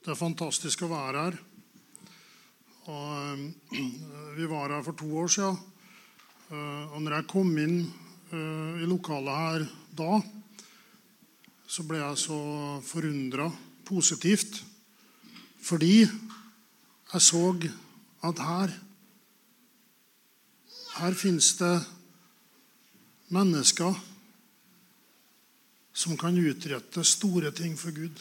Det 0.00 0.14
er 0.14 0.16
fantastisk 0.16 0.86
å 0.86 0.88
være 0.88 1.22
her. 1.26 1.34
Og, 2.88 3.42
uh, 3.76 3.82
vi 4.32 4.46
var 4.48 4.72
her 4.72 4.84
for 4.86 4.96
to 4.96 5.08
år 5.20 5.28
siden. 5.28 5.58
Uh, 6.48 6.94
og 6.94 7.02
når 7.04 7.18
jeg 7.18 7.28
kom 7.28 7.50
inn 7.60 7.82
uh, 8.32 8.80
i 8.80 8.88
lokalet 8.88 9.42
her 9.42 9.66
da, 10.00 10.16
så 11.68 11.84
ble 11.84 12.00
jeg 12.00 12.22
så 12.24 12.40
forundra 12.88 13.50
positivt. 13.84 14.62
Fordi 15.60 16.00
jeg 16.00 17.26
så 17.28 17.44
at 18.24 18.44
her 18.48 18.74
her 20.96 21.14
finnes 21.16 21.52
det 21.60 21.76
mennesker 23.36 24.00
som 25.92 26.16
kan 26.16 26.36
utrette 26.40 27.04
store 27.04 27.52
ting 27.52 27.76
for 27.78 27.92
Gud. 27.92 28.16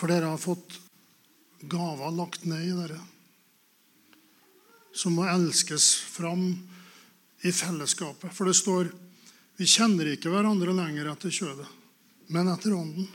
For 0.00 0.08
dere 0.08 0.32
har 0.32 0.40
fått 0.40 0.78
gaver 1.68 2.14
lagt 2.16 2.46
ned 2.48 2.64
i 2.64 2.72
dere 2.72 3.00
som 4.96 5.14
må 5.14 5.26
elskes 5.28 5.92
fram 6.10 6.48
i 7.46 7.52
fellesskapet. 7.52 8.32
For 8.34 8.48
det 8.48 8.56
står 8.58 8.90
vi 9.60 9.68
kjenner 9.68 10.08
ikke 10.08 10.32
hverandre 10.32 10.72
lenger 10.72 11.10
etter 11.12 11.32
kjødet, 11.34 11.68
men 12.32 12.48
etter 12.48 12.74
ånden. 12.74 13.08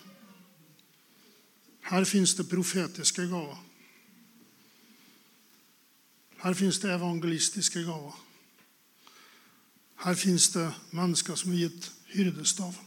Her 1.89 2.05
fins 2.05 2.35
det 2.38 2.48
profetiske 2.49 3.25
gaver. 3.30 3.58
Her 6.45 6.58
fins 6.58 6.77
det 6.81 6.94
evangelistiske 6.94 7.81
gaver. 7.86 8.13
Her 10.05 10.17
fins 10.17 10.52
det 10.53 10.67
mennesker 10.94 11.38
som 11.39 11.53
er 11.53 11.66
gitt 11.66 11.89
hyrdestav. 12.13 12.77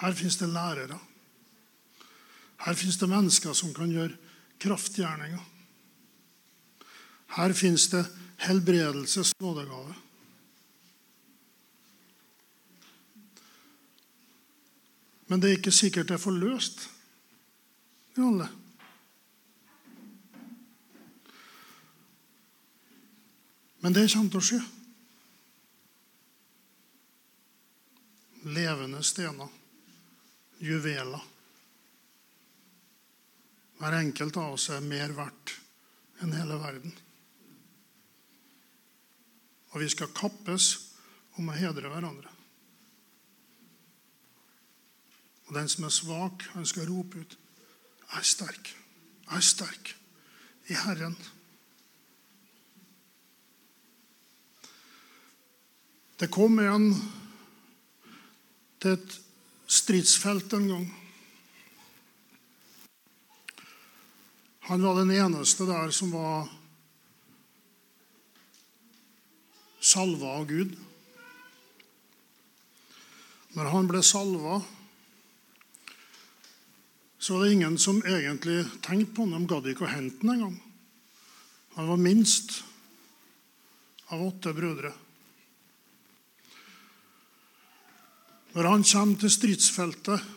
Her 0.00 0.16
fins 0.16 0.40
det 0.40 0.48
lærere. 0.48 0.96
Her 2.64 2.74
fins 2.74 2.96
det 2.96 3.08
mennesker 3.10 3.52
som 3.52 3.74
kan 3.76 3.90
gjøre 3.92 4.16
kraftgjerninger. 4.62 5.42
Her 7.36 7.52
fins 7.52 7.88
det 7.92 8.04
helbredelses 8.46 9.34
nådegave. 9.40 9.94
Men 15.28 15.40
det 15.40 15.50
er 15.50 15.58
ikke 15.58 15.72
sikkert 15.72 16.08
det 16.08 16.16
er 16.16 16.22
forløst 16.22 16.86
i 18.16 18.22
alle. 18.22 18.48
Men 23.84 23.92
det 23.92 24.06
kommer 24.14 24.32
til 24.32 24.40
å 24.40 24.46
skje. 24.48 24.62
Levende 28.56 29.02
stener, 29.04 29.52
juveler. 30.64 31.33
Hver 33.84 33.98
enkelt 33.98 34.36
av 34.40 34.54
oss 34.54 34.70
er 34.72 34.80
mer 34.80 35.10
verdt 35.12 35.50
enn 36.24 36.30
hele 36.32 36.56
verden. 36.56 36.92
Og 39.74 39.82
vi 39.82 39.88
skal 39.92 40.08
kappes 40.16 40.70
om 41.36 41.50
å 41.52 41.56
hedre 41.58 41.90
hverandre. 41.92 42.32
Og 45.44 45.52
den 45.58 45.68
som 45.68 45.84
er 45.84 45.92
svak, 45.92 46.46
han 46.54 46.64
skal 46.64 46.88
rope 46.88 47.26
ut 47.26 47.36
'Jeg 47.36 48.18
er 48.18 48.24
sterk. 48.24 48.72
Jeg 49.28 49.36
er 49.36 49.48
sterk 49.52 49.94
i 50.68 50.72
Herren'. 50.72 51.20
Det 56.16 56.30
kom 56.30 56.58
en 56.58 56.94
til 58.80 58.92
et 58.92 59.20
stridsfelt 59.66 60.52
en 60.52 60.68
gang. 60.68 61.03
Han 64.64 64.82
var 64.82 64.94
den 64.96 65.10
eneste 65.12 65.66
der 65.68 65.90
som 65.92 66.12
var 66.14 66.48
salva 69.84 70.38
av 70.38 70.46
Gud. 70.48 70.72
Når 73.54 73.68
han 73.70 73.90
ble 73.90 74.00
salva, 74.02 74.62
så 77.20 77.36
var 77.36 77.44
det 77.44 77.52
ingen 77.58 77.76
som 77.78 78.00
egentlig 78.02 78.64
tenkte 78.80 79.12
på 79.14 79.28
ham. 79.28 79.36
De 79.36 79.52
gadd 79.52 79.68
ikke 79.68 79.84
å 79.84 79.92
hente 79.92 80.24
ham 80.24 80.32
engang. 80.32 80.56
Han 81.76 81.92
var 81.92 82.00
minst 82.00 82.56
av 84.16 84.24
åtte 84.24 84.56
brødre. 84.56 84.96
Når 88.54 88.70
han 88.70 88.84
kommer 88.86 89.20
til 89.20 89.32
stridsfeltet, 89.34 90.28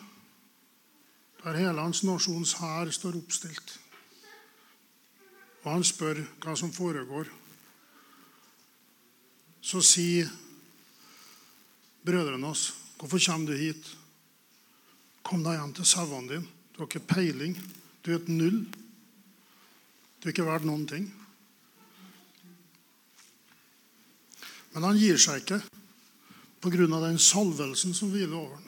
der 1.44 1.60
hele 1.64 1.84
hans 1.86 2.04
nasjons 2.04 2.58
hær 2.60 2.90
står 2.92 3.20
oppstilt, 3.22 3.78
og 5.68 5.74
han 5.74 5.84
spør 5.84 6.22
hva 6.40 6.54
som 6.56 6.72
foregår, 6.72 7.28
så 9.60 9.82
sier 9.84 10.30
brødrene 12.08 12.48
oss, 12.48 12.74
'Hvorfor 12.98 13.20
kommer 13.20 13.52
du 13.52 13.58
hit?' 13.58 13.96
'Kom 15.24 15.44
deg 15.44 15.60
hjem 15.60 15.74
til 15.74 15.86
sauene 15.86 16.30
dine.' 16.30 16.48
Du 16.74 16.80
har 16.80 16.88
ikke 16.88 17.08
peiling. 17.08 17.58
Du 18.06 18.12
er 18.12 18.16
et 18.16 18.30
null. 18.30 18.66
Du 20.22 20.28
er 20.28 20.30
ikke 20.30 20.46
verdt 20.46 20.66
noen 20.66 20.88
ting. 20.88 21.08
Men 24.74 24.84
han 24.84 24.98
gir 24.98 25.18
seg 25.18 25.42
ikke 25.42 25.62
pga. 26.62 26.86
den 26.86 27.18
salvelsen 27.18 27.94
som 27.94 28.12
hviler 28.12 28.38
over 28.38 28.56
ham, 28.56 28.68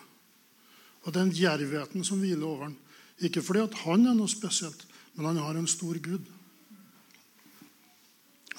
og 1.03 1.13
den 1.13 1.29
djervheten 1.29 2.03
som 2.03 2.19
hviler 2.19 2.45
over 2.45 2.63
ham. 2.63 2.77
Ikke 3.21 3.41
fordi 3.41 3.59
han 3.85 4.05
er 4.05 4.13
noe 4.13 4.27
spesielt, 4.27 4.85
men 5.13 5.25
han 5.25 5.37
har 5.37 5.55
en 5.55 5.67
stor 5.67 5.93
Gud. 5.97 6.38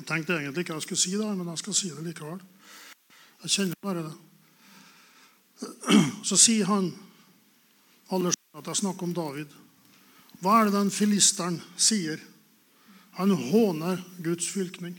Jeg 0.01 0.07
tenkte 0.09 0.39
egentlig 0.39 0.65
ikke 0.65 0.79
jeg 0.79 0.87
skulle 0.87 1.03
si 1.03 1.11
det, 1.13 1.29
men 1.37 1.49
jeg 1.53 1.61
skal 1.61 1.75
si 1.77 1.91
det 1.93 2.03
likevel. 2.07 2.41
Jeg 3.45 3.53
kjenner 3.53 3.77
bare 3.85 4.05
det. 4.09 4.17
Så 6.25 6.39
sier 6.41 6.65
han 6.71 6.89
Alle 8.11 8.33
skjønner 8.33 8.63
at 8.63 8.69
jeg 8.73 8.81
snakker 8.81 9.07
om 9.07 9.13
David. 9.15 9.53
Hva 10.41 10.57
er 10.57 10.67
det 10.67 10.75
den 10.75 10.89
filisteren 10.91 11.61
sier? 11.77 12.19
Han 13.21 13.31
håner 13.31 14.01
Guds 14.25 14.49
fylkning. 14.51 14.97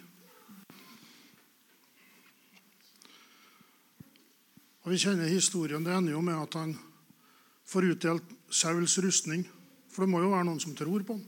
Og 4.85 4.93
Vi 4.93 5.01
kjenner 5.01 5.27
historien. 5.27 5.83
Det 5.83 5.91
ender 5.91 6.13
jo 6.13 6.21
med 6.23 6.39
at 6.39 6.55
han 6.55 6.77
får 7.65 7.89
utdelt 7.91 8.37
Sauls 8.47 8.95
rustning. 9.03 9.43
For 9.91 10.05
det 10.05 10.13
må 10.13 10.21
jo 10.23 10.31
være 10.31 10.47
noen 10.47 10.61
som 10.63 10.77
tror 10.77 11.03
på 11.03 11.17
han. 11.17 11.25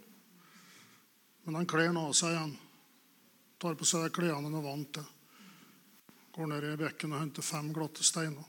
Men 1.43 1.59
han 1.59 1.67
kler 1.67 1.91
av 1.91 2.13
seg 2.15 2.37
igjen. 2.37 2.55
Tar 3.63 3.77
på 3.79 3.85
seg 3.87 4.09
klærne 4.11 4.49
han 4.49 4.55
er 4.59 4.63
vant 4.65 4.89
til. 4.97 5.05
Går 6.35 6.49
ned 6.51 6.65
i 6.67 6.79
bekken 6.81 7.13
og 7.15 7.21
henter 7.21 7.45
fem 7.45 7.69
glatte 7.71 8.03
steiner. 8.03 8.43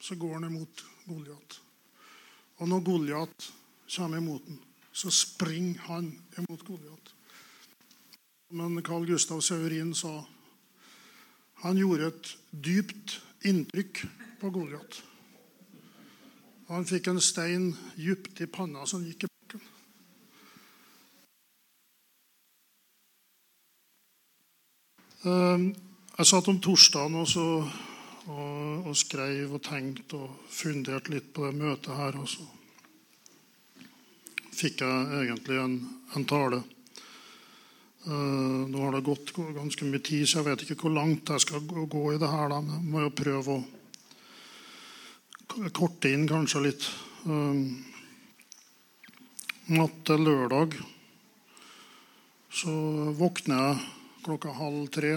Så 0.00 0.16
går 0.16 0.38
han 0.38 0.46
imot 0.48 0.80
Goliat. 1.04 1.58
Og 2.56 2.70
når 2.70 2.84
Goliat 2.86 3.48
kommer 3.84 4.22
imot 4.22 4.48
ham, 4.48 4.56
så 4.92 5.12
springer 5.12 5.82
han 5.90 6.08
imot 6.40 6.64
Goliat. 6.64 7.12
Men 8.56 8.80
Carl 8.82 9.04
Gustav 9.06 9.42
Saurin 9.44 9.92
sa 9.94 10.14
han 11.60 11.76
gjorde 11.76 12.08
et 12.08 12.30
dypt 12.50 13.18
inntrykk 13.44 14.06
på 14.40 14.54
Goliat. 14.56 15.02
Han 16.72 16.88
fikk 16.88 17.12
en 17.12 17.20
stein 17.20 17.74
dypt 17.98 18.40
i 18.40 18.48
panna 18.48 18.88
som 18.88 19.04
gikk 19.04 19.26
i 19.26 19.29
jeg 25.24 26.28
satt 26.28 26.48
om 26.48 26.60
torsdagen 26.64 27.18
og, 27.20 27.26
så, 27.28 27.44
og, 28.32 28.86
og 28.88 28.96
skrev 28.96 29.52
og 29.56 29.62
tenkte 29.66 30.16
og 30.16 30.48
funderte 30.48 31.12
litt 31.12 31.28
på 31.36 31.44
det 31.44 31.56
møtet 31.60 31.96
her. 31.96 32.16
Og 32.16 32.28
så 32.30 32.46
fikk 34.60 34.80
jeg 34.84 35.24
egentlig 35.24 35.58
en, 35.60 35.76
en 36.16 36.26
tale. 36.28 36.62
Uh, 38.00 38.64
nå 38.64 38.80
har 38.80 38.96
det 38.96 39.04
gått 39.04 39.34
ganske 39.36 39.84
mye 39.84 40.00
tid, 40.00 40.24
så 40.24 40.40
jeg 40.40 40.48
vet 40.48 40.64
ikke 40.64 40.80
hvor 40.86 40.96
langt 40.96 41.28
jeg 41.28 41.44
skal 41.44 41.60
gå 41.68 42.04
i 42.14 42.20
det 42.20 42.30
her. 42.32 42.48
Men 42.56 42.72
jeg 42.78 42.88
må 42.88 43.04
jo 43.04 43.18
prøve 43.20 43.58
å 43.58 43.64
korte 45.76 46.08
inn 46.08 46.24
kanskje 46.30 46.64
litt. 46.64 46.88
Uh, 47.28 47.56
natt 49.70 49.96
til 50.08 50.24
lørdag 50.26 50.80
så 52.50 52.72
våkner 53.14 53.60
jeg 53.60 53.99
klokka 54.24 54.52
halv 54.56 54.88
tre. 54.92 55.14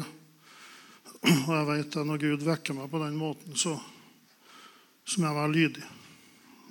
Og 1.23 1.51
jeg 1.55 1.67
vet 1.69 1.97
at 1.99 2.07
når 2.07 2.21
Gud 2.21 2.45
vekker 2.47 2.77
meg 2.77 2.89
på 2.91 3.01
den 3.03 3.17
måten, 3.19 3.55
så, 3.55 3.75
så 5.05 5.21
må 5.21 5.29
jeg 5.29 5.39
være 5.39 5.53
lydig. 5.53 5.85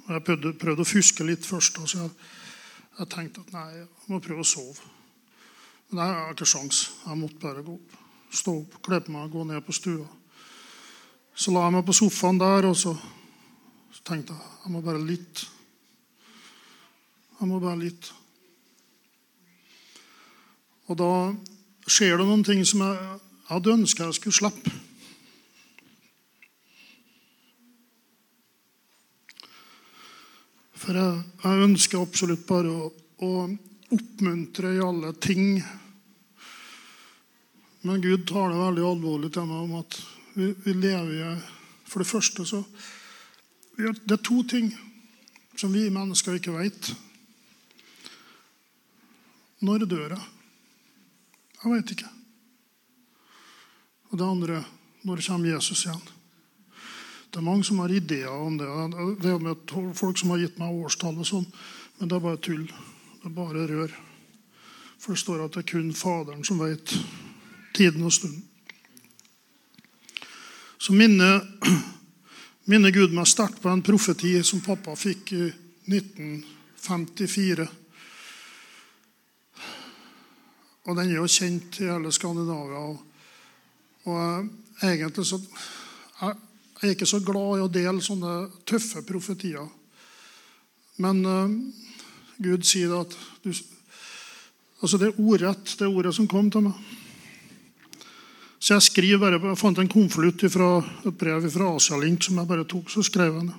Og 0.03 0.11
jeg 0.17 0.25
prøvde, 0.27 0.53
prøvde, 0.61 0.85
å 0.85 0.89
fuske 0.89 1.27
litt 1.27 1.47
først, 1.47 1.79
så 1.89 2.03
jeg, 2.03 2.11
jeg 2.99 3.11
tenkte 3.13 3.45
at 3.45 3.55
nei, 3.55 3.69
jeg 3.79 4.13
må 4.13 4.21
prøve 4.25 4.45
å 4.45 4.49
sove. 4.49 4.93
Men 5.91 6.03
jeg 6.03 6.17
har 6.19 6.35
ikke 6.35 6.49
sjans. 6.49 6.83
Jeg 7.05 7.21
måtte 7.21 7.41
bare 7.41 7.65
gå 7.65 7.77
opp. 7.77 7.97
Stå 8.33 8.55
opp, 8.63 8.79
kle 8.85 9.01
på 9.05 9.13
meg, 9.13 9.33
gå 9.33 9.45
ned 9.45 9.61
på 9.65 9.75
stua. 9.77 10.07
Så 11.37 11.53
la 11.53 11.67
jeg 11.67 11.77
meg 11.77 11.85
på 11.89 11.97
sofaen 11.97 12.41
der, 12.41 12.69
og 12.69 12.77
så 12.77 12.97
Så 13.93 14.01
tenkte 14.09 14.33
jeg 14.33 14.53
jeg 14.65 14.73
må 14.73 14.81
bare 14.81 15.01
litt. 15.05 15.41
Jeg 17.39 17.49
må 17.49 17.59
bare 17.61 17.77
litt. 17.77 18.07
Og 20.89 20.97
da 20.97 21.11
skjer 21.87 22.19
det 22.19 22.27
noen 22.27 22.45
ting 22.47 22.63
som 22.67 22.85
jeg 22.85 23.21
hadde 23.51 23.77
ønska 23.77 24.09
jeg 24.09 24.19
skulle 24.19 24.39
slippe. 24.39 24.73
For 30.83 30.99
jeg, 30.99 31.21
jeg 31.45 31.67
ønsker 31.69 32.03
absolutt 32.03 32.43
bare 32.49 32.71
å, 32.73 32.89
å, 33.23 33.31
oppmuntre 33.93 34.73
i 34.75 34.83
alle 34.83 35.13
ting. 35.23 35.61
Men 37.87 38.03
Gud 38.03 38.25
tar 38.31 38.51
det 38.51 38.59
veldig 38.63 38.87
alvorlig 38.89 39.31
til 39.35 39.47
meg 39.51 39.67
om 39.67 39.77
at 39.83 39.99
vi, 40.35 40.49
vi 40.65 40.75
lever 40.75 41.13
i 41.19 41.33
For 41.93 42.01
det 42.01 42.09
første 42.09 42.47
så 42.49 42.63
Det 43.77 44.15
er 44.17 44.23
to 44.25 44.43
ting 44.49 44.71
som 45.61 45.73
vi 45.75 45.91
mennesker 45.93 46.39
ikke 46.39 46.55
vet. 46.57 46.93
Når 49.63 49.87
dør 49.87 50.17
jeg? 50.17 50.32
Jeg 51.63 51.73
vet 51.73 51.95
ikke. 51.95 52.09
Og 54.11 54.19
det 54.19 54.27
andre 54.27 54.65
når 55.07 55.23
kommer 55.27 55.55
Jesus 55.55 55.87
igjen? 55.87 56.03
Det 57.33 57.41
er 57.41 57.47
mange 57.47 57.65
som 57.65 57.79
har 57.81 57.93
ideer 57.93 58.29
om 58.29 58.59
det. 58.59 58.69
Det 59.23 59.41
med 59.41 59.95
folk 59.97 60.19
som 60.19 60.31
har 60.35 60.43
gitt 60.43 60.59
meg 60.61 60.75
årstall 60.85 61.17
og 61.17 61.27
sånn, 61.27 61.47
men 61.99 62.09
det 62.11 62.17
er 62.19 62.25
bare 62.27 62.41
tull. 62.45 62.67
Det 62.67 63.31
er 63.31 63.37
bare 63.37 63.67
rør. 63.71 63.95
For 65.01 65.15
det 65.15 65.23
står 65.23 65.45
at 65.47 65.55
det 65.55 65.63
er 65.63 65.71
kun 65.73 65.95
Faderen 65.97 66.45
som 66.45 66.61
vet 66.61 66.93
tiden 67.75 68.05
og 68.05 68.13
stunden. 68.13 68.43
Så 70.83 70.93
minner, 70.93 71.41
minne 72.71 72.93
Gud 72.93 73.15
meg 73.15 73.31
sterkt 73.31 73.63
på 73.63 73.71
en 73.71 73.85
profeti 73.87 74.35
som 74.45 74.61
pappa 74.61 74.95
fikk 74.99 75.33
i 75.33 75.47
1954. 75.89 77.67
Og 80.87 80.97
den 80.99 81.13
er 81.13 81.21
jo 81.21 81.31
kjent 81.31 81.79
i 81.83 81.91
hele 81.91 82.11
Skandinavia. 82.15 82.81
Og, 82.83 82.99
og 84.11 84.83
egentlig 84.83 85.27
så 85.29 85.39
jeg 86.83 86.89
er 86.91 86.97
ikke 86.97 87.07
så 87.07 87.21
glad 87.23 87.61
i 87.61 87.63
å 87.63 87.71
dele 87.71 88.03
sånne 88.03 88.31
tøffe 88.67 89.05
profetier. 89.07 89.69
Men 90.99 91.21
uh, 91.23 91.53
Gud 92.43 92.67
sier 92.67 92.91
at 92.97 93.15
du, 93.45 93.53
altså 94.83 94.99
Det 94.99 95.13
er 95.13 95.21
ordrett, 95.23 95.77
det 95.79 95.87
ordet 95.87 96.11
som 96.17 96.27
kom 96.27 96.51
til 96.51 96.67
meg. 96.67 96.75
Så 98.59 98.75
jeg 98.75 98.87
skriver 98.89 99.23
bare, 99.23 99.39
jeg 99.39 99.61
fant 99.63 99.79
en 99.79 99.91
konvolutt 99.95 100.43
fra 100.51 100.73
et 100.83 101.19
brev 101.23 101.47
fra 101.55 101.71
Asialink 101.77 102.27
som 102.27 102.43
jeg 102.43 102.51
bare 102.51 102.67
tok. 102.67 102.91
Så 102.91 103.07
skrev 103.07 103.39
jeg 103.39 103.53
det. 103.53 103.59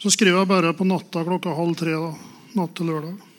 Så 0.00 0.16
skriver 0.16 0.40
jeg 0.40 0.48
bare 0.48 0.72
på 0.76 0.88
natta 0.88 1.28
klokka 1.28 1.52
halv 1.60 1.76
tre 1.76 1.92
da, 1.92 2.14
natt 2.56 2.72
til 2.76 2.88
lørdag. 2.88 3.29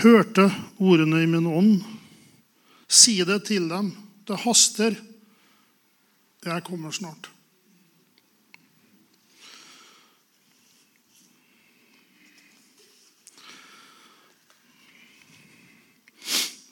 Hørte 0.00 0.46
ordene 0.80 1.22
i 1.22 1.28
min 1.28 1.46
ånd. 1.46 1.82
Si 2.88 3.18
det 3.24 3.42
til 3.50 3.68
dem 3.68 3.92
det 4.28 4.38
haster. 4.44 4.96
Jeg 6.44 6.64
kommer 6.64 6.94
snart. 6.94 7.28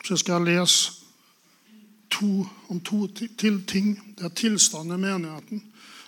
Så 0.09 0.17
skal 0.17 0.39
jeg 0.39 0.57
lese 0.57 0.93
to, 2.09 2.47
om 2.73 2.81
to 2.81 3.07
til 3.13 3.61
ting. 3.69 3.93
Det 4.17 4.25
er 4.25 4.33
tilstanden 4.33 4.97
i 4.97 5.03
menigheten. 5.05 5.61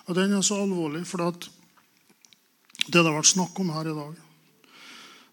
Og 0.09 0.17
den 0.17 0.33
er 0.33 0.41
så 0.41 0.63
alvorlig, 0.63 1.05
for 1.07 1.21
det 1.21 1.51
det 2.91 3.05
har 3.05 3.13
vært 3.13 3.29
snakk 3.29 3.59
om 3.61 3.69
her 3.71 3.91
i 3.91 3.95
dag, 3.95 4.15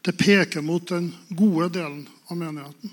det 0.07 0.17
peker 0.17 0.61
mot 0.61 0.87
den 0.87 1.15
gode 1.29 1.69
delen 1.69 2.09
av 2.27 2.37
menigheten. 2.37 2.89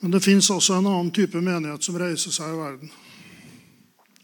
Men 0.00 0.10
det 0.10 0.20
fins 0.20 0.50
også 0.50 0.74
en 0.74 0.88
annen 0.90 1.12
type 1.14 1.38
menighet 1.38 1.86
som 1.86 1.98
reiser 2.02 2.34
seg 2.34 2.50
i 2.50 2.56
verden. 2.58 2.90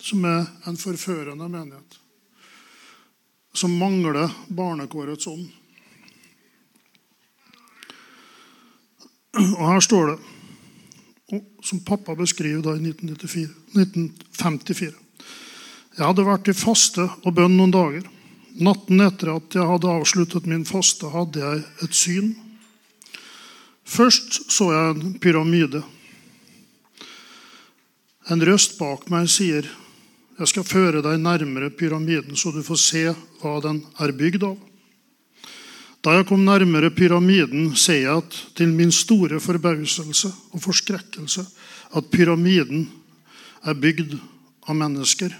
Som 0.02 0.26
er 0.26 0.48
en 0.66 0.80
forførende 0.80 1.46
menighet. 1.46 2.00
Som 3.54 3.78
mangler 3.78 4.34
barnekårets 4.48 5.30
ånd. 5.30 5.46
Og 9.38 9.64
her 9.70 9.86
står 9.86 10.10
det, 10.10 10.20
som 11.62 11.86
pappa 11.86 12.18
beskriver 12.18 12.66
da 12.66 12.74
i 12.74 12.82
1954 12.82 14.90
Jeg 14.90 16.02
hadde 16.02 16.26
vært 16.26 16.50
i 16.50 16.60
faste 16.66 17.06
og 17.22 17.36
bønn 17.38 17.54
noen 17.54 17.78
dager. 17.78 18.10
Natten 18.60 19.00
etter 19.00 19.32
at 19.38 19.56
jeg 19.56 19.64
hadde 19.64 19.88
avsluttet 19.88 20.48
min 20.50 20.66
faste, 20.68 21.08
hadde 21.08 21.40
jeg 21.40 21.62
et 21.86 21.96
syn. 21.96 22.34
Først 23.88 24.42
så 24.52 24.68
jeg 24.74 24.90
en 24.94 25.14
pyramide. 25.22 25.80
En 28.30 28.44
røst 28.44 28.76
bak 28.78 29.08
meg 29.10 29.28
sier, 29.32 29.64
'Jeg 30.38 30.48
skal 30.48 30.64
føre 30.64 31.02
deg 31.02 31.20
nærmere 31.20 31.68
pyramiden, 31.70 32.36
så 32.36 32.52
du 32.52 32.62
får 32.62 32.76
se 32.76 33.14
hva 33.42 33.60
den 33.60 33.84
er 34.00 34.12
bygd 34.12 34.42
av.' 34.42 34.58
Da 36.00 36.14
jeg 36.16 36.26
kom 36.30 36.44
nærmere 36.44 36.88
pyramiden, 36.90 37.76
ser 37.76 38.00
jeg 38.00 38.16
at 38.16 38.36
til 38.56 38.68
min 38.72 38.92
store 38.92 39.40
forbauselse 39.40 40.32
og 40.52 40.62
forskrekkelse 40.62 41.44
at 41.96 42.10
pyramiden 42.10 42.88
er 43.64 43.74
bygd 43.74 44.16
av 44.66 44.76
mennesker. 44.76 45.34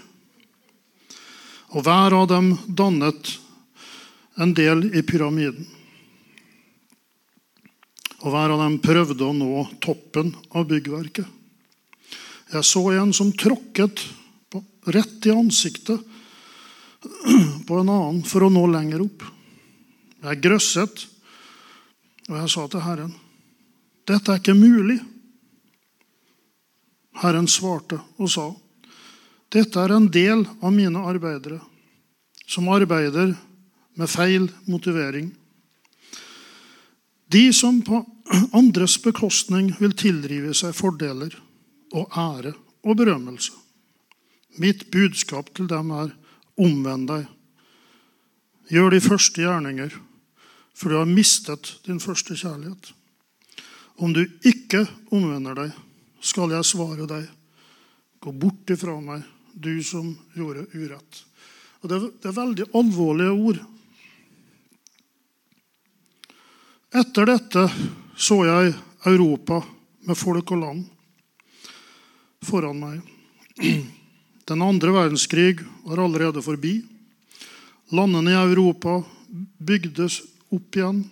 Og 1.71 1.85
hver 1.85 2.15
av 2.17 2.27
dem 2.31 2.53
dannet 2.67 3.35
en 4.41 4.55
del 4.55 4.89
i 4.95 5.03
pyramiden 5.07 5.67
og 8.21 8.29
hver 8.29 8.53
av 8.53 8.59
dem 8.61 8.77
prøvde 8.83 9.25
å 9.25 9.33
nå 9.33 9.63
toppen 9.81 10.29
av 10.53 10.67
byggverket. 10.69 11.25
Jeg 12.51 12.67
så 12.67 12.83
en 12.93 13.13
som 13.15 13.31
tråkket 13.33 14.03
rett 14.93 15.25
i 15.25 15.33
ansiktet 15.33 16.01
på 17.67 17.79
en 17.79 17.89
annen 17.89 18.21
for 18.27 18.45
å 18.45 18.51
nå 18.53 18.65
lenger 18.69 19.01
opp. 19.05 19.25
Jeg 20.21 20.41
grøsset, 20.43 21.05
og 22.29 22.37
jeg 22.37 22.51
sa 22.53 22.67
til 22.69 22.85
Herren, 22.85 23.13
'Dette 24.05 24.33
er 24.33 24.41
ikke 24.41 24.57
mulig.' 24.57 25.01
Herren 27.21 27.47
svarte 27.47 27.99
og 28.17 28.29
sa, 28.29 28.47
'Dette 29.51 29.83
er 29.83 29.91
en 29.91 30.07
del 30.07 30.45
av 30.63 30.71
mine 30.71 30.99
arbeidere, 31.03 31.59
som 32.47 32.69
arbeider 32.71 33.35
med 33.99 34.09
feil 34.09 34.47
motivering.' 34.65 35.33
De 37.31 37.53
som 37.55 37.81
på 37.83 38.01
andres 38.59 38.97
bekostning 39.03 39.73
vil 39.79 39.95
tilrive 39.95 40.53
seg 40.55 40.75
fordeler 40.75 41.35
og 41.95 42.11
ære 42.15 42.53
og 42.83 42.97
berømmelse. 42.99 43.53
Mitt 44.59 44.89
budskap 44.91 45.53
til 45.55 45.69
dem 45.71 45.93
er 45.95 46.11
omvend 46.59 47.07
deg. 47.07 47.27
Gjør 48.71 48.91
de 48.91 49.03
første 49.03 49.43
gjerninger, 49.43 49.93
for 50.75 50.91
du 50.91 50.97
har 50.99 51.07
mistet 51.07 51.77
din 51.87 51.99
første 52.03 52.35
kjærlighet. 52.35 52.91
Om 53.95 54.15
du 54.15 54.25
ikke 54.47 54.85
omvender 55.11 55.55
deg, 55.55 55.75
skal 56.19 56.51
jeg 56.51 56.67
svare 56.67 57.07
deg. 57.07 57.27
Gå 58.21 58.31
bort 58.35 58.71
ifra 58.75 58.97
meg, 59.01 59.23
du 59.53 59.83
som 59.83 60.13
gjorde 60.35 60.67
urett. 60.73 61.23
Og 61.81 61.89
det, 61.89 61.99
er 62.25 62.35
veldig 62.35 62.67
alvorlige 62.77 63.33
ord. 63.33 63.61
Etter 66.91 67.29
dette 67.29 67.65
så 68.19 68.41
jeg 68.45 68.73
Europa 69.09 69.61
med 70.05 70.17
folk 70.19 70.51
og 70.53 70.61
land 70.61 70.83
foran 72.45 72.81
meg. 72.81 73.01
Den 74.49 74.61
andre 74.65 74.91
verdenskrig 74.91 75.61
var 75.85 76.01
allerede 76.03 76.41
forbi. 76.43 76.81
Landene 77.91 78.33
i 78.33 78.39
Europa 78.39 78.99
bygdes 79.57 80.21
opp 80.51 80.75
igjen. 80.75 81.03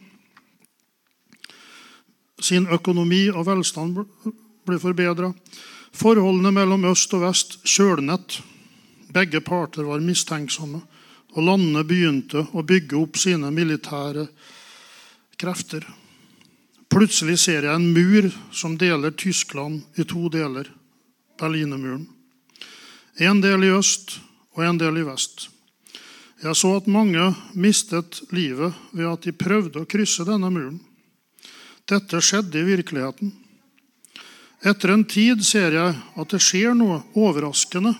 Sin 2.39 2.67
økonomi 2.72 3.27
og 3.31 3.46
velstand 3.48 4.00
ble 4.67 4.79
forbedra. 4.81 5.31
Forholdene 6.00 6.53
mellom 6.56 6.86
øst 6.88 7.12
og 7.18 7.25
vest 7.25 7.58
kjølnet. 7.68 8.39
Begge 9.12 9.41
parter 9.44 9.84
var 9.84 10.00
mistenksomme, 10.00 10.79
og 11.36 11.44
landene 11.44 11.84
begynte 11.84 12.46
å 12.56 12.63
bygge 12.63 12.96
opp 13.01 13.20
sine 13.20 13.50
militære 13.51 14.29
krefter. 15.39 15.84
Plutselig 16.89 17.36
ser 17.44 17.68
jeg 17.68 17.75
en 17.75 17.91
mur 17.94 18.29
som 18.56 18.77
deler 18.79 19.12
Tyskland 19.12 19.84
i 20.00 20.06
to 20.08 20.29
deler. 20.32 20.72
Berlinermuren. 21.39 22.08
En 23.20 23.44
del 23.44 23.68
i 23.68 23.74
øst 23.75 24.18
og 24.56 24.63
en 24.65 24.79
del 24.79 25.01
i 25.01 25.06
vest. 25.08 25.50
Jeg 26.39 26.56
så 26.56 26.77
at 26.77 26.88
mange 26.88 27.34
mistet 27.51 28.22
livet 28.32 28.72
ved 28.96 29.12
at 29.12 29.27
de 29.27 29.36
prøvde 29.36 29.84
å 29.84 29.89
krysse 29.89 30.24
denne 30.27 30.48
muren. 30.53 30.79
Dette 31.89 32.22
skjedde 32.24 32.62
i 32.62 32.68
virkeligheten. 32.68 33.34
Etter 34.60 34.92
en 34.92 35.06
tid 35.08 35.44
ser 35.46 35.75
jeg 35.78 35.96
at 35.96 36.34
det 36.34 36.42
skjer 36.44 36.75
noe 36.75 37.00
overraskende 37.16 37.94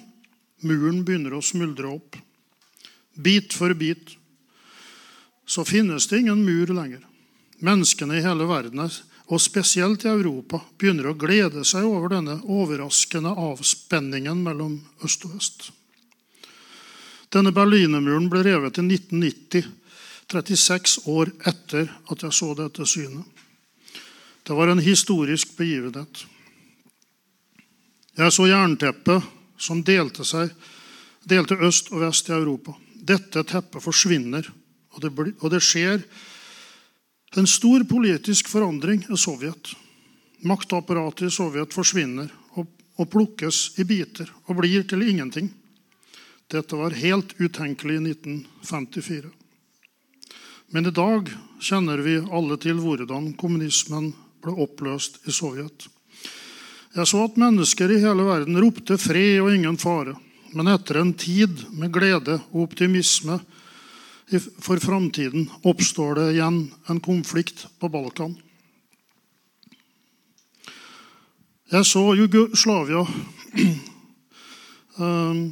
muren 0.68 1.04
begynner 1.08 1.38
å 1.38 1.44
smuldre 1.44 1.94
opp. 1.96 2.18
Bit 3.16 3.56
for 3.56 3.74
bit. 3.74 4.16
Så 5.48 5.64
finnes 5.66 6.08
det 6.08 6.20
ingen 6.20 6.44
mur 6.44 6.74
lenger. 6.76 7.06
Menneskene 7.64 8.20
i 8.20 8.24
hele 8.24 8.48
verden, 8.48 8.84
og 9.30 9.42
spesielt 9.42 10.06
i 10.06 10.12
Europa, 10.12 10.62
begynner 10.80 11.10
å 11.10 11.18
glede 11.20 11.64
seg 11.68 11.88
over 11.88 12.14
denne 12.16 12.40
overraskende 12.44 13.34
avspenningen 13.34 14.44
mellom 14.44 14.80
øst 15.06 15.26
og 15.28 15.36
vest. 15.36 15.70
Denne 17.30 17.54
Berlinermuren 17.54 18.30
ble 18.32 18.42
revet 18.46 18.80
i 18.82 18.86
1990, 18.86 19.68
36 20.30 20.98
år 21.10 21.32
etter 21.50 21.90
at 22.10 22.26
jeg 22.26 22.36
så 22.36 22.52
dette 22.58 22.86
synet. 22.90 23.26
Det 24.46 24.56
var 24.58 24.72
en 24.72 24.82
historisk 24.82 25.56
begivenhet. 25.58 26.26
Jeg 28.20 28.34
så 28.36 28.50
jernteppet 28.50 29.28
som 29.60 29.80
delte, 29.86 30.26
seg, 30.28 30.52
delte 31.24 31.56
øst 31.64 31.88
og 31.94 32.02
vest 32.04 32.28
i 32.28 32.34
Europa. 32.36 32.74
Dette 32.92 33.46
teppet 33.48 33.84
forsvinner, 33.84 34.44
og 34.92 35.04
det, 35.04 35.12
og 35.40 35.48
det 35.54 35.62
skjer 35.64 36.02
en 37.40 37.48
stor 37.48 37.86
politisk 37.88 38.50
forandring 38.52 39.06
i 39.08 39.18
Sovjet. 39.18 39.72
Maktapparatet 40.44 41.30
i 41.30 41.32
Sovjet 41.32 41.76
forsvinner 41.76 42.28
og, 42.60 42.68
og 43.00 43.08
plukkes 43.14 43.80
i 43.80 43.86
biter 43.88 44.28
og 44.48 44.60
blir 44.60 44.84
til 44.90 45.06
ingenting. 45.08 45.48
Dette 46.52 46.76
var 46.76 46.98
helt 47.00 47.36
utenkelig 47.40 48.02
i 48.02 48.04
1954. 48.10 49.30
Men 50.76 50.90
i 50.90 50.94
dag 50.94 51.32
kjenner 51.64 52.04
vi 52.04 52.18
alle 52.20 52.60
til 52.60 52.82
hvordan 52.84 53.32
kommunismen 53.40 54.12
ble 54.44 54.58
oppløst 54.66 55.22
i 55.24 55.36
Sovjet. 55.36 55.88
Jeg 56.96 57.06
så 57.06 57.22
at 57.28 57.38
mennesker 57.38 57.92
i 57.94 58.02
hele 58.02 58.26
verden 58.26 58.58
ropte 58.62 58.98
fred 58.98 59.38
og 59.44 59.54
ingen 59.54 59.78
fare. 59.78 60.16
Men 60.58 60.72
etter 60.72 60.98
en 60.98 61.14
tid 61.14 61.68
med 61.78 61.94
glede 61.94 62.40
og 62.50 62.66
optimisme 62.66 63.38
for 64.62 64.82
framtiden 64.82 65.48
oppstår 65.66 66.20
det 66.20 66.28
igjen 66.36 66.60
en 66.90 67.02
konflikt 67.02 67.68
på 67.82 67.90
Balkan. 67.90 68.36
Jeg 71.70 71.86
så 71.86 72.02
Jugoslavia 72.18 73.04
uh, 73.06 73.10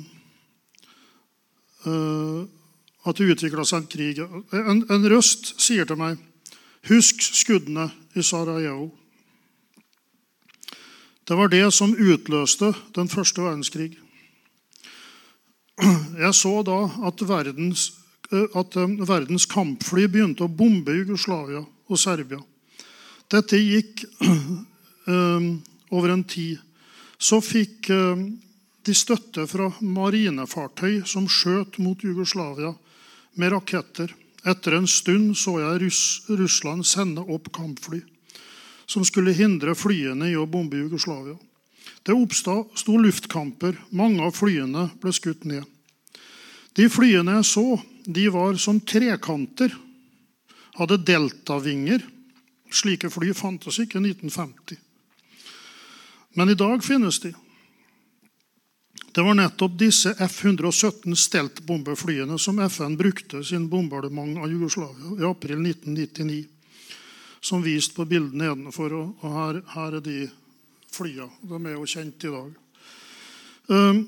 uh, 1.86 2.46
At 3.08 3.18
det 3.18 3.30
utvikla 3.32 3.64
seg 3.64 3.84
en 3.84 3.92
krig. 3.92 4.18
En, 4.52 4.82
en 4.90 5.06
røst 5.14 5.54
sier 5.62 5.86
til 5.88 6.00
meg 6.00 6.18
Husk 6.90 7.22
skuddene 7.22 7.90
i 8.18 8.24
Sarajevo. 8.24 8.90
Det 11.28 11.36
var 11.36 11.50
det 11.52 11.66
som 11.76 11.92
utløste 11.92 12.70
den 12.96 13.10
første 13.12 13.44
verdenskrig. 13.44 13.90
Jeg 16.24 16.34
så 16.34 16.54
da 16.64 16.78
at 17.10 17.24
verdens, 17.28 17.90
at 18.32 18.78
eh, 18.80 18.94
verdens 19.10 19.46
kampfly 19.52 20.08
begynte 20.08 20.48
å 20.48 20.52
bombe 20.52 20.96
Jugoslavia 20.96 21.66
og 21.66 22.00
Serbia. 22.00 22.40
Dette 23.28 23.60
gikk 23.60 24.06
um, 24.24 25.60
over 25.96 26.16
en 26.16 26.24
tid. 26.24 26.64
Så 27.20 27.42
fikk 27.42 27.90
de 27.90 28.94
støtte 28.96 29.48
fra 29.50 29.72
marinefartøy 29.82 31.02
som 31.10 31.26
skjøt 31.28 31.80
mot 31.82 32.04
Jugoslavia 32.06 32.72
med 33.42 33.52
raketter. 33.56 34.14
Etter 34.48 34.78
en 34.78 34.88
stund 34.88 35.34
så 35.36 35.58
jeg 35.60 35.90
Russland 36.30 36.86
sende 36.86 37.26
opp 37.26 37.50
kampfly 37.58 38.04
som 38.88 39.06
skulle 39.06 39.36
hindre 39.36 39.76
flyene 39.76 40.32
i 40.32 40.38
å 40.40 40.48
bombe 40.48 40.80
Jugoslavia. 40.80 41.36
Det 42.04 42.16
oppsto 42.16 42.96
luftkamper. 42.98 43.76
Mange 43.92 44.24
av 44.24 44.36
flyene 44.36 44.88
ble 45.02 45.12
skutt 45.12 45.44
ned. 45.44 45.66
De 46.78 46.88
flyene 46.90 47.40
jeg 47.40 47.48
så, 47.50 47.66
de 48.06 48.28
var 48.32 48.56
som 48.62 48.80
trekanter. 48.80 49.74
Hadde 50.78 51.02
deltavinger. 51.04 52.06
Slike 52.72 53.12
fly 53.12 53.34
fantes 53.36 53.80
ikke 53.84 54.00
i 54.00 54.08
1950. 54.14 54.80
Men 56.38 56.54
i 56.54 56.58
dag 56.60 56.84
finnes 56.86 57.20
de. 57.24 57.34
Det 59.12 59.24
var 59.26 59.34
nettopp 59.34 59.74
disse 59.80 60.12
F-117 60.22 61.16
Stelt-bombeflyene 61.18 62.38
som 62.40 62.60
FN 62.62 62.96
brukte 63.00 63.42
sin 63.44 63.66
bombardement 63.72 64.38
av 64.38 64.52
Jugoslavia 64.52 65.16
i 65.18 65.26
april 65.26 65.64
1999 65.66 66.57
som 67.48 67.64
vist 67.64 67.96
på 67.96 68.06
bildet 68.06 68.36
nedenfor. 68.36 68.94
Og 68.94 69.28
her, 69.32 69.62
her 69.72 69.98
er 70.00 70.04
de 70.04 70.28
flyene. 70.92 71.32
De 71.48 71.60
er 71.64 71.78
jo 71.78 71.88
kjent 71.88 72.26
i 72.28 72.32
dag. 72.34 72.50
Ehm, 73.72 74.02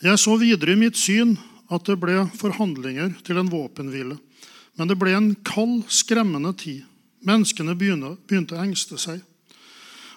jeg 0.00 0.18
så 0.22 0.36
videre 0.40 0.74
i 0.74 0.80
mitt 0.80 0.98
syn 0.98 1.34
at 1.70 1.86
det 1.86 1.98
ble 2.02 2.22
forhandlinger 2.38 3.16
til 3.26 3.40
en 3.40 3.50
våpenhvile. 3.50 4.16
Men 4.78 4.88
det 4.88 4.96
ble 4.98 5.12
en 5.16 5.32
kald, 5.46 5.82
skremmende 5.92 6.54
tid. 6.58 6.86
Menneskene 7.26 7.74
begynte, 7.76 8.56
å 8.56 8.62
engste 8.62 8.96
seg. 8.98 9.20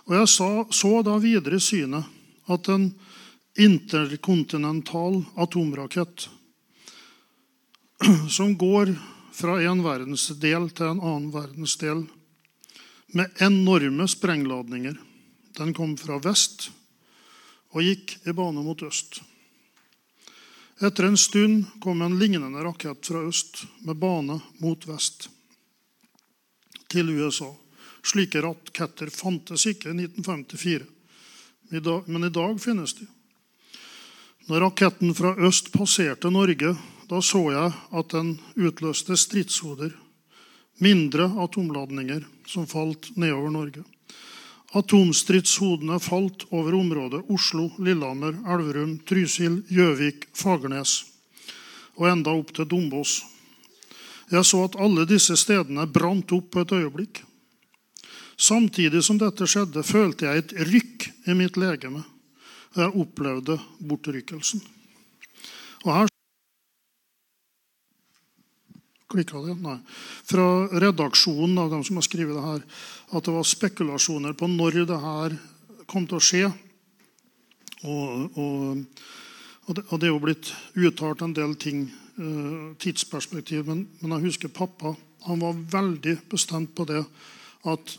Og 0.08 0.16
jeg 0.16 0.30
så 0.76 0.94
da 1.04 1.18
videre 1.22 1.58
i 1.60 1.64
synet 1.64 2.08
at 2.52 2.70
en 2.72 2.92
interkontinental 3.60 5.22
atomrakett 5.40 6.28
som 8.38 8.56
går 8.58 8.94
fra 9.34 9.58
en 9.64 9.82
verdensdel 9.84 10.70
til 10.78 10.92
en 10.92 11.02
annen 11.02 11.32
verdensdel 11.34 12.06
med 13.18 13.42
enorme 13.42 14.08
sprengladninger. 14.10 14.98
Den 15.58 15.74
kom 15.74 15.96
fra 15.98 16.20
vest 16.22 16.70
og 17.74 17.82
gikk 17.86 18.18
i 18.30 18.34
bane 18.34 18.62
mot 18.66 18.82
øst. 18.86 19.22
Etter 20.84 21.08
en 21.08 21.18
stund 21.18 21.66
kom 21.82 22.02
en 22.02 22.18
lignende 22.20 22.62
rakett 22.66 23.06
fra 23.06 23.22
øst 23.26 23.64
med 23.86 23.98
bane 24.02 24.40
mot 24.62 24.88
vest 24.90 25.30
til 26.94 27.10
USA. 27.10 27.50
Slike 28.04 28.42
raketter 28.44 29.10
fantes 29.14 29.66
ikke 29.70 29.94
i 29.94 29.96
1954, 29.96 30.86
men 32.06 32.28
i 32.28 32.34
dag 32.34 32.58
finnes 32.62 32.94
de. 32.98 33.08
Når 34.50 34.66
raketten 34.66 35.14
fra 35.16 35.32
øst 35.48 35.72
passerte 35.72 36.30
Norge, 36.34 36.76
da 37.14 37.22
så 37.22 37.44
jeg 37.54 37.74
at 37.94 38.14
den 38.16 38.38
utløste 38.58 39.14
stridshoder, 39.20 39.92
mindre 40.82 41.28
atomladninger, 41.44 42.24
som 42.50 42.66
falt 42.66 43.12
nedover 43.14 43.52
Norge. 43.54 43.84
Atomstridshodene 44.74 46.00
falt 46.02 46.48
over 46.50 46.74
området 46.74 47.22
Oslo, 47.30 47.68
Lillehammer, 47.78 48.40
Elverum, 48.56 48.96
Trysil, 49.06 49.60
Gjøvik, 49.70 50.32
Fagernes 50.34 51.04
og 52.00 52.08
enda 52.10 52.34
opp 52.34 52.50
til 52.58 52.66
Dombås. 52.66 53.20
Jeg 54.34 54.48
så 54.50 54.64
at 54.66 54.80
alle 54.82 55.06
disse 55.06 55.38
stedene 55.38 55.86
brant 55.86 56.34
opp 56.34 56.48
på 56.56 56.64
et 56.64 56.74
øyeblikk. 56.74 57.22
Samtidig 58.34 59.04
som 59.06 59.20
dette 59.22 59.46
skjedde, 59.46 59.86
følte 59.86 60.26
jeg 60.26 60.42
et 60.42 60.56
rykk 60.72 61.06
i 61.30 61.38
mitt 61.38 61.62
legeme. 61.62 62.02
Jeg 62.74 62.98
opplevde 62.98 63.60
bortrykkelsen. 63.78 64.64
Og 65.86 65.94
her 65.94 66.13
Klikka 69.14 69.44
det? 69.46 69.54
Nei. 69.62 69.78
Fra 70.26 70.46
redaksjonen 70.82 71.58
av 71.62 71.70
dem 71.74 71.84
som 71.86 72.00
har 72.00 72.06
skrevet 72.08 72.34
det 72.34 72.46
her, 72.46 72.62
at 73.14 73.26
det 73.28 73.34
var 73.36 73.46
spekulasjoner 73.46 74.34
på 74.38 74.50
når 74.50 74.84
det 74.90 75.02
her 75.04 75.36
kom 75.90 76.08
til 76.10 76.18
å 76.18 76.24
skje. 76.24 76.48
Og, 77.84 78.40
og, 78.40 79.02
og, 79.68 79.76
det, 79.76 80.08
er 80.08 80.10
jo 80.10 80.22
blitt 80.24 80.54
uttalt 80.74 81.22
en 81.22 81.36
del 81.36 81.54
ting, 81.62 81.86
uh, 82.18 82.72
tidsperspektiv, 82.82 83.68
men, 83.68 83.86
men, 84.02 84.16
jeg 84.16 84.32
husker 84.32 84.54
pappa 84.54 84.96
han 85.28 85.40
var 85.40 85.60
veldig 85.72 86.18
bestemt 86.32 86.74
på 86.76 86.88
det 86.90 87.04
at 87.70 87.94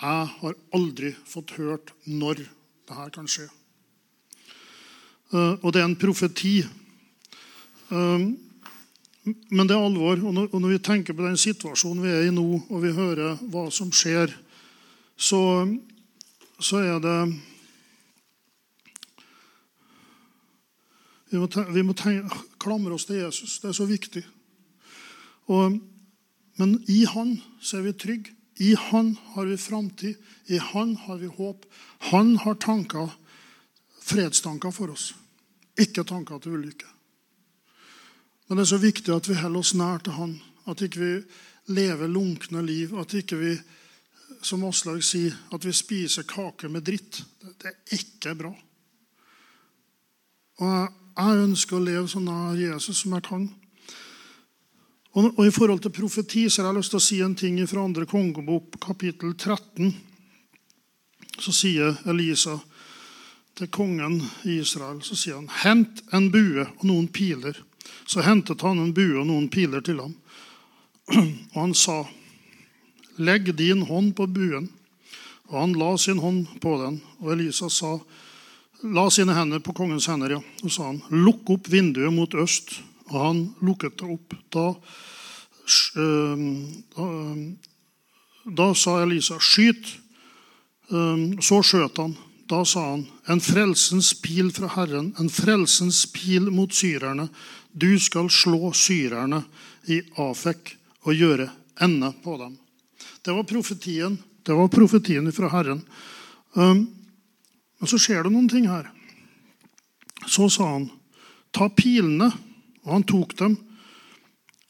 jeg 0.00 0.28
har 0.34 0.58
aldri 0.76 1.10
fått 1.26 1.56
hørt 1.56 1.90
når 2.06 2.44
det 2.44 2.98
her 2.98 3.10
kan 3.14 3.26
skje. 3.30 3.48
Uh, 5.32 5.56
og 5.62 5.72
det 5.72 5.80
er 5.80 5.88
en 5.88 5.98
profeti. 5.98 6.58
Men 9.24 9.68
det 9.68 9.76
er 9.76 9.84
alvor. 9.84 10.16
Og 10.16 10.34
når, 10.34 10.48
og 10.48 10.62
når, 10.62 10.74
vi 10.74 10.82
tenker 10.84 11.16
på 11.16 11.26
den 11.26 11.38
situasjonen 11.40 12.02
vi 12.04 12.12
er 12.12 12.26
i 12.28 12.34
nå, 12.34 12.46
og 12.70 12.82
vi 12.84 12.92
hører 12.96 13.40
hva 13.52 13.66
som 13.74 13.92
skjer, 13.92 14.32
så, 15.20 15.40
så 16.58 16.82
er 16.82 17.00
det 17.04 17.20
Vi 21.30 21.38
må, 21.38 21.46
tenke, 21.46 21.70
vi 21.70 21.82
må 21.86 21.94
tenke, 21.94 22.38
klamre 22.58 22.96
oss 22.96 23.04
til 23.06 23.20
Jesus. 23.20 23.60
Det 23.62 23.68
er 23.70 23.76
så 23.76 23.84
viktig. 23.86 24.24
Og, 25.46 25.76
men 26.58 26.72
i 26.90 27.04
Han 27.06 27.36
så 27.62 27.78
er 27.78 27.86
vi 27.86 27.92
trygge. 27.94 28.34
I 28.60 28.74
Han 28.74 29.14
har 29.36 29.46
vi 29.46 29.56
framtid. 29.56 30.18
I 30.50 30.58
Han 30.58 30.96
har 31.06 31.20
vi 31.22 31.30
håp. 31.30 31.68
Han 32.10 32.34
har 32.42 32.58
tanker, 32.58 33.14
fredstanker 34.02 34.74
for 34.74 34.90
oss, 34.90 35.12
ikke 35.78 36.02
tanker 36.04 36.42
til 36.42 36.58
ulykke. 36.58 36.88
Men 38.50 38.58
det 38.58 38.64
er 38.64 38.72
så 38.72 38.80
viktig 38.82 39.12
at 39.14 39.28
vi 39.30 39.36
holder 39.38 39.62
oss 39.62 39.76
nær 39.78 40.00
til 40.02 40.16
Han. 40.16 40.32
At 40.66 40.80
ikke 40.82 40.98
vi 40.98 41.10
lever 41.70 42.10
lunkne 42.10 42.64
liv. 42.66 42.96
At 42.98 43.14
ikke 43.14 43.38
vi, 43.38 43.52
som 44.42 44.64
Aslaug 44.66 45.04
sier, 45.06 45.36
at 45.54 45.62
vi 45.62 45.70
spiser 45.70 46.26
kake 46.26 46.66
med 46.66 46.82
dritt. 46.82 47.20
Det 47.38 47.70
er 47.70 47.94
ikke 47.94 48.34
bra. 48.40 48.50
Og 50.58 50.74
jeg, 50.74 51.44
ønsker 51.44 51.78
å 51.78 51.84
leve 51.84 52.10
så 52.10 52.24
nær 52.24 52.58
Jesus 52.58 53.04
som 53.04 53.14
jeg 53.14 53.26
kan. 53.30 53.46
Og, 55.14 55.30
og 55.30 55.40
I 55.46 55.54
forhold 55.54 55.86
til 55.86 55.94
profeti 55.94 56.48
så 56.50 56.64
har 56.64 56.72
jeg 56.72 56.80
lyst 56.80 56.96
til 56.96 56.98
å 56.98 57.06
si 57.06 57.22
en 57.22 57.38
ting 57.38 57.62
fra 57.70 57.86
andre 57.86 58.10
kongebok, 58.10 58.80
kapittel 58.82 59.38
13. 59.38 59.94
Så 61.38 61.54
sier 61.54 62.02
Elisa 62.10 62.58
til 63.54 63.70
kongen 63.70 64.18
i 64.42 64.58
Israel 64.58 65.04
så 65.06 65.14
sier 65.14 65.38
han, 65.38 65.50
'Hent 65.62 66.02
en 66.10 66.32
bue 66.34 66.66
og 66.66 66.84
noen 66.90 67.06
piler.' 67.06 67.69
Så 68.10 68.24
hentet 68.26 68.62
han 68.66 68.80
en 68.82 68.94
bue 68.94 69.20
og 69.20 69.28
noen 69.28 69.46
piler 69.52 69.84
til 69.86 70.00
ham. 70.02 70.16
Og 71.54 71.58
han 71.60 71.74
sa, 71.78 72.02
'Legg 73.18 73.52
din 73.54 73.82
hånd 73.86 74.16
på 74.16 74.26
buen.' 74.26 74.70
Og 75.50 75.60
han 75.60 75.72
la 75.78 75.96
sin 75.98 76.18
hånd 76.18 76.46
på 76.62 76.76
den. 76.78 77.00
Og 77.20 77.32
Elisa 77.32 77.68
sa, 77.68 77.98
la 78.82 79.08
sine 79.10 79.34
hender 79.34 79.58
på 79.58 79.74
kongens 79.74 80.06
hender, 80.06 80.30
ja. 80.30 80.40
Og 80.62 80.70
sa 80.70 80.86
han, 80.90 81.02
'Lukk 81.10 81.50
opp 81.50 81.68
vinduet 81.68 82.12
mot 82.12 82.34
øst.' 82.34 82.80
Og 83.10 83.26
han 83.26 83.54
lukket 83.62 83.98
det 83.98 84.06
opp. 84.06 84.34
Da, 84.54 84.74
da, 86.96 87.06
da 88.46 88.74
sa 88.74 89.02
Elisa, 89.02 89.38
'Skyt.' 89.38 89.98
Så 91.42 91.62
skjøt 91.62 91.96
han. 91.98 92.16
Da 92.50 92.64
sa 92.64 92.90
han, 92.90 93.06
'En 93.28 93.40
frelsens 93.40 94.14
pil 94.14 94.50
fra 94.50 94.66
Herren, 94.66 95.14
en 95.18 95.30
frelsens 95.30 96.06
pil 96.06 96.50
mot 96.50 96.70
syrerne.' 96.70 97.30
'Du 97.72 97.98
skal 97.98 98.30
slå 98.30 98.72
syrerne 98.72 99.44
i 99.88 100.00
Afek 100.18 100.76
og 101.02 101.14
gjøre 101.14 101.50
ende 101.80 102.12
på 102.22 102.36
dem.' 102.36 102.58
Det 103.22 103.32
var 103.32 103.44
profetien. 103.44 104.18
Det 104.42 104.54
var 104.56 104.68
profetien 104.68 105.32
fra 105.32 105.48
Herren. 105.48 105.82
Men 106.54 107.86
så 107.86 107.98
skjer 107.98 108.24
det 108.24 108.32
noen 108.32 108.48
ting 108.48 108.68
her. 108.68 108.90
Så 110.26 110.48
sa 110.48 110.72
han, 110.72 110.90
'Ta 111.52 111.68
pilene.' 111.68 112.32
Og 112.84 112.92
han 112.92 113.04
tok 113.04 113.36
dem. 113.36 113.58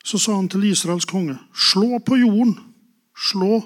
Så 0.04 0.18
sa 0.18 0.34
han 0.34 0.48
til 0.48 0.64
Israels 0.64 1.04
konge, 1.04 1.38
'Slå 1.54 1.98
på 1.98 2.18
jorden.' 2.18 2.58
Slå. 3.14 3.62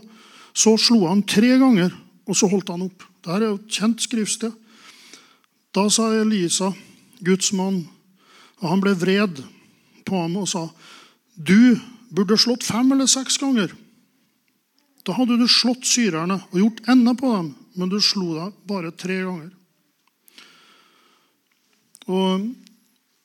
Så 0.55 0.77
slo 0.79 1.07
han 1.07 1.23
tre 1.23 1.59
ganger, 1.59 1.91
og 2.27 2.37
så 2.37 2.47
holdt 2.51 2.69
han 2.69 2.83
opp. 2.87 3.03
Dette 3.25 3.39
er 3.39 3.49
jo 3.49 3.59
et 3.59 3.71
kjent 3.71 4.03
skriftsted. 4.03 4.53
Da 5.75 5.89
sa 5.91 6.11
Elisa, 6.15 6.73
Guds 7.25 7.53
mann, 7.53 7.89
og 8.63 8.69
han 8.71 8.83
ble 8.83 8.95
vred 8.99 9.41
på 10.05 10.21
ham 10.21 10.37
og 10.37 10.49
sa, 10.49 10.69
'Du 11.37 11.81
burde 12.11 12.39
slått 12.39 12.63
fem 12.65 12.93
eller 12.93 13.07
seks 13.07 13.39
ganger.' 13.39 13.75
Da 15.05 15.13
hadde 15.13 15.37
du 15.37 15.45
slått 15.49 15.85
syrerne 15.85 16.39
og 16.53 16.61
gjort 16.61 16.89
ende 16.89 17.13
på 17.15 17.29
dem, 17.29 17.55
men 17.77 17.91
du 17.93 18.01
slo 18.01 18.35
deg 18.39 18.55
bare 18.65 18.91
tre 18.97 19.19
ganger. 19.21 19.51
Og, 22.09 22.49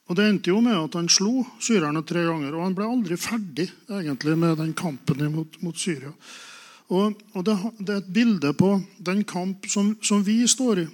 og 0.09 0.15
Det 0.15 0.25
endte 0.27 0.51
jo 0.51 0.59
med 0.63 0.75
at 0.75 0.97
han 0.99 1.07
slo 1.11 1.45
syrerne 1.63 2.03
tre 2.03 2.25
ganger, 2.27 2.51
og 2.51 2.65
han 2.65 2.75
ble 2.75 2.87
aldri 2.87 3.15
ferdig 3.15 3.69
egentlig 3.87 4.35
med 4.35 4.57
den 4.59 4.73
kampen 4.73 5.23
mot, 5.31 5.55
mot 5.63 5.77
Syria. 5.77 6.11
Og, 6.89 7.13
og 7.37 7.45
det, 7.45 7.55
det, 7.79 7.93
er 7.93 8.01
et 8.01 8.13
bilde 8.13 8.53
på 8.57 8.73
den 8.97 9.23
kamp 9.23 9.67
som, 9.69 9.93
som 10.01 10.23
vi 10.25 10.41
står 10.49 10.83
i. 10.83 10.87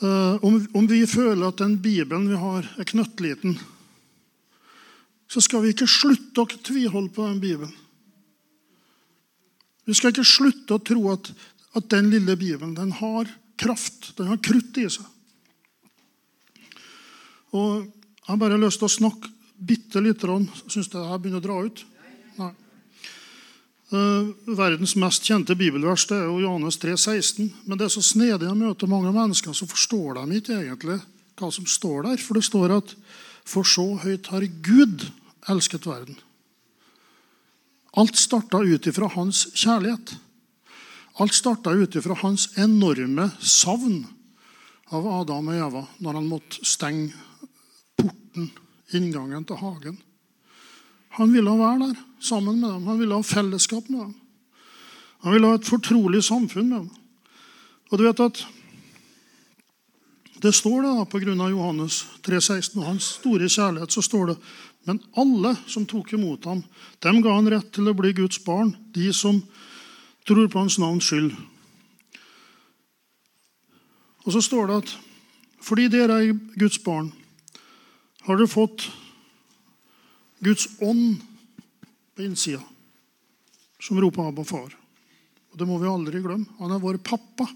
Uh, 0.00 0.38
om, 0.40 0.56
om, 0.72 0.86
vi 0.88 1.02
føler 1.04 1.44
at 1.50 1.60
den 1.60 1.76
Bibelen 1.82 2.30
vi 2.30 2.38
har, 2.40 2.64
er 2.80 2.88
knøttliten, 2.88 3.58
så 5.28 5.42
skal 5.44 5.60
vi 5.62 5.74
ikke 5.74 5.88
slutte 5.90 6.40
å 6.40 6.48
tviholde 6.48 7.12
på 7.12 7.26
den 7.28 7.40
Bibelen. 7.42 7.74
Vi 9.84 9.96
skal 9.98 10.14
ikke 10.14 10.24
slutte 10.24 10.78
å 10.78 10.82
tro 10.82 11.04
at, 11.12 11.28
at 11.76 11.90
den 11.92 12.08
lille 12.12 12.36
Bibelen 12.38 12.72
den 12.78 12.94
har 12.96 13.28
kraft, 13.60 14.14
den 14.16 14.30
har 14.32 14.40
krutt 14.40 14.80
i 14.80 14.88
seg. 14.88 15.04
Og 17.52 17.88
Jeg 18.20 18.36
har 18.36 18.38
bare 18.38 18.60
lyst 18.62 18.78
til 18.78 18.86
å 18.86 18.94
snakke 18.94 19.28
bitte 19.58 19.98
lite 19.98 20.22
grann. 20.22 20.44
Syns 20.70 20.86
det 20.92 21.00
jeg 21.02 21.18
begynner 21.18 21.40
å 21.40 21.46
dra 21.48 21.56
ut? 21.66 21.80
Uh, 23.90 24.30
verdens 24.54 24.92
mest 24.94 25.24
kjente 25.26 25.56
bibelvers 25.58 26.04
det 26.06 26.14
er 26.14 26.28
jo 26.28 26.44
Johannes 26.44 26.76
3, 26.78 26.94
16. 26.94 27.48
Men 27.66 27.78
det 27.78 27.88
er 27.88 27.94
så 27.96 28.02
snedig 28.06 28.46
å 28.46 28.54
møte 28.54 28.86
mange 28.90 29.10
mennesker, 29.10 29.50
så 29.56 29.66
forstår 29.66 30.20
de 30.20 30.38
ikke 30.38 30.60
egentlig 30.60 31.00
hva 31.40 31.48
som 31.50 31.66
står 31.66 32.06
der. 32.06 32.22
For 32.22 32.38
det 32.38 32.46
står 32.46 32.76
at 32.78 32.94
For 33.50 33.66
så 33.66 33.96
høyt 33.98 34.28
har 34.30 34.44
Gud 34.62 35.08
elsket 35.50 35.88
verden. 35.88 36.18
Alt 37.98 38.20
starta 38.20 38.60
ut 38.62 38.86
ifra 38.86 39.08
hans 39.16 39.48
kjærlighet. 39.58 40.12
Alt 41.18 41.34
starta 41.34 41.72
ut 41.74 41.96
ifra 41.98 42.14
hans 42.20 42.46
enorme 42.60 43.26
savn 43.42 44.04
av 44.94 45.08
Adam 45.08 45.50
og 45.50 45.56
Eva 45.56 45.82
når 45.98 46.20
han 46.20 46.28
måtte 46.30 46.62
stenge 46.68 47.16
porten, 47.98 48.52
inngangen 48.94 49.48
til 49.48 49.58
hagen. 49.58 49.98
Han 51.18 51.34
ville 51.34 51.58
være 51.58 51.88
der 51.88 51.98
sammen 52.20 52.60
med 52.60 52.70
dem. 52.70 52.86
Han 52.86 52.98
ville 52.98 53.14
ha 53.14 53.22
fellesskap 53.22 53.88
med 53.88 54.00
dem. 54.00 54.14
Han 55.20 55.32
ville 55.32 55.46
ha 55.46 55.58
et 55.58 55.68
fortrolig 55.68 56.22
samfunn 56.24 56.68
med 56.68 56.78
dem. 56.78 56.90
Og 57.90 57.98
du 57.98 58.06
vet 58.06 58.26
at 58.26 58.46
Det 60.40 60.54
står 60.56 60.82
det 60.82 60.90
da 60.96 61.02
på 61.04 61.18
grunn 61.20 61.40
av 61.44 61.50
Johannes 61.52 62.06
3,16 62.24 62.78
og 62.80 62.86
hans 62.86 63.08
store 63.18 63.44
kjærlighet. 63.44 63.92
så 63.92 64.00
står 64.02 64.26
det, 64.26 64.36
Men 64.86 65.00
alle 65.12 65.56
som 65.66 65.84
tok 65.84 66.12
imot 66.12 66.44
ham, 66.44 66.64
dem 67.00 67.20
ga 67.20 67.34
han 67.34 67.50
rett 67.50 67.72
til 67.72 67.88
å 67.88 67.94
bli 67.94 68.12
Guds 68.12 68.38
barn. 68.44 68.74
De 68.94 69.12
som 69.12 69.42
tror 70.26 70.48
på 70.48 70.58
hans 70.58 70.78
navns 70.78 71.04
skyld. 71.04 71.36
Og 74.24 74.32
så 74.32 74.40
står 74.40 74.66
det 74.66 74.76
at 74.76 74.98
fordi 75.60 75.88
dere 75.92 76.22
er 76.22 76.38
Guds 76.56 76.78
barn, 76.78 77.12
har 78.24 78.36
dere 78.36 78.48
fått 78.48 78.88
Guds 80.40 80.66
ånd 80.80 81.20
innsida, 82.24 82.62
som 83.80 84.00
roper 84.00 84.22
'Abba, 84.22 84.42
far'. 84.44 84.76
Og 85.50 85.58
Det 85.58 85.66
må 85.66 85.78
vi 85.78 85.88
aldri 85.90 86.22
glemme. 86.22 86.46
Han 86.58 86.72
er 86.72 86.78
vår 86.78 86.98
pappa. 87.02 87.48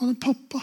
Han 0.00 0.10
er 0.10 0.18
pappa. 0.18 0.60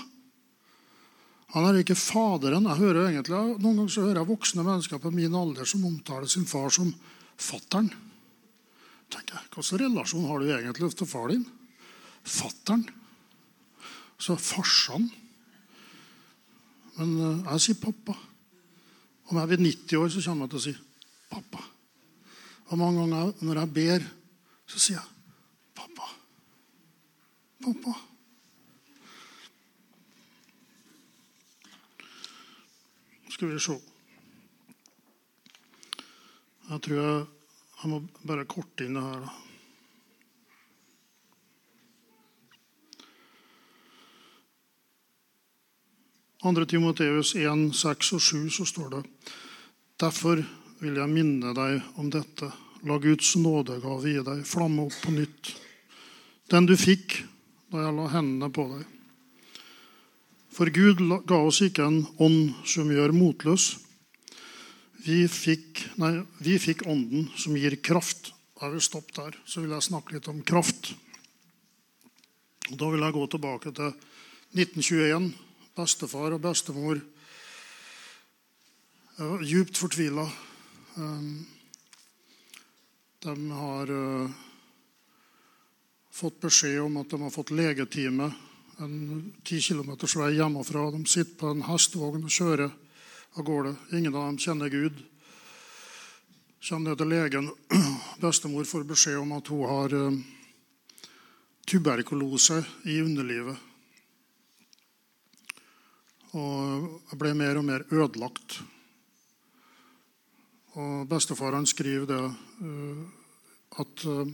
Han 1.52 1.68
er 1.68 1.82
ikke 1.82 1.96
faderen. 2.00 2.68
Jeg 2.68 2.80
hører 2.80 3.10
egentlig, 3.10 3.36
Noen 3.60 3.82
ganger 3.82 3.92
så 3.92 4.06
hører 4.06 4.22
jeg 4.22 4.32
voksne 4.32 4.64
mennesker 4.64 5.00
på 5.04 5.12
min 5.12 5.36
alder 5.36 5.68
som 5.68 5.86
omtaler 5.88 6.28
sin 6.28 6.46
far 6.46 6.70
som 6.72 6.94
fattern. 7.38 7.92
tenker 9.12 9.36
jeg, 9.36 9.48
Hvilken 9.52 9.80
relasjon 9.80 10.28
har 10.28 10.40
du 10.40 10.46
egentlig 10.48 10.96
til 10.96 11.08
far 11.08 11.28
din? 11.28 11.46
Fattern. 12.24 12.86
Så 14.18 14.38
farsan. 14.38 15.10
Men 16.98 17.44
jeg 17.44 17.60
sier 17.60 17.82
pappa. 17.82 18.16
Om 19.32 19.38
jeg 19.38 19.48
blir 19.48 19.64
90 19.64 19.98
år, 19.98 20.10
så 20.10 20.24
kommer 20.28 20.46
jeg 20.46 20.52
til 20.52 20.60
å 20.60 20.66
si. 20.68 20.76
Og 22.72 22.78
mange 22.80 23.02
ganger 23.04 23.34
når 23.44 23.60
jeg 23.60 23.74
ber, 23.76 24.04
så 24.64 24.80
sier 24.80 24.96
jeg 24.96 25.08
pappa. 25.76 26.06
Pappa. 27.66 27.96
Skal 33.32 33.52
vi 33.52 33.60
se 33.60 33.76
Jeg 36.70 36.82
tror 36.82 36.96
jeg, 37.02 37.26
jeg 37.82 37.90
må 37.92 38.00
bare 38.24 38.48
korte 38.48 38.86
inn 38.88 38.96
det 38.96 39.04
her. 39.04 39.26
da. 39.26 39.32
Andre 46.48 46.66
Timoteus 46.66 47.36
1, 47.36 47.68
6 47.76 48.14
og 48.16 48.22
7 48.22 48.50
så 48.50 48.66
står 48.66 48.90
det 48.96 49.04
Derfor 50.00 50.40
vil 50.82 50.98
jeg 50.98 51.14
minne 51.14 51.54
deg 51.54 52.00
om 52.02 52.10
dette. 52.10 52.50
La 52.90 52.98
Guds 53.02 53.36
nådegave 53.38 54.10
i 54.10 54.24
deg 54.26 54.42
flamme 54.50 54.88
opp 54.88 54.98
på 55.04 55.14
nytt. 55.14 55.52
Den 56.50 56.66
du 56.66 56.74
fikk 56.80 57.20
da 57.72 57.86
jeg 57.86 57.96
la 57.96 58.08
hendene 58.16 58.50
på 58.54 58.66
deg. 58.72 58.88
For 60.52 60.74
Gud 60.74 61.06
ga 61.30 61.38
oss 61.46 61.62
ikke 61.64 61.86
en 61.86 62.02
ånd 62.20 62.58
som 62.68 62.90
gjør 62.92 63.14
motløs. 63.16 63.70
Vi 65.06 65.24
fikk, 65.32 65.86
nei, 66.02 66.26
vi 66.44 66.58
fikk 66.62 66.84
ånden 66.90 67.30
som 67.40 67.56
gir 67.58 67.78
kraft. 67.82 68.34
Da 68.60 68.70
vil 68.74 68.84
stoppe 68.84 69.16
der. 69.16 69.38
Så 69.46 69.64
vil 69.64 69.72
jeg 69.74 69.88
snakke 69.88 70.18
litt 70.18 70.28
om 70.30 70.42
kraft. 70.46 70.92
Da 72.74 72.90
vil 72.92 73.06
jeg 73.06 73.16
gå 73.16 73.24
tilbake 73.32 73.72
til 73.78 73.96
1921 74.58 75.32
bestefar 75.78 76.36
og 76.36 76.44
bestemor 76.44 77.00
jeg 79.22 79.28
var 79.30 79.42
djupt 79.46 79.78
fortvila. 79.78 80.24
Um, 80.96 81.48
de 83.20 83.52
har 83.52 83.92
uh, 83.92 84.32
fått 86.12 86.40
beskjed 86.42 86.82
om 86.82 86.98
at 86.98 87.10
de 87.10 87.22
har 87.22 87.32
fått 87.32 87.54
legetime 87.56 88.32
en 88.82 89.34
ti 89.44 89.62
kilometers 89.62 90.16
vei 90.18 90.34
hjemmefra. 90.36 90.90
De 90.92 91.06
sitter 91.06 91.38
på 91.40 91.54
en 91.54 91.64
hestevogn 91.64 92.26
og 92.26 92.34
kjører 92.34 92.74
av 93.38 93.46
gårde. 93.46 93.76
Ingen 93.94 94.16
av 94.16 94.26
dem 94.26 94.40
kjenner 94.42 94.74
Gud. 94.74 95.00
Kommer 96.62 96.90
ned 96.90 97.00
til 97.00 97.12
legen. 97.14 97.50
Bestemor 98.24 98.68
får 98.68 98.84
beskjed 98.90 99.22
om 99.22 99.32
at 99.38 99.48
hun 99.54 99.64
har 99.70 99.96
uh, 99.96 100.20
tuberkulose 101.70 102.60
i 102.90 103.00
underlivet. 103.06 103.56
Og 106.36 107.18
ble 107.20 107.34
mer 107.38 107.60
og 107.60 107.68
mer 107.68 107.88
ødelagt. 107.92 108.62
Og 110.80 111.08
bestefar 111.08 111.58
han 111.58 111.68
skriver 111.68 112.08
det 112.08 112.22
uh, 112.64 113.02
at 113.84 114.06
uh, 114.08 114.28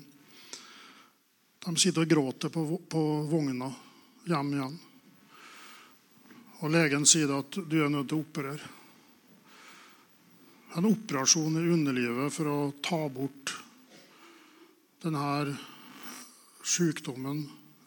de 1.66 1.74
sitter 1.82 2.04
og 2.06 2.12
gråter 2.12 2.54
på, 2.54 2.64
på 2.90 3.02
vogna 3.28 3.72
hjem 4.28 4.52
igjen. 4.54 4.76
Og 6.62 6.74
legen 6.74 7.06
sier 7.10 7.34
at 7.36 7.58
du 7.58 7.80
er 7.82 7.90
nødt 7.90 8.10
til 8.12 8.20
å 8.20 8.26
operere. 8.26 8.70
En 10.78 10.88
operasjon 10.90 11.58
i 11.58 11.66
underlivet 11.74 12.34
for 12.34 12.52
å 12.52 12.58
ta 12.86 13.02
bort 13.10 13.56
denne 15.02 15.58
sykdommen 16.68 17.44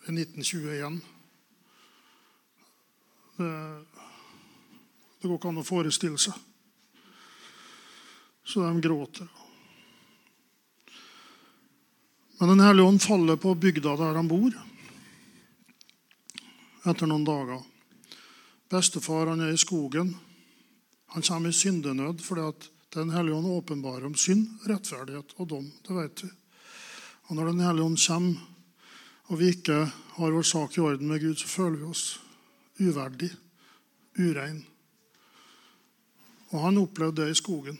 i 0.08 0.14
1921. 0.16 1.00
Det, 3.38 3.50
det 5.20 5.28
går 5.28 5.36
ikke 5.38 5.52
an 5.54 5.62
å 5.62 5.66
forestille 5.66 6.20
seg. 6.20 6.49
Så 8.50 8.60
de 8.66 8.80
gråter. 8.80 9.28
Men 12.38 12.48
Den 12.48 12.60
hellige 12.60 12.86
ånd 12.86 13.02
faller 13.02 13.36
på 13.36 13.54
bygda 13.54 13.92
der 13.96 14.16
han 14.16 14.28
bor, 14.28 14.54
etter 16.82 17.06
noen 17.06 17.26
dager. 17.28 17.60
Bestefar 18.70 19.28
han 19.30 19.44
er 19.44 19.52
i 19.54 19.60
skogen. 19.60 20.14
Han 21.14 21.22
kommer 21.22 21.52
i 21.52 21.54
syndenød 21.54 22.24
fordi 22.26 22.46
at 22.48 22.68
Den 22.90 23.12
hellige 23.14 23.36
ånd 23.36 23.46
åpenbarer 23.46 24.06
om 24.08 24.16
synd, 24.18 24.48
rettferdighet 24.66 25.36
og 25.38 25.46
dom. 25.48 25.68
Det 25.86 25.94
vet 25.94 26.22
vi. 26.24 26.30
Og 27.28 27.36
når 27.36 27.52
Den 27.52 27.60
hellige 27.60 27.84
ånd 27.84 27.98
kommer, 28.06 28.40
og 29.28 29.38
vi 29.38 29.52
ikke 29.54 29.76
har 30.16 30.34
vår 30.34 30.42
sak 30.42 30.74
i 30.74 30.80
orden 30.80 31.06
med 31.06 31.20
Gud, 31.20 31.36
så 31.38 31.46
føler 31.46 31.78
vi 31.78 31.84
oss 31.86 32.18
uverdig, 32.80 33.30
urein. 34.18 34.64
Og 36.50 36.64
han 36.64 36.82
opplevde 36.82 37.22
det 37.22 37.30
i 37.30 37.38
skogen. 37.38 37.78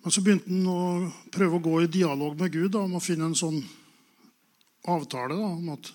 Men 0.00 0.14
så 0.14 0.22
begynte 0.24 0.48
han 0.48 0.68
å 0.70 1.10
prøve 1.32 1.58
å 1.58 1.64
gå 1.64 1.74
i 1.82 1.90
dialog 1.92 2.38
med 2.40 2.52
Gud 2.54 2.72
da, 2.72 2.84
om 2.86 2.96
å 2.96 3.04
finne 3.04 3.28
en 3.28 3.36
sånn 3.36 3.60
avtale 4.88 5.36
da, 5.36 5.50
om 5.52 5.72
at 5.74 5.90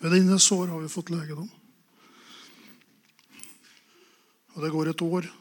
Ved 0.04 0.12
dine 0.12 0.36
sår 0.36 0.68
har 0.76 0.84
vi 0.84 0.92
fått 0.92 1.08
legedom. 1.08 1.48
Og 4.52 4.60
det 4.60 4.76
går 4.76 4.92
et 4.92 5.08
år. 5.08 5.36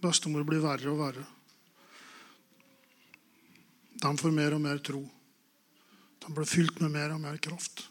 Bestemor 0.00 0.44
blir 0.48 0.62
verre 0.64 0.90
og 0.92 1.00
verre. 1.00 1.26
De 4.00 4.12
får 4.16 4.32
mer 4.32 4.56
og 4.56 4.62
mer 4.64 4.80
tro. 4.84 5.02
De 6.20 6.32
blir 6.34 6.48
fylt 6.48 6.80
med 6.80 6.94
mer 6.94 7.12
og 7.14 7.20
mer 7.20 7.36
kraft. 7.42 7.84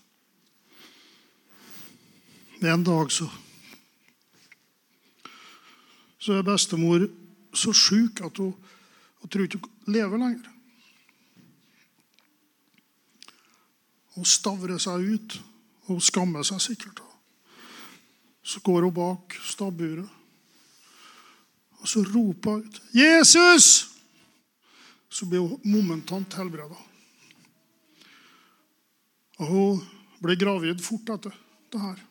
En 2.60 2.84
dag 2.84 3.12
så 3.12 3.30
så 6.20 6.36
er 6.36 6.44
bestemor 6.44 7.06
så 7.56 7.72
sjuk 7.72 8.20
at 8.28 8.38
hun, 8.38 8.52
hun 9.22 9.30
tror 9.32 9.46
ikke 9.46 9.62
hun 9.62 9.94
lever 9.96 10.20
lenger. 10.20 10.50
Hun 14.18 14.28
stavrer 14.28 14.82
seg 14.84 15.06
ut. 15.16 15.38
Hun 15.88 16.02
skammer 16.04 16.44
seg 16.44 16.60
sikkert. 16.62 17.00
Så 18.44 18.60
går 18.66 18.84
hun 18.84 18.94
bak 18.94 19.38
stabburet. 19.48 20.19
Og 21.80 21.88
så 21.88 22.04
roper 22.04 22.52
hun 22.52 22.66
ut 22.66 22.82
'Jesus!' 22.94 23.88
Så 25.10 25.26
blir 25.26 25.40
hun 25.40 25.62
momentant 25.64 26.34
helbreda. 26.34 26.78
Og 29.40 29.48
hun 29.48 29.80
ble 30.22 30.36
gravid 30.36 30.82
fort 30.84 31.10
etter 31.10 31.34
det 31.72 31.82
her. 31.82 32.04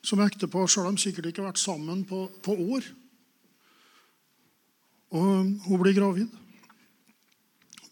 Som 0.00 0.22
ektepar 0.24 0.66
så 0.66 0.82
har 0.82 0.94
de 0.94 1.02
sikkert 1.02 1.26
ikke 1.26 1.44
vært 1.44 1.60
sammen 1.60 2.04
på, 2.08 2.30
på 2.42 2.54
år. 2.54 2.86
Og 5.10 5.52
hun 5.66 5.82
blir 5.82 5.96
gravid. 5.96 6.30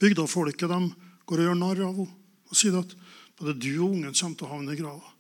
Bygdafolket 0.01 0.71
de 0.71 0.81
går 1.27 1.43
og 1.43 1.49
gjør 1.49 1.59
narr 1.59 1.83
av 1.85 1.99
henne 1.99 2.21
og 2.55 2.59
sier 2.59 2.77
at 2.79 2.93
både 3.39 3.57
du 3.59 3.73
og 3.81 3.97
ungen 3.97 4.15
kommer 4.15 4.39
til 4.39 4.47
å 4.47 4.53
havne 4.53 4.75
i 4.75 4.79
grava. 4.79 5.14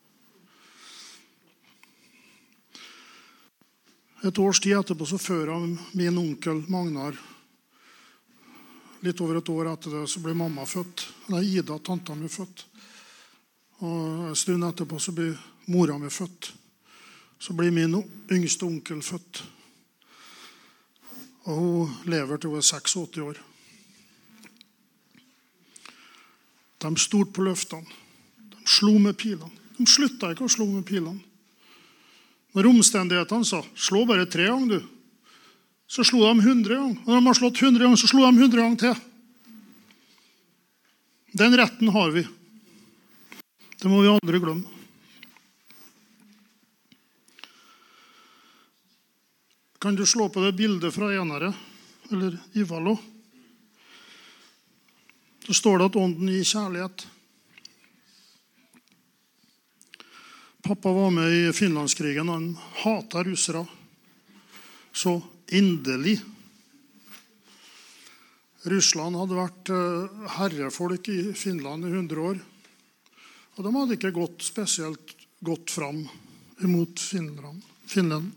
Et 4.24 4.38
års 4.38 4.60
tid 4.60 4.72
etterpå 4.78 5.04
så 5.06 5.18
fører 5.20 5.66
min 5.92 6.18
onkel 6.18 6.62
Magnar 6.72 7.16
Litt 9.04 9.20
over 9.20 9.36
et 9.36 9.48
år 9.52 9.68
etter 9.68 9.92
det 9.92 10.06
så 10.08 10.20
blir 10.24 10.36
mamma 10.38 10.64
født. 10.64 11.02
Nei, 11.28 11.42
Ida, 11.58 11.76
tanta 11.84 12.14
mi, 12.16 12.28
født. 12.32 12.62
Og 13.84 14.30
En 14.30 14.38
stund 14.38 14.64
etterpå 14.64 14.96
så 14.96 15.12
blir 15.12 15.34
mora 15.68 15.98
mi 16.00 16.08
født. 16.08 16.48
Så 17.36 17.52
blir 17.52 17.74
min 17.74 17.98
yngste 18.32 18.64
onkel 18.64 19.02
født. 19.04 19.42
Og 21.44 21.60
hun 21.60 21.92
lever 22.08 22.40
til 22.40 22.54
hun 22.54 22.62
er 22.62 22.64
86 22.64 23.20
år. 23.20 23.42
De 26.80 26.96
stolte 26.96 27.36
på 27.36 27.44
løftene. 27.44 28.00
De 28.56 28.64
slo 28.64 28.96
med 28.96 29.18
pilene. 29.20 29.52
De 29.76 29.84
slutta 29.84 30.32
ikke 30.32 30.48
å 30.48 30.54
slå 30.56 30.70
med 30.70 30.88
pilene. 30.88 31.20
Når 32.54 32.68
omstendighetene 32.70 33.44
sa 33.44 33.62
'slå 33.74 34.04
bare 34.06 34.26
tre 34.30 34.46
ganger', 34.46 34.78
du, 34.78 34.94
så 35.86 36.04
slo 36.04 36.22
de 36.22 36.40
100 36.40 36.74
ganger. 36.74 36.96
Og 37.02 37.08
når 37.08 37.20
de 37.20 37.26
har 37.26 37.34
slått 37.34 37.62
100 37.62 37.82
ganger, 37.82 37.96
så 37.96 38.08
slo 38.08 38.22
de 38.24 38.38
100 38.38 38.62
ganger 38.62 38.78
til. 38.78 38.94
Den 41.34 41.56
retten 41.58 41.88
har 41.88 42.10
vi. 42.14 42.22
Det 43.82 43.90
må 43.90 44.00
vi 44.02 44.08
aldri 44.08 44.38
glemme. 44.38 44.70
Kan 49.82 49.98
du 49.98 50.06
slå 50.06 50.30
på 50.32 50.40
det 50.40 50.54
bildet 50.56 50.94
fra 50.94 51.10
Enere, 51.12 51.50
eller 52.10 52.38
Ivalo? 52.56 52.94
Så 55.44 55.52
står 55.58 55.78
det 55.78 55.88
at 55.90 55.98
ånden 56.00 56.30
gir 56.32 56.46
kjærlighet. 56.48 57.04
Pappa 60.64 60.92
var 60.92 61.10
med 61.10 61.32
i 61.32 61.52
finlandskrigen. 61.52 62.28
Han 62.28 62.58
hata 62.72 63.24
russere 63.24 63.66
så 64.92 65.22
inderlig. 65.52 66.20
Russland 68.62 69.18
hadde 69.20 69.36
vært 69.36 69.72
eh, 69.74 70.22
herrefolk 70.38 71.10
i 71.12 71.18
Finland 71.36 71.84
i 71.84 71.90
100 71.92 72.22
år. 72.30 72.40
Og 73.58 73.60
de 73.66 73.74
hadde 73.74 73.98
ikke 73.98 74.14
gått 74.16 74.46
spesielt 74.46 75.12
godt 75.44 75.68
fram 75.68 76.00
imot 76.64 76.96
Finland. 76.96 78.32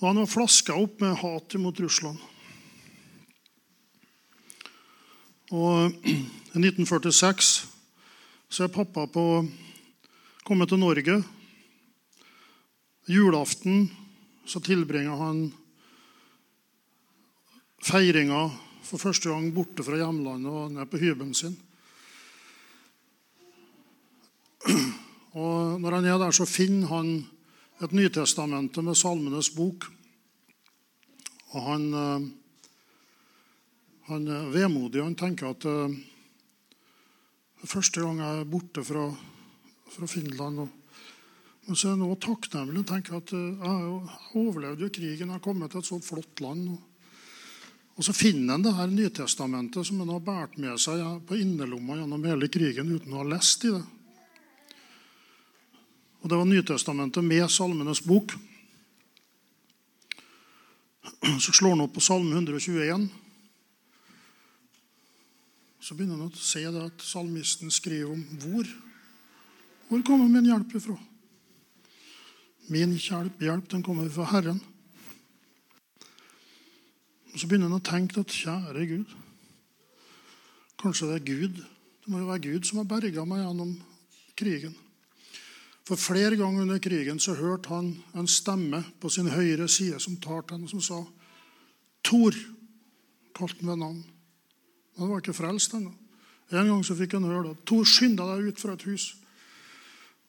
Og 0.00 0.08
han 0.08 0.22
var 0.22 0.32
flaska 0.38 0.72
opp 0.72 1.04
med 1.04 1.20
hat 1.20 1.58
imot 1.60 1.84
Russland. 1.84 2.16
Og 5.52 5.92
I 6.56 6.64
1946 6.64 7.54
så 8.48 8.64
er 8.64 8.72
pappa 8.72 9.04
på 9.04 9.28
kommet 10.46 10.70
til 10.70 10.78
Norge 10.78 11.16
Julaften 13.10 13.88
så 14.46 14.60
tilbringer 14.62 15.18
han 15.18 15.40
feiringa 17.82 18.44
for 18.86 19.02
første 19.02 19.30
gang 19.30 19.48
borte 19.54 19.82
fra 19.86 19.98
hjemlandet 19.98 20.50
og 20.50 20.72
ned 20.74 20.86
på 20.90 21.00
hybelen 21.02 21.34
sin. 21.34 21.56
Og 25.36 25.80
Når 25.82 25.98
han 25.98 26.06
er 26.06 26.18
der, 26.18 26.30
så 26.34 26.46
finner 26.46 26.88
han 26.94 27.10
et 27.82 27.92
Nytestamentet 27.92 28.84
med 28.84 28.96
Salmenes 28.96 29.50
bok. 29.54 29.84
Og 31.52 31.62
han, 31.62 31.86
eh, 31.94 32.26
han 34.08 34.28
er 34.28 34.50
vemodig. 34.54 35.02
Han 35.02 35.18
tenker 35.18 35.50
at 35.50 35.60
det 35.60 35.78
eh, 35.90 35.96
første 37.66 38.00
gang 38.00 38.22
jeg 38.22 38.40
er 38.40 38.50
borte 38.50 38.84
fra, 38.86 39.10
fra 39.92 40.08
Finland. 40.10 40.64
Og, 40.64 40.68
men 41.66 41.78
så 41.78 41.88
er 41.88 41.94
jeg 41.94 42.02
nå 42.02 42.10
takknemlig 42.22 42.82
og 42.82 42.90
tenker 42.90 43.18
at 43.18 43.32
eh, 43.36 43.64
jeg 43.64 44.42
overlevde 44.42 44.86
jo 44.86 44.92
krigen. 44.92 45.26
Jeg 45.28 45.34
har 45.34 45.44
kommet 45.44 45.72
til 45.74 45.82
et 45.82 45.90
så 45.90 46.00
flott 46.02 46.42
land. 46.44 46.70
Og 47.96 48.04
så 48.04 48.12
finner 48.12 48.56
han 48.56 48.64
det 48.64 48.74
her 48.76 48.90
Nytestamentet 48.92 49.88
som 49.88 50.00
han 50.02 50.12
har 50.12 50.24
båret 50.24 50.58
med 50.60 50.76
seg 50.80 51.00
på 51.28 51.38
innerlomma 51.40 51.96
gjennom 52.00 52.26
hele 52.28 52.48
krigen 52.52 52.92
uten 52.92 53.14
å 53.14 53.22
ha 53.22 53.28
lest 53.30 53.64
i 53.64 53.72
det. 53.72 53.84
Og 56.20 56.28
Det 56.30 56.36
var 56.36 56.48
Nytestamentet 56.50 57.24
med 57.24 57.48
Salmenes 57.50 58.02
bok. 58.04 58.34
Så 61.40 61.52
slår 61.52 61.76
han 61.76 61.84
opp 61.86 61.94
på 61.96 62.02
Salme 62.04 62.34
121. 62.34 63.06
Så 65.80 65.94
begynner 65.94 66.18
han 66.18 66.28
å 66.28 66.42
se 66.42 66.64
det 66.66 66.82
at 66.82 67.04
salmisten 67.06 67.70
skriver 67.70 68.10
om 68.12 68.24
hvor. 68.42 68.66
Hvor 69.88 70.02
kommer 70.02 70.28
min 70.28 70.48
hjelp 70.48 70.74
ifra? 70.74 70.96
Min 72.68 72.96
hjelp, 72.98 73.42
hjelp 73.42 73.68
den 73.70 73.84
kommer 73.86 74.08
fra 74.10 74.26
Herren. 74.32 74.58
Og 77.32 77.38
Så 77.40 77.46
begynner 77.46 77.70
han 77.70 77.78
å 77.78 77.84
tenke 77.84 78.20
at 78.20 78.32
kjære 78.32 78.88
Gud 78.88 79.14
Kanskje 80.76 81.06
det 81.08 81.14
er 81.16 81.24
Gud. 81.24 81.60
Det 82.04 82.10
må 82.12 82.18
jo 82.20 82.28
være 82.28 82.44
Gud 82.44 82.66
som 82.68 82.82
har 82.82 82.88
berga 82.90 83.24
meg 83.24 83.40
gjennom 83.40 83.70
krigen. 84.36 84.74
For 85.88 85.96
flere 85.96 86.36
ganger 86.36 86.66
under 86.66 86.80
krigen 86.82 87.20
så 87.22 87.34
hørte 87.38 87.70
han 87.72 87.92
en 88.14 88.28
stemme 88.28 88.82
på 89.00 89.10
sin 89.10 89.30
høyre 89.32 89.68
side 89.72 90.00
som 90.02 90.18
talte 90.20 90.56
henne, 90.56 90.68
som 90.68 90.82
sa 90.84 91.00
Tor, 92.06 92.36
kalte 93.34 93.62
han 93.62 93.70
ved 93.72 93.80
navn. 93.80 94.02
Han 94.98 95.10
var 95.10 95.22
ikke 95.22 95.34
frelst 95.34 95.74
ennå. 95.74 95.90
En 96.54 96.68
gang 96.70 96.84
så 96.86 96.94
fikk 96.94 97.16
han 97.16 97.26
høre 97.26 97.48
det. 97.48 97.56
Tor, 97.66 97.82
skynd 97.88 98.20
deg 98.20 98.50
ut 98.52 98.60
fra 98.60 98.76
et 98.76 98.84
hus. 98.86 99.08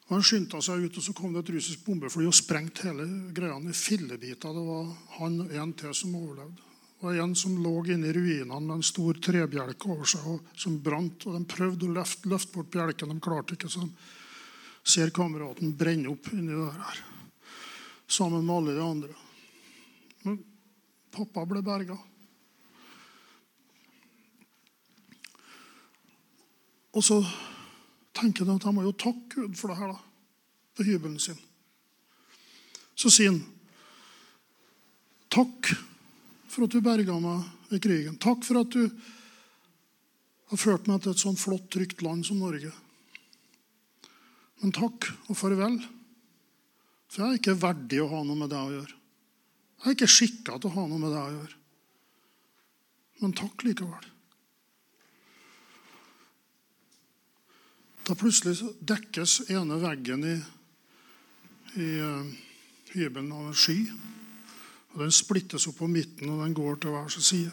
Og 0.08 0.14
Han 0.16 0.24
skyndte 0.24 0.62
seg 0.64 0.86
ut, 0.86 0.98
og 0.98 1.04
så 1.04 1.14
kom 1.16 1.34
det 1.36 1.44
et 1.44 1.52
russisk 1.58 1.84
bombefly 1.84 2.30
og 2.30 2.36
sprengte 2.36 2.88
hele 2.88 3.08
greia 3.36 3.58
i 3.60 3.76
fillebiter. 3.76 4.56
Det 4.56 4.64
var 4.70 4.94
han 5.18 5.42
og 5.44 5.52
en 5.52 5.74
til 5.76 5.96
som 5.96 6.16
overlevde. 6.16 6.64
Og 7.04 7.18
en 7.22 7.36
som 7.38 7.58
lå 7.62 7.74
inne 7.94 8.08
i 8.10 8.14
ruinene 8.16 8.62
med 8.64 8.80
en 8.80 8.86
stor 8.86 9.20
trebjelke 9.22 9.92
over 9.92 10.08
seg 10.10 10.24
og 10.32 10.48
som 10.58 10.80
brant. 10.82 11.28
og 11.28 11.36
De 11.36 11.44
prøvde 11.52 11.86
å 11.86 11.94
løfte, 12.00 12.30
løfte 12.32 12.56
bort 12.56 12.72
bjelken, 12.74 13.12
de 13.12 13.22
klarte 13.22 13.58
ikke. 13.58 13.70
så 13.70 13.84
de 13.84 13.92
ser 14.88 15.12
kameraten 15.12 15.76
brenne 15.78 16.10
opp 16.10 16.32
inni 16.32 16.56
det 16.56 16.72
her. 16.72 17.04
Sammen 18.08 18.46
med 18.48 18.56
alle 18.56 18.78
de 18.78 18.86
andre. 18.86 19.16
Men 20.24 20.40
pappa 21.12 21.44
ble 21.46 21.62
berga. 21.62 22.00
Og 26.96 27.04
så 27.04 27.20
tenker 28.18 28.48
de 28.48 28.56
at 28.58 28.66
de 28.66 28.74
må 28.74 28.86
jo 28.86 28.96
takke 28.98 29.44
Gud 29.44 29.58
for 29.60 29.72
det 29.72 29.78
her, 29.80 29.94
da. 29.94 30.00
På 30.78 30.86
hybelen 30.86 31.20
sin. 31.22 31.38
Så 32.98 33.12
sier 33.14 33.34
han 33.34 33.44
takk 35.34 35.70
for 36.50 36.66
at 36.66 36.74
du 36.74 36.82
berga 36.82 37.18
meg 37.22 37.76
i 37.76 37.80
krigen. 37.84 38.18
Takk 38.22 38.46
for 38.48 38.62
at 38.64 38.74
du 38.74 38.88
har 40.48 40.62
ført 40.62 40.88
meg 40.90 41.04
til 41.04 41.14
et 41.14 41.22
sånn 41.22 41.38
flott, 41.38 41.68
trygt 41.74 42.02
land 42.06 42.26
som 42.26 42.40
Norge. 42.42 42.72
Men 44.64 44.74
takk 44.74 45.10
og 45.28 45.38
farvel. 45.38 45.78
For 47.12 47.24
jeg 47.24 47.30
er 47.30 47.42
ikke 47.42 47.60
verdig 47.62 48.02
å 48.02 48.10
ha 48.12 48.24
noe 48.26 48.40
med 48.40 48.50
det 48.52 48.60
å 48.60 48.74
gjøre. 48.74 48.96
Jeg 49.78 49.92
er 49.92 49.98
ikke 49.98 50.10
skikka 50.10 50.58
til 50.58 50.72
å 50.72 50.78
ha 50.80 50.86
noe 50.90 51.02
med 51.02 51.14
det 51.14 51.22
å 51.22 51.34
gjøre. 51.36 51.58
Men 53.22 53.36
takk 53.38 53.66
likevel. 53.68 54.08
Da 58.08 58.16
plutselig 58.16 58.62
dekkes 58.88 59.50
ene 59.52 59.78
veggen 59.82 60.22
i, 60.24 60.36
i 61.76 61.88
uh, 62.00 62.30
hybelen 62.94 63.34
av 63.36 63.50
en 63.50 63.58
sky. 63.58 63.82
og 64.94 65.02
Den 65.02 65.12
splittes 65.12 65.68
opp 65.68 65.82
på 65.82 65.90
midten, 65.92 66.30
og 66.32 66.46
den 66.46 66.56
går 66.56 66.80
til 66.80 66.96
hver 66.96 67.10
sin 67.12 67.26
side. 67.28 67.52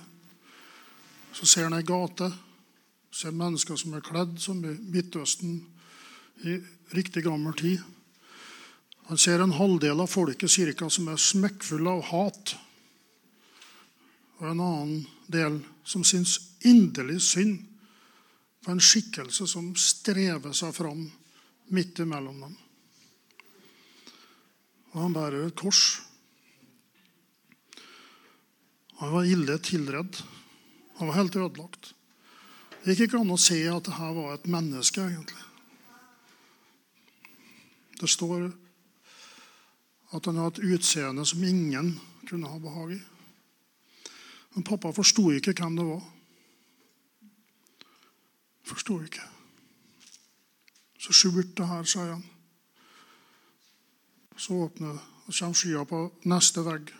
Så 1.34 1.48
ser 1.50 1.66
han 1.66 1.74
ei 1.74 1.82
gate. 1.82 2.30
Ser 3.10 3.34
mennesker 3.34 3.78
som 3.78 3.98
er 3.98 4.06
kledd 4.06 4.38
som 4.42 4.62
i 4.62 4.76
Midtøsten 4.94 5.58
i 6.46 6.56
riktig 6.94 7.24
gammel 7.26 7.58
tid. 7.58 7.82
Han 9.10 9.18
ser 9.18 9.42
en 9.42 9.58
halvdel 9.58 10.00
av 10.00 10.10
folket 10.10 10.50
cirka, 10.50 10.86
som 10.86 11.10
er 11.10 11.18
smekkfulle 11.18 11.98
av 11.98 12.06
hat. 12.12 12.54
Og 14.38 14.50
en 14.52 14.62
annen 14.62 15.06
del 15.26 15.58
som 15.82 16.06
syns 16.06 16.38
inderlig 16.62 17.20
synd 17.26 17.73
på 18.64 18.72
en 18.72 18.80
skikkelse 18.80 19.46
som 19.50 19.74
strever 19.76 20.54
seg 20.56 20.72
fram 20.72 21.04
midt 21.74 22.00
imellom 22.00 22.40
dem. 22.46 22.54
Og 24.94 25.00
han 25.02 25.16
bærer 25.16 25.48
et 25.48 25.58
kors. 25.58 25.82
Han 29.02 29.12
var 29.12 29.28
ille 29.28 29.58
tilredd. 29.58 30.20
Han 30.98 31.10
var 31.10 31.18
helt 31.18 31.36
ødelagt. 31.36 31.90
Det 32.84 32.94
gikk 32.94 33.08
ikke 33.08 33.20
an 33.24 33.34
å 33.34 33.40
se 33.40 33.58
at 33.68 33.88
dette 33.88 34.10
var 34.16 34.34
et 34.36 34.46
menneske, 34.48 35.02
egentlig. 35.02 35.44
Det 38.00 38.10
står 38.10 38.50
at 40.14 40.26
han 40.28 40.38
har 40.38 40.52
et 40.52 40.62
utseende 40.62 41.24
som 41.26 41.42
ingen 41.44 41.94
kunne 42.28 42.48
ha 42.48 42.60
behag 42.62 42.96
i. 42.96 43.00
Men 44.54 44.66
pappa 44.68 44.92
forsto 44.94 45.32
ikke 45.34 45.56
hvem 45.58 45.78
det 45.80 45.86
var. 45.88 46.04
Forsto 48.64 48.98
ikke. 49.04 49.24
Så 50.98 51.12
skjulte 51.12 51.66
her, 51.68 51.84
sier 51.84 52.14
han. 52.14 52.24
Så 54.36 54.56
åpner 54.64 54.94
det, 54.96 55.02
og 55.26 55.34
så 55.34 55.44
kommer 55.44 55.58
skya 55.60 55.82
på 55.88 56.00
neste 56.30 56.64
vegg 56.66 56.92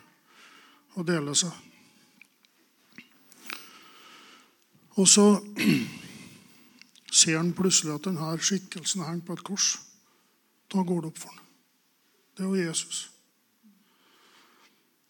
og 0.95 1.07
deler 1.07 1.35
seg. 1.35 1.51
Og 4.95 5.09
så 5.09 5.25
ser 7.19 7.37
han 7.37 7.51
plutselig 7.57 7.95
at 7.95 8.07
denne 8.07 8.37
skikkelsen 8.39 9.03
henger 9.03 9.25
på 9.27 9.35
et 9.35 9.43
kors. 9.49 9.73
Da 10.71 10.83
går 10.85 11.01
det 11.03 11.11
opp 11.11 11.19
for 11.25 11.33
ham. 11.33 11.41
Det 12.35 12.45
er 12.45 12.51
jo 12.51 12.69
Jesus. 12.69 13.01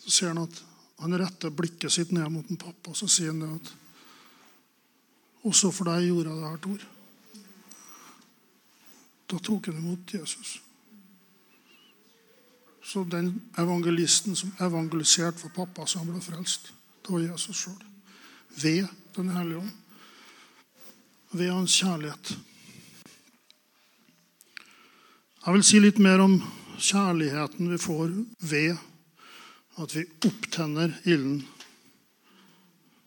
Så 0.01 0.11
ser 0.11 0.33
han 0.33 0.43
at 0.45 0.63
han 1.03 1.17
retter 1.19 1.53
blikket 1.53 1.93
sitt 1.93 2.11
ned 2.15 2.29
mot 2.31 2.49
en 2.49 2.61
pappa, 2.61 2.93
og 2.93 2.97
så 2.97 3.09
sier 3.11 3.33
han 3.33 3.43
det 3.43 3.51
at 3.59 3.73
også 5.45 5.71
for 5.71 5.89
deg 5.89 6.07
gjorde 6.09 6.29
jeg 6.29 6.41
det 6.41 6.49
her, 6.49 6.61
Tor. 6.63 6.85
Da 9.31 9.41
tok 9.41 9.69
han 9.69 9.77
imot 9.81 10.13
Jesus. 10.13 10.59
Så 12.85 13.03
den 13.09 13.31
evangelisten 13.57 14.35
som 14.37 14.53
evangeliserte 14.61 15.41
for 15.41 15.53
pappa, 15.53 15.85
så 15.85 16.01
han 16.01 16.11
ble 16.11 16.21
frelst, 16.21 16.73
det 17.01 17.13
var 17.13 17.23
Jesus 17.25 17.63
sjøl. 17.63 17.81
Ved 18.61 18.87
Den 19.15 19.29
hellige 19.29 19.57
ånd. 19.57 19.71
Ved 21.31 21.51
hans 21.51 21.73
kjærlighet. 21.79 22.37
Jeg 25.45 25.53
vil 25.53 25.63
si 25.63 25.79
litt 25.79 25.99
mer 26.03 26.19
om 26.19 26.35
kjærligheten 26.77 27.71
vi 27.71 27.77
får 27.79 28.11
ved 28.39 28.77
at 29.79 29.95
vi 29.95 30.05
opptenner 30.27 30.93
ilden, 31.05 31.43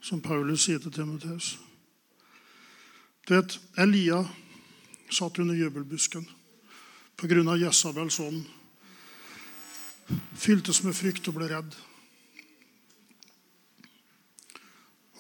som 0.01 0.21
Paulus 0.21 0.65
sier 0.65 0.79
til 0.79 0.93
Timoteus. 0.93 1.59
Du 3.29 3.35
vet, 3.37 3.59
Elia 3.77 4.23
satt 5.13 5.39
under 5.39 5.55
jubelbusken 5.55 6.25
pga. 7.17 7.57
Jesabels 7.57 8.21
ånd. 8.21 8.45
Fyltes 10.33 10.81
med 10.83 10.97
frykt 10.97 11.29
og 11.29 11.37
ble 11.37 11.49
redd. 11.51 11.75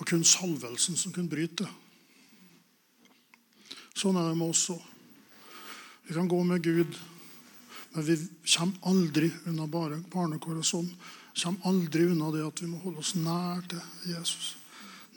Og 0.00 0.06
kun 0.08 0.24
salvelsen 0.24 0.96
som 0.96 1.12
kunne 1.12 1.28
bryte. 1.28 1.66
Sånn 3.92 4.16
er 4.16 4.30
det 4.30 4.38
med 4.38 4.54
oss 4.54 4.70
òg. 4.72 4.86
Vi 6.08 6.16
kan 6.16 6.30
gå 6.30 6.38
med 6.48 6.64
Gud, 6.64 6.94
men 7.92 8.06
vi 8.06 8.16
kommer 8.54 8.88
aldri 8.88 9.28
unna 9.50 9.66
barnekår 9.68 10.62
og 10.62 10.64
sånn. 10.64 10.88
Kommer 11.36 11.68
aldri 11.68 12.06
unna 12.08 12.32
det 12.32 12.46
at 12.46 12.64
vi 12.64 12.70
må 12.70 12.80
holde 12.86 13.04
oss 13.04 13.12
nær 13.20 13.60
til 13.68 13.84
Jesus. 14.14 14.54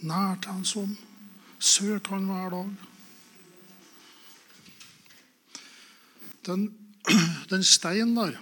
Nær 0.04 0.36
til 0.44 0.58
Hans 0.58 0.76
ånd. 0.82 1.00
Søk 1.62 2.08
Han 2.10 2.26
hver 2.26 2.56
dag. 2.56 2.70
Den, 6.48 6.64
den 7.52 7.64
steinen 7.64 8.16
der 8.18 8.40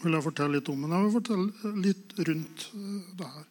vil 0.00 0.16
jeg 0.16 0.24
fortelle 0.24 0.56
litt 0.56 0.70
om. 0.72 0.80
Men 0.80 0.94
jeg 0.94 1.06
vil 1.06 1.14
fortelle 1.18 1.74
litt 1.84 2.14
rundt 2.28 2.66
eh, 2.72 3.10
det 3.20 3.30
her. 3.34 3.46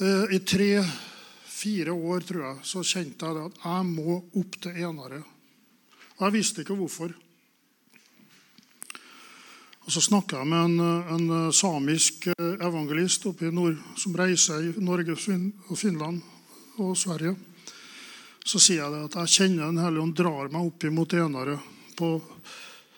Eh, 0.00 0.36
I 0.36 0.40
tre-fire 0.44 1.96
år 1.96 2.28
tror 2.28 2.44
jeg, 2.46 2.68
så 2.68 2.84
kjente 2.84 3.30
jeg 3.30 3.48
at 3.48 3.64
jeg 3.64 3.88
må 3.88 4.20
opp 4.40 4.60
til 4.60 4.84
Enare. 4.84 5.22
Og 6.18 6.26
jeg 6.26 6.36
visste 6.36 6.64
ikke 6.64 6.76
hvorfor. 6.76 7.16
Og 9.86 9.92
Så 9.92 10.02
snakka 10.04 10.42
jeg 10.42 10.50
med 10.50 10.64
en, 10.64 10.80
en, 11.14 11.52
samisk 11.52 12.28
evangelist 12.36 13.26
oppe 13.26 13.48
i 13.48 13.54
nord, 13.54 13.78
som 13.96 14.14
reiser 14.16 14.68
i 14.68 14.84
Norge, 14.84 15.16
og 15.16 15.78
Finland 15.78 16.20
og 16.78 16.96
Sverige. 16.96 17.34
Så 18.44 18.60
sier 18.60 18.84
jeg 18.84 19.08
at 19.08 19.16
jeg 19.22 19.34
kjenner 19.34 19.66
Den 19.70 19.82
hellige 19.82 20.04
ånd 20.04 20.16
drar 20.16 20.52
meg 20.52 20.68
opp 20.68 20.86
mot 20.92 21.12
Enare, 21.12 21.58
på 21.96 22.12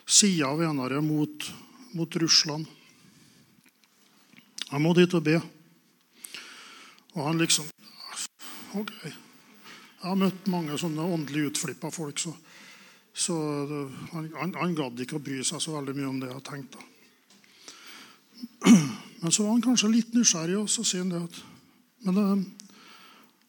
sida 0.05 0.51
av 0.51 0.61
Enare 0.63 1.01
mot, 1.01 1.49
mot 1.93 2.15
Russland. 2.21 2.67
Jeg 4.69 4.81
må 4.81 4.93
dit 4.97 5.13
og 5.13 5.23
be. 5.23 5.39
Og 7.13 7.27
han 7.27 7.41
liksom 7.41 7.67
OK. 8.73 8.93
Jeg 9.03 10.09
har 10.09 10.17
møtt 10.19 10.47
mange 10.51 10.75
sånne 10.79 11.03
åndelig 11.15 11.51
utflippa 11.51 11.91
folk, 11.93 12.17
så, 12.19 12.33
så 13.13 13.35
han, 14.11 14.29
han, 14.57 14.75
gadd 14.75 14.99
ikke 15.03 15.19
å 15.19 15.23
bry 15.23 15.43
seg 15.45 15.61
så 15.61 15.75
veldig 15.75 15.93
mye 15.97 16.09
om 16.09 16.19
det 16.21 16.31
jeg 16.31 16.45
tenkte. 16.47 16.81
Men 19.21 19.31
så 19.31 19.45
var 19.45 19.53
han 19.53 19.63
kanskje 19.63 19.91
litt 19.91 20.15
nysgjerrig, 20.17 20.57
og 20.63 20.71
så 20.71 20.85
sier 20.87 21.05
han 21.05 21.13
det 21.13 21.21
at 21.23 21.41
Men 22.03 22.17
det, 22.17 22.23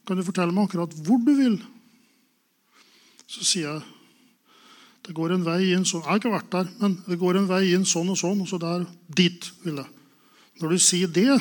kan 0.06 0.20
du 0.20 0.22
fortelle 0.22 0.54
meg 0.54 0.68
akkurat 0.68 0.92
hvor 1.06 1.18
du 1.18 1.32
vil? 1.34 1.56
Så 3.26 3.42
sier 3.42 3.66
jeg 3.72 3.82
det 5.04 5.12
går 5.12 5.34
en 5.34 5.42
vei 5.44 5.74
inn 5.74 5.82
sånn. 5.84 6.00
Jeg 6.00 6.08
har 6.08 6.20
ikke 6.20 6.32
vært 6.32 6.52
der, 6.54 6.68
men 6.80 6.94
det 7.04 7.18
går 7.20 7.36
en 7.36 7.48
vei 7.50 7.74
inn 7.74 7.82
sånn 7.84 8.08
og 8.08 8.16
sånn, 8.16 8.40
og 8.40 8.48
så 8.48 8.56
der 8.62 8.86
dit 9.12 9.50
vil 9.60 9.82
jeg. 9.82 9.90
Når 10.62 10.72
du 10.72 10.78
sier 10.80 11.10
det, 11.12 11.34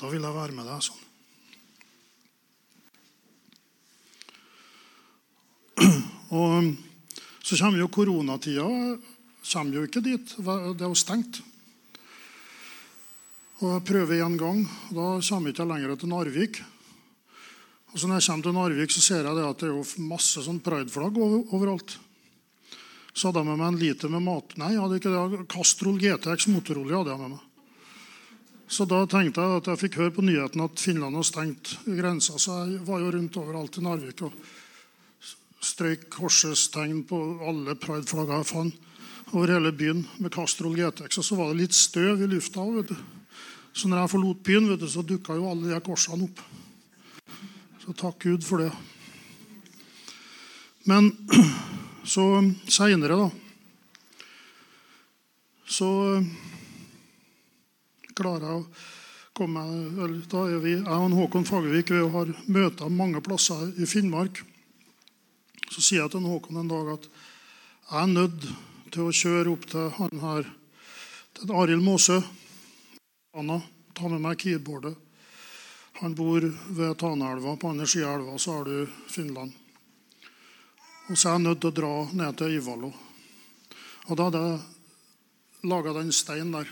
da 0.00 0.08
vil 0.08 0.24
jeg 0.24 0.36
være 0.38 0.56
med 0.56 0.64
deg 0.70 0.80
sånn. 0.86 1.02
Og 6.40 6.70
så 7.50 7.64
kommer 7.64 7.80
jo 7.82 7.88
koronatida. 7.90 8.66
Kommer 9.52 9.74
jo 9.74 9.86
ikke 9.88 10.02
dit. 10.04 10.34
Det 10.38 10.84
er 10.84 10.86
jo 10.86 10.98
stengt. 10.98 11.40
Og 13.58 13.72
jeg 13.74 13.86
prøver 13.88 14.22
én 14.22 14.36
gang. 14.38 14.60
Da 14.94 15.06
kommer 15.18 15.50
jeg 15.50 15.56
ikke 15.56 15.66
lenger 15.66 15.96
til 15.98 16.12
Narvik. 16.12 16.60
Og 17.90 17.98
så 17.98 18.06
når 18.06 18.20
jeg 18.20 18.26
kommer 18.28 18.46
til 18.46 18.54
Narvik, 18.54 18.94
så 18.94 19.02
ser 19.02 19.26
jeg 19.26 19.34
det 19.34 19.48
at 19.48 19.58
det 19.58 19.66
er 19.66 19.74
jo 19.74 20.06
masse 20.06 20.44
sånn 20.46 20.62
prideflagg 20.62 21.18
overalt. 21.18 21.96
Så 23.10 23.26
hadde 23.26 23.42
jeg 23.42 23.50
med 23.50 23.58
meg 23.58 23.72
en 23.72 23.80
liter 23.82 24.14
med 24.14 24.22
mat... 24.28 24.54
Nei, 24.54 24.70
jeg 24.76 24.84
hadde 24.84 25.02
ikke 25.02 25.14
det. 25.16 25.42
Castrol 25.50 25.98
GTX 25.98 26.46
motorolje 26.54 27.00
hadde 27.00 27.16
jeg 27.16 27.22
med 27.24 27.34
meg. 27.34 27.46
Så 28.70 28.86
da 28.86 29.02
tenkte 29.10 29.42
jeg 29.42 29.58
at 29.58 29.72
jeg 29.72 29.82
fikk 29.82 29.98
høre 29.98 30.14
på 30.14 30.22
nyheten 30.22 30.62
at 30.62 30.78
Finland 30.78 31.18
har 31.18 31.26
stengt 31.26 31.74
grensa. 31.82 32.38
Så 32.38 32.62
jeg 32.62 32.84
var 32.86 33.02
jo 33.02 33.10
rundt 33.16 33.42
overalt 33.42 33.82
i 33.82 33.82
Narvik 33.82 34.22
og 34.28 34.38
strøyk 35.60 36.08
korsets 36.12 36.68
tegn 36.72 37.02
på 37.08 37.18
alle 37.44 37.76
prideflagga 37.78 38.40
jeg 38.40 38.48
fant 38.48 38.86
over 39.30 39.52
hele 39.52 39.72
byen 39.76 40.02
med 40.18 40.32
Castrol 40.34 40.74
GTX. 40.74 41.20
Og 41.20 41.26
så 41.26 41.36
var 41.38 41.50
det 41.50 41.62
litt 41.62 41.76
støv 41.76 42.22
i 42.24 42.30
lufta 42.30 42.64
òg. 42.64 42.94
Så 43.72 43.88
når 43.88 44.02
jeg 44.02 44.12
forlot 44.14 44.42
byen, 44.46 44.70
vet 44.70 44.80
du, 44.82 44.88
så 44.90 45.04
dukka 45.06 45.36
jo 45.38 45.50
alle 45.50 45.70
de 45.70 45.82
korsene 45.84 46.26
opp. 46.26 46.40
Så 47.84 47.94
takk 47.96 48.18
Gud 48.24 48.46
for 48.46 48.64
det. 48.64 48.70
Men 50.90 51.12
så 52.14 52.24
seinere, 52.66 53.18
da 53.20 53.28
Så 55.70 55.86
klarer 58.16 58.46
jeg 58.46 58.62
å 58.62 58.64
komme 59.36 59.62
Da 60.28 60.46
er 60.48 60.58
vi, 60.64 60.72
jeg 60.80 60.88
og 60.88 61.14
Håkon 61.14 61.46
Fagervik 61.46 61.92
vi 61.94 62.00
har 62.14 62.32
møter 62.50 62.90
mange 62.90 63.22
plasser 63.24 63.70
i 63.78 63.86
Finnmark. 63.88 64.42
Så 65.70 65.82
sier 65.82 66.02
jeg 66.02 66.10
til 66.10 66.26
Håkon 66.26 66.58
en 66.58 66.70
dag 66.70 66.88
at 66.96 67.06
jeg 67.90 68.00
er 68.02 68.10
nødt 68.10 68.46
til 68.90 69.06
å 69.06 69.14
kjøre 69.14 69.52
opp 69.52 69.68
til 69.70 69.92
han 69.96 70.22
her, 70.22 70.48
til 71.38 71.52
Arild 71.54 71.84
Måsø. 71.86 72.18
Anna, 73.38 73.60
ta 73.94 74.10
med 74.10 74.22
meg 74.24 74.40
keyboardet. 74.42 74.96
Han 76.00 76.16
bor 76.18 76.42
ved 76.42 76.98
Taneelva. 76.98 77.54
På 77.54 77.70
andre 77.70 77.86
sida 77.86 78.08
av 78.10 78.18
elva 78.18 78.38
så 78.38 78.56
har 78.56 78.66
du 78.66 78.98
Finland. 79.12 79.54
Og 81.10 81.18
så 81.18 81.28
er 81.28 81.38
jeg 81.38 81.44
nødt 81.44 81.62
til 81.62 81.70
å 81.70 81.78
dra 81.78 81.94
ned 82.18 82.38
til 82.38 82.56
Ivalo. 82.56 82.90
Og 84.08 84.18
da 84.18 84.26
hadde 84.26 84.44
jeg 84.46 85.68
laga 85.70 85.94
den 85.98 86.14
steinen 86.14 86.54
der. 86.54 86.70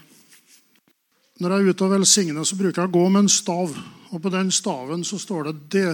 Når 1.38 1.54
jeg 1.54 1.62
er 1.62 1.74
ute 1.74 1.86
og 1.86 1.92
velsigner, 1.94 2.46
så 2.46 2.58
bruker 2.58 2.82
jeg 2.82 2.90
å 2.90 2.96
gå 2.98 3.04
med 3.06 3.26
en 3.26 3.30
stav. 3.30 3.74
Og 4.10 4.22
på 4.22 4.32
den 4.34 4.50
staven 4.54 5.04
så 5.06 5.20
står 5.22 5.50
det 5.50 5.58
det, 5.76 5.90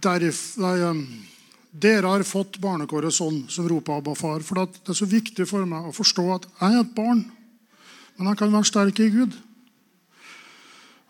derif, 0.00 0.54
nei, 0.62 0.76
Dere 1.78 2.10
har 2.10 2.24
fått 2.26 2.58
barnekåret 2.62 3.14
sånn, 3.14 3.44
som 3.52 3.68
roper 3.70 4.00
Abba 4.00 4.14
far. 4.18 4.42
For 4.42 4.58
det 4.58 4.90
er 4.90 4.98
så 4.98 5.06
viktig 5.06 5.46
for 5.46 5.66
meg 5.68 5.86
å 5.86 5.94
forstå 5.94 6.24
at 6.34 6.48
jeg 6.48 6.74
er 6.74 6.80
et 6.82 6.94
barn, 6.96 7.22
men 8.18 8.30
jeg 8.32 8.40
kan 8.40 8.54
være 8.54 8.66
sterk 8.66 9.02
i 9.04 9.10
Gud. 9.14 9.36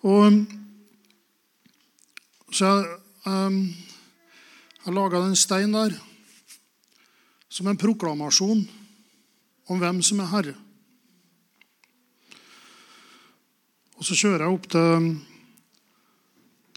Og 0.08 0.42
så 2.52 2.68
jeg, 2.68 2.98
um, 3.28 3.62
laga 4.92 5.22
den 5.24 5.36
steinen 5.36 5.76
der 5.76 5.96
som 7.48 7.66
en 7.68 7.80
proklamasjon 7.80 8.62
om 9.68 9.80
hvem 9.80 10.02
som 10.04 10.20
er 10.22 10.30
herre. 10.32 10.54
Og 13.98 14.04
Så 14.06 14.14
kjører 14.14 14.44
jeg 14.44 14.54
opp 14.54 14.68
til, 14.70 15.08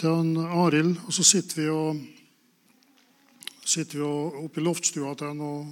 til 0.01 0.39
Arild, 0.41 0.95
og 1.05 1.13
så 1.13 1.23
sitter 1.27 1.59
vi 1.59 1.67
og 1.69 2.20
sitter 3.71 4.01
vi 4.01 4.03
oppe 4.43 4.59
i 4.59 4.63
loftstua 4.65 5.13
til 5.15 5.31
han 5.31 5.41
og, 5.45 5.71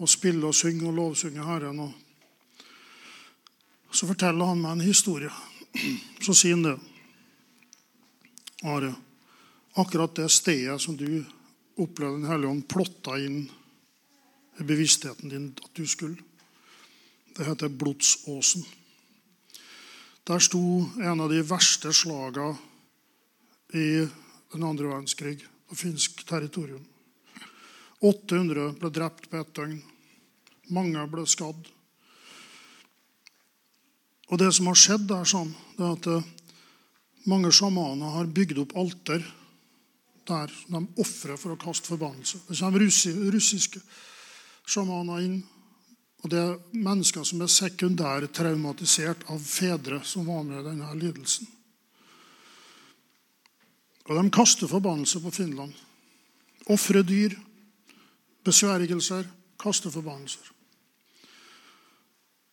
og 0.00 0.08
spiller 0.10 0.48
og 0.48 0.56
synger 0.56 0.88
og 0.90 0.96
lovsynger 0.98 1.48
Herren. 1.48 1.82
Og 1.84 1.92
så 3.94 4.08
forteller 4.10 4.50
han 4.50 4.62
meg 4.62 4.72
en 4.76 4.88
historie. 4.88 5.30
Så 6.24 6.34
sier 6.34 6.56
han 6.56 6.66
det. 6.66 6.78
Are, 8.64 8.94
akkurat 9.76 10.16
det 10.16 10.30
stedet 10.32 10.80
som 10.80 10.96
du 10.96 11.24
opplevde 11.76 12.22
Den 12.22 12.30
hellige 12.30 12.50
ånd 12.50 12.68
plotta 12.70 13.18
inn 13.20 13.42
i 14.60 14.64
bevisstheten 14.64 15.28
din 15.28 15.48
at 15.58 15.72
du 15.74 15.82
skulle, 15.90 16.16
det 17.34 17.46
heter 17.48 17.68
Blodsåsen. 17.68 18.62
Der 20.24 20.38
sto 20.38 20.62
en 21.02 21.20
av 21.20 21.28
de 21.28 21.42
verste 21.44 21.92
slaga 21.92 22.54
i 23.74 24.06
den 24.54 24.62
andre 24.62 24.86
verdenskrig 24.86 25.42
på 25.68 25.76
finsk 25.76 26.22
territorium. 26.28 26.86
800 28.04 28.74
ble 28.80 28.90
drept 28.92 29.30
på 29.30 29.40
ett 29.40 29.54
døgn. 29.56 29.78
Mange 30.76 31.04
ble 31.12 31.24
skadd. 31.28 31.70
Og 34.32 34.40
det 34.40 34.50
som 34.56 34.68
har 34.70 34.78
skjedd 34.80 35.06
der, 35.08 35.24
sånn, 35.28 35.52
det 35.76 35.84
er 35.84 35.96
at 35.96 37.28
mange 37.28 37.52
sjamaner 37.54 38.12
har 38.18 38.28
bygd 38.28 38.60
opp 38.60 38.76
alter 38.80 39.24
der 40.28 40.52
de 40.68 40.80
ofrer 41.00 41.36
for 41.40 41.52
å 41.52 41.60
kaste 41.60 41.90
forbannelse. 41.92 42.40
Det 42.48 42.56
kommer 42.58 42.84
russiske 43.32 43.80
sjamaner 44.64 45.24
inn. 45.24 45.42
Og 46.24 46.30
det 46.32 46.40
er 46.40 46.60
mennesker 46.72 47.24
som 47.28 47.42
er 47.44 47.52
sekundært 47.52 48.32
traumatisert 48.32 49.26
av 49.32 49.42
fedre 49.44 50.00
som 50.08 50.24
var 50.24 50.44
med 50.46 50.62
i 50.62 50.68
denne 50.70 50.92
lidelsen. 50.96 51.48
Og 54.08 54.16
de 54.16 54.30
kaster 54.32 54.68
forbannelse 54.68 55.20
på 55.20 55.32
Finland. 55.32 55.72
Ofre 56.72 57.02
dyr, 57.04 57.36
besvergelser, 58.44 59.26
kasteforbannelser. 59.60 60.52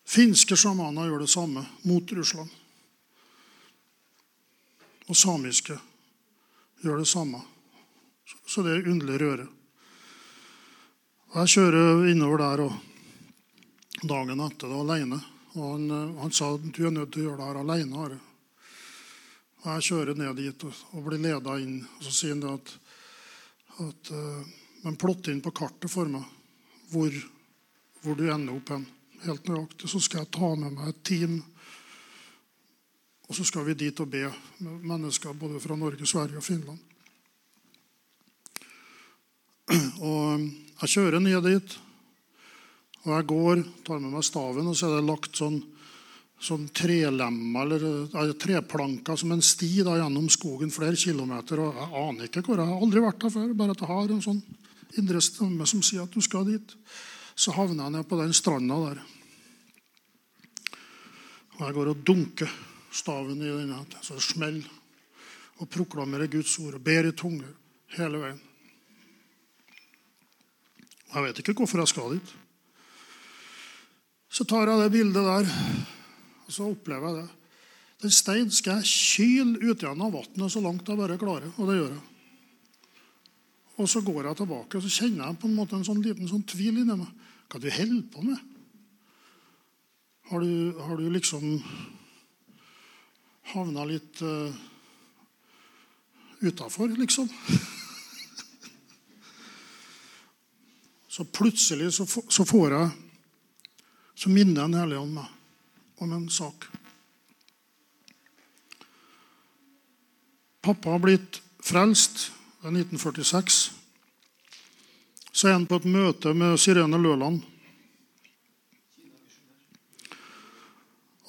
Finske 0.08 0.58
sjamaner 0.60 1.08
gjør 1.08 1.24
det 1.24 1.32
samme 1.32 1.64
mot 1.88 2.18
Russland 2.18 2.52
og 5.12 5.18
samiske 5.18 5.76
gjør 6.82 7.02
det 7.02 7.10
samme. 7.10 7.42
Så 8.48 8.64
det 8.64 8.78
er 8.78 8.88
underlig 8.88 9.20
røre. 9.20 9.48
Jeg 11.36 11.52
kjører 11.56 12.08
innover 12.12 12.40
der 12.40 12.64
og 12.66 14.08
dagen 14.08 14.44
etter 14.48 14.72
det 14.72 14.80
alene. 14.86 15.20
Og 15.52 15.66
han, 15.74 16.16
han, 16.22 16.32
sa 16.32 16.54
du 16.56 16.80
er 16.88 16.96
nødt 16.96 17.12
til 17.12 17.26
å 17.26 17.30
gjøre 17.30 17.40
det 17.42 17.50
her 17.50 17.60
alene. 17.60 18.06
Are. 18.06 18.20
Og 19.62 19.68
jeg 19.74 19.88
kjører 19.90 20.22
ned 20.22 20.40
dit 20.40 20.66
og, 20.68 20.80
og 20.96 21.06
blir 21.08 21.24
leda 21.24 21.58
inn. 21.60 21.82
Og 21.98 22.08
så 22.08 22.16
sier 22.16 22.38
han 22.38 22.56
at, 22.56 22.74
at 23.84 24.14
uh, 24.16 24.61
Men 24.82 24.98
plotte 25.00 25.32
inn 25.32 25.44
på 25.44 25.54
kartet 25.56 25.92
for 25.92 26.10
meg 26.10 26.26
hvor, 26.92 27.14
hvor 28.02 28.18
du 28.18 28.26
ender 28.28 28.56
opp 28.56 28.74
hen. 28.74 28.88
Helt 29.22 29.48
nøyaktig. 29.48 29.90
Så 29.90 30.02
skal 30.02 30.24
jeg 30.24 30.34
ta 30.34 30.54
med 30.58 30.74
meg 30.76 30.90
et 30.90 31.04
team 31.08 31.42
og 33.32 33.36
så 33.38 33.46
skal 33.48 33.64
vi 33.64 33.78
dit 33.80 34.00
og 34.04 34.10
be 34.12 34.26
med 34.60 34.88
mennesker 34.92 35.38
både 35.40 35.60
fra 35.64 35.78
Norge, 35.80 36.04
Sverige 36.04 36.42
og 36.42 36.44
Finland. 36.44 36.82
Og 40.04 40.42
jeg 40.82 40.92
kjører 40.98 41.24
ned 41.24 41.48
dit. 41.48 41.78
Og 43.06 43.14
jeg 43.16 43.28
går, 43.30 43.62
tar 43.88 44.02
med 44.04 44.12
meg 44.18 44.26
staven, 44.28 44.68
og 44.68 44.76
så 44.76 44.90
er 44.90 44.98
det 44.98 45.08
lagt 45.08 45.40
sånn, 45.40 45.62
sånn 46.44 46.68
trelemmer 46.76 47.72
eller 47.72 48.36
treplanker 48.36 49.16
som 49.16 49.32
en 49.32 49.46
sti 49.46 49.72
da, 49.88 49.96
gjennom 50.02 50.28
skogen 50.28 50.76
flere 50.76 51.00
kilometer. 51.00 51.64
Og 51.64 51.80
jeg 51.80 51.90
aner 52.04 52.28
ikke 52.28 52.44
hvor. 52.50 52.60
Jeg 52.60 52.68
har 52.68 52.84
aldri 52.84 53.06
vært 53.08 53.24
der 53.24 53.36
før. 53.38 53.56
Bare 53.64 53.78
at 53.78 53.86
jeg 53.86 53.94
har 53.94 54.12
en 54.12 54.26
sånn 54.28 54.44
indre 55.00 55.22
stemme 55.24 55.68
som 55.70 55.84
sier 55.86 56.04
at 56.04 56.14
du 56.14 56.22
skal 56.24 56.48
dit. 56.50 56.76
Så 57.36 57.54
havner 57.56 57.88
jeg 57.88 57.96
ned 57.96 58.08
på 58.10 58.20
den 58.20 58.34
stranda 58.36 58.78
der. 58.90 59.02
Og 61.58 61.66
jeg 61.68 61.78
går 61.78 61.92
og 61.92 62.06
dunker 62.06 62.54
staven 62.92 63.42
i 63.42 63.50
denne, 63.50 63.84
så 64.02 64.18
det 64.18 64.26
smeller. 64.26 64.78
Og 65.62 65.70
proklamerer 65.70 66.32
Guds 66.32 66.58
ord 66.60 66.80
og 66.80 66.84
ber 66.84 67.08
i 67.08 67.14
tunger 67.16 67.52
hele 67.98 68.22
veien. 68.22 68.40
Og 71.12 71.18
Jeg 71.18 71.24
vet 71.28 71.42
ikke 71.44 71.60
hvorfor 71.60 71.84
jeg 71.84 71.92
skal 71.92 72.16
dit. 72.16 72.34
Så 74.32 74.48
tar 74.48 74.70
jeg 74.72 74.80
det 74.80 74.94
bildet 74.94 75.28
der, 75.28 75.50
og 76.48 76.54
så 76.56 76.70
opplever 76.72 77.10
jeg 77.10 77.20
det. 77.20 77.30
Den 78.02 78.14
stein 78.16 78.50
skal 78.50 78.80
jeg 78.80 78.90
kyle 78.90 79.60
ut 79.60 79.84
igjen 79.84 80.02
av 80.02 80.16
vannet 80.16 80.54
så 80.54 80.62
langt 80.64 80.88
jeg 80.88 80.98
bare 80.98 81.20
klarer. 81.22 81.52
Og 81.60 81.68
det 81.70 81.76
gjør 81.78 81.92
jeg. 81.92 82.11
Og 83.82 83.90
så 83.90 84.02
går 84.06 84.28
jeg 84.28 84.38
tilbake 84.38 84.78
og 84.78 84.84
så 84.86 84.92
kjenner 84.94 85.26
jeg 85.26 85.40
på 85.42 85.48
en 85.50 85.58
måte 85.58 85.74
en 85.78 85.86
sånn 85.86 86.04
liten 86.06 86.28
sånn 86.30 86.44
tvil 86.46 86.78
inni 86.84 86.96
meg. 87.00 87.12
Hva 87.50 87.60
du 87.60 87.70
holder 87.74 88.04
på 88.14 88.20
med? 88.24 88.40
Har 90.30 90.40
du, 90.46 90.54
har 90.80 90.96
du 91.00 91.08
liksom 91.12 91.64
havna 93.52 93.86
litt 93.90 94.22
uh, 94.24 94.54
utafor, 96.46 96.88
liksom? 96.96 97.28
så 101.16 101.22
plutselig 101.26 101.94
så, 101.98 102.06
så 102.08 102.46
får 102.48 102.72
jeg 102.78 102.90
Så 104.22 104.30
minner 104.30 104.68
Den 104.68 104.78
hellige 104.78 105.02
ånd 105.02 105.16
meg 105.18 105.30
om 106.02 106.12
en 106.14 106.30
sak. 106.30 106.66
Pappa 110.62 110.90
har 110.94 111.02
blitt 111.02 111.42
frelst 111.66 112.32
i 112.62 112.68
1946. 112.68 113.72
Så 115.32 115.48
er 115.48 115.56
han 115.56 115.66
på 115.66 115.80
et 115.80 115.88
møte 115.90 116.34
med 116.38 116.60
Sirene 116.60 117.00
Løland. 117.02 117.40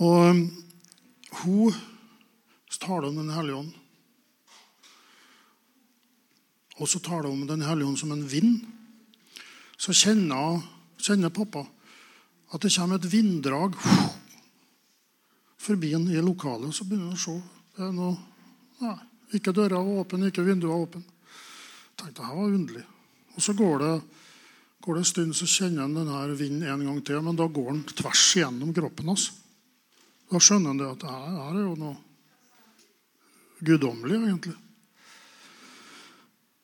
Og 0.02 0.30
um, 0.30 0.42
hun 1.42 1.74
taler 2.82 3.08
om 3.08 3.16
Den 3.16 3.30
hellige 3.30 3.56
ånd. 3.56 3.72
Og 6.80 6.88
så 6.88 6.98
taler 6.98 7.28
hun 7.30 7.42
om 7.42 7.46
Den 7.46 7.62
hellige 7.62 7.88
ånd 7.88 7.98
som 7.98 8.12
en 8.12 8.26
vind. 8.28 8.64
Så 9.78 9.94
kjenner, 9.94 10.62
kjenner 10.98 11.30
pappa 11.30 11.64
at 12.52 12.60
det 12.60 12.74
kommer 12.74 12.98
et 12.98 13.08
vinddrag 13.08 13.78
forbi 15.62 15.94
en 15.94 16.10
i 16.10 16.20
lokalet. 16.20 16.74
Så 16.74 16.84
begynner 16.84 17.12
han 17.12 17.16
å 17.16 17.22
se. 17.22 17.38
Det 17.72 17.86
er 17.86 17.94
noe, 17.96 18.16
nei, 18.82 18.98
ikke 19.38 19.54
døra 19.56 19.80
var 19.80 20.02
åpen, 20.02 20.26
ikke 20.28 20.44
vinduet 20.44 20.68
var 20.68 20.84
åpen. 20.84 21.06
Jeg 22.02 22.10
tenkte 22.10 22.26
her 22.26 22.34
var 22.34 22.56
underlig. 22.58 22.82
Og 23.36 23.42
Så 23.42 23.52
går 23.54 23.78
det, 23.78 23.92
går 24.82 24.94
det 24.94 25.02
en 25.02 25.12
stund, 25.12 25.36
så 25.38 25.46
kjenner 25.46 25.86
han 25.86 25.94
denne 25.94 26.34
vinden 26.34 26.66
en 26.66 26.86
gang 26.86 26.98
til. 27.06 27.22
Men 27.22 27.38
da 27.38 27.46
går 27.46 27.70
den 27.70 27.84
tvers 27.94 28.24
igjennom 28.36 28.74
kroppen 28.74 29.12
hans. 29.12 29.28
Da 30.32 30.40
skjønner 30.40 30.74
han 30.74 30.82
at 30.88 31.06
her, 31.06 31.38
her 31.38 31.54
er 31.60 31.62
jo 31.62 31.76
noe 31.78 31.96
guddommelig, 33.62 34.18
egentlig. 34.18 34.56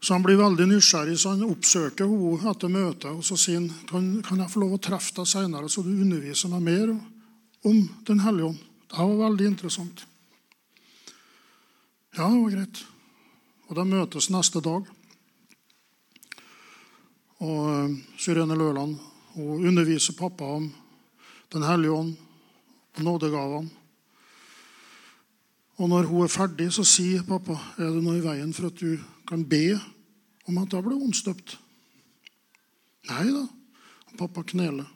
Så 0.01 0.14
han 0.14 0.26
blir 0.26 0.39
veldig 0.39 0.66
nysgjerrig, 0.72 1.14
så 1.18 1.36
han 1.36 1.47
oppsøker 1.47 2.11
henne 2.11 2.51
etter 2.51 2.70
møtet 2.70 3.09
og 3.11 3.22
så 3.26 3.39
sier 3.39 3.61
han, 3.61 3.70
kan, 3.86 4.11
kan 4.26 4.43
jeg 4.43 4.53
få 4.53 4.62
lov 4.62 4.76
å 4.76 4.82
treffe 4.82 5.14
deg 5.16 5.30
senere, 5.30 5.70
så 5.70 5.82
du 5.86 5.91
underviser 5.91 6.51
meg 6.51 6.66
mer 6.66 6.93
om 7.66 7.80
Den 8.07 8.22
hellige 8.22 8.53
ånd. 8.53 8.61
Det 8.89 9.05
var 9.05 9.16
veldig 9.28 9.47
interessant. 9.47 10.05
Ja, 12.16 12.26
det 12.26 12.39
var 12.41 12.55
greit. 12.55 12.84
Og 13.68 13.76
de 13.76 13.84
møtes 13.84 14.30
neste 14.32 14.62
dag. 14.64 14.86
Og 17.39 17.59
uh, 17.70 17.99
Syrene 18.18 18.57
Løland 18.59 18.97
hun 19.34 19.66
underviser 19.68 20.16
pappa 20.18 20.45
om 20.59 20.72
Den 21.53 21.62
hellige 21.62 21.93
ånd 21.93 22.16
og 22.97 23.03
nådegavene. 23.03 23.70
Og 25.78 25.89
når 25.89 26.09
hun 26.11 26.24
er 26.24 26.32
ferdig, 26.32 26.72
så 26.74 26.84
sier 26.84 27.22
pappa 27.24 27.55
er 27.78 27.93
det 27.95 28.03
noe 28.03 28.18
i 28.18 28.24
veien 28.24 28.51
for 28.53 28.66
at 28.68 28.80
du 28.80 28.99
kan 29.28 29.45
be 29.49 29.78
om 30.49 30.59
at 30.59 30.74
jeg 30.74 30.84
blir 30.84 30.99
åndsdøpt. 30.99 31.55
Nei 33.09 33.26
da. 33.30 33.45
Pappa 34.18 34.43
kneler. 34.43 34.89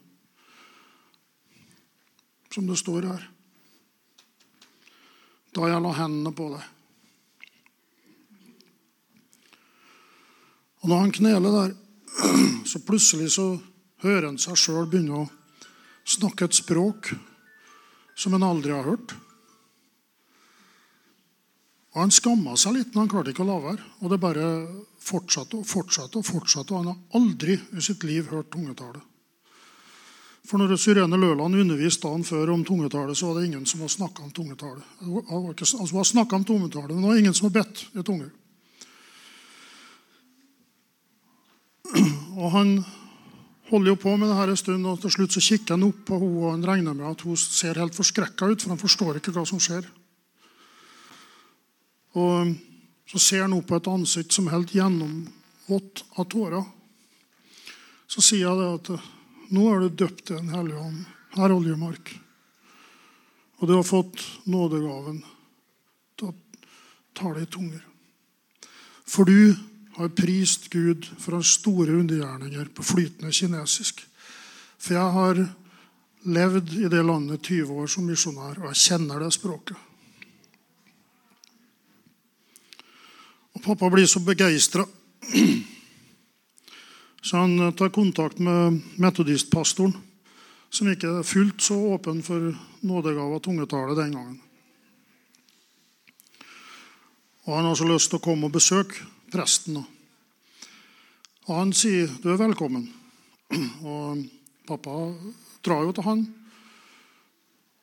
Som 2.52 2.66
det 2.66 2.80
står 2.80 3.06
her. 3.06 3.28
Da 5.54 5.68
jeg 5.70 5.84
la 5.84 5.92
hendene 5.96 6.32
på 6.34 6.48
deg. 6.56 6.66
Og 10.82 10.90
når 10.90 11.04
han 11.04 11.14
kneler 11.14 11.56
der, 11.60 11.74
så 12.70 12.82
plutselig 12.86 13.32
så 13.36 13.46
hører 14.02 14.28
han 14.30 14.40
seg 14.40 14.58
sjøl 14.58 14.88
begynne 14.90 15.24
å 15.24 15.28
snakke 16.04 16.48
et 16.48 16.58
språk 16.58 17.12
som 18.18 18.34
han 18.36 18.46
aldri 18.46 18.74
har 18.74 18.86
hørt. 18.86 19.14
Og 21.92 22.00
Han 22.00 22.12
skamma 22.14 22.56
seg 22.56 22.78
litt, 22.78 22.92
men 22.94 23.04
han 23.04 23.12
klarte 23.12 23.32
ikke 23.34 23.44
å 23.44 23.50
la 23.50 23.58
være. 23.60 23.86
Og 24.00 24.12
det 24.12 24.20
bare 24.20 24.46
fortsatte 25.02 25.58
og 25.60 25.68
fortsatte. 25.68 26.18
Og 26.18 26.24
fortsatte, 26.24 26.72
og 26.72 26.80
han 26.80 26.92
har 26.92 27.20
aldri 27.20 27.58
i 27.58 27.84
sitt 27.84 28.04
liv 28.08 28.30
hørt 28.32 28.52
tungetale. 28.54 29.02
For 30.48 30.58
når 30.58 30.74
Syrene 30.80 31.18
Løland 31.20 31.54
underviste 31.54 32.08
dagen 32.08 32.24
før 32.26 32.50
om 32.56 32.64
tungetale, 32.66 33.14
så 33.14 33.28
var 33.28 33.38
det 33.38 33.50
ingen 33.50 33.66
som 33.68 33.84
hadde 33.84 33.94
snakka 33.94 34.24
om 34.24 34.32
tungetale. 34.34 34.82
Altså, 35.30 35.84
var 35.92 36.08
snakka 36.08 36.40
om 36.40 36.46
tungetale, 36.48 36.94
men 36.94 37.04
det 37.04 37.10
var 37.12 37.20
ingen 37.20 37.36
som 37.36 37.46
hadde 37.46 37.60
bedt 37.60 37.84
i 37.92 38.02
tunger. 38.02 38.32
Og 42.40 42.50
han 42.54 42.76
holder 43.72 43.92
jo 43.92 44.00
på 44.00 44.16
med 44.16 44.28
det 44.28 44.36
her 44.36 44.52
en 44.52 44.60
stund, 44.60 44.86
og 44.86 45.00
til 45.00 45.12
slutt 45.14 45.34
så 45.36 45.42
kikker 45.44 45.76
han 45.76 45.86
opp 45.88 46.04
på 46.08 46.18
henne, 46.20 46.40
og 46.42 46.50
han 46.52 46.66
regner 46.68 46.96
med 46.96 47.08
at 47.08 47.24
hun 47.24 47.38
ser 47.40 47.80
helt 47.80 47.96
forskrekka 47.96 48.50
ut, 48.52 48.62
for 48.62 48.74
han 48.74 48.80
forstår 48.80 49.20
ikke 49.20 49.34
hva 49.36 49.44
som 49.48 49.60
skjer. 49.62 49.86
Og 52.20 52.52
så 53.08 53.20
ser 53.20 53.46
han 53.46 53.56
opp 53.56 53.70
på 53.70 53.78
et 53.80 53.90
ansikt 53.92 54.36
som 54.36 54.48
er 54.48 54.58
helt 54.58 54.74
gjennomvått 54.76 56.04
av 56.20 56.28
tårer. 56.32 56.64
Så 58.08 58.24
sier 58.24 58.44
jeg 58.44 58.60
det 58.60 58.68
at 58.76 59.52
nå 59.52 59.68
er 59.68 59.82
du 59.82 60.02
døpt 60.04 60.26
til 60.28 60.40
Den 60.40 60.52
hellige 60.52 60.80
ånd, 60.80 61.04
herr 61.36 61.52
Oljemark. 61.52 62.12
Og 63.60 63.68
du 63.68 63.74
har 63.76 63.86
fått 63.86 64.20
nådegaven 64.48 65.22
til 66.18 66.28
å 66.28 66.36
tale 67.16 67.44
i 67.44 67.48
tunger. 67.48 67.80
For 69.08 69.28
du 69.28 69.52
har 69.96 70.08
prist 70.16 70.70
Gud 70.72 71.06
for 71.18 71.36
hans 71.36 71.56
store 71.58 71.92
undergjerninger 72.00 72.70
på 72.74 72.84
flytende 72.86 73.32
kinesisk. 73.32 74.00
For 74.78 74.96
jeg 74.96 75.16
har 75.16 75.42
levd 76.22 76.74
i 76.78 76.88
det 76.90 77.02
landet 77.04 77.42
20 77.42 77.82
år 77.82 77.90
som 77.90 78.06
misjonær, 78.08 78.60
og 78.62 78.70
jeg 78.70 78.82
kjenner 78.86 79.22
det 79.22 79.32
språket. 79.34 79.76
Og 83.52 83.60
Pappa 83.62 83.90
blir 83.92 84.08
så 84.08 84.22
begeistra, 84.24 84.86
så 87.22 87.42
han 87.44 87.74
tar 87.78 87.92
kontakt 87.94 88.40
med 88.42 88.80
metodistpastoren, 88.96 89.94
som 90.72 90.88
ikke 90.88 91.18
er 91.18 91.26
fullt 91.26 91.60
så 91.60 91.76
åpen 91.92 92.22
for 92.24 92.48
nådegave 92.80 93.36
av 93.36 93.42
tungetale 93.44 93.96
den 93.98 94.16
gangen. 94.16 94.40
Og 97.44 97.56
Han 97.56 97.64
har 97.64 97.74
så 97.74 97.84
lyst 97.84 98.08
til 98.10 98.20
å 98.20 98.24
komme 98.24 98.48
og 98.48 98.54
besøke 98.54 99.11
presten. 99.32 99.80
Og 101.48 101.56
Han 101.56 101.72
sier 101.74 102.10
du 102.22 102.30
er 102.32 102.40
velkommen. 102.40 102.86
Og 103.82 104.22
Pappa 104.68 104.94
drar 105.64 105.82
jo 105.86 105.92
til 105.96 106.06
han. 106.06 106.22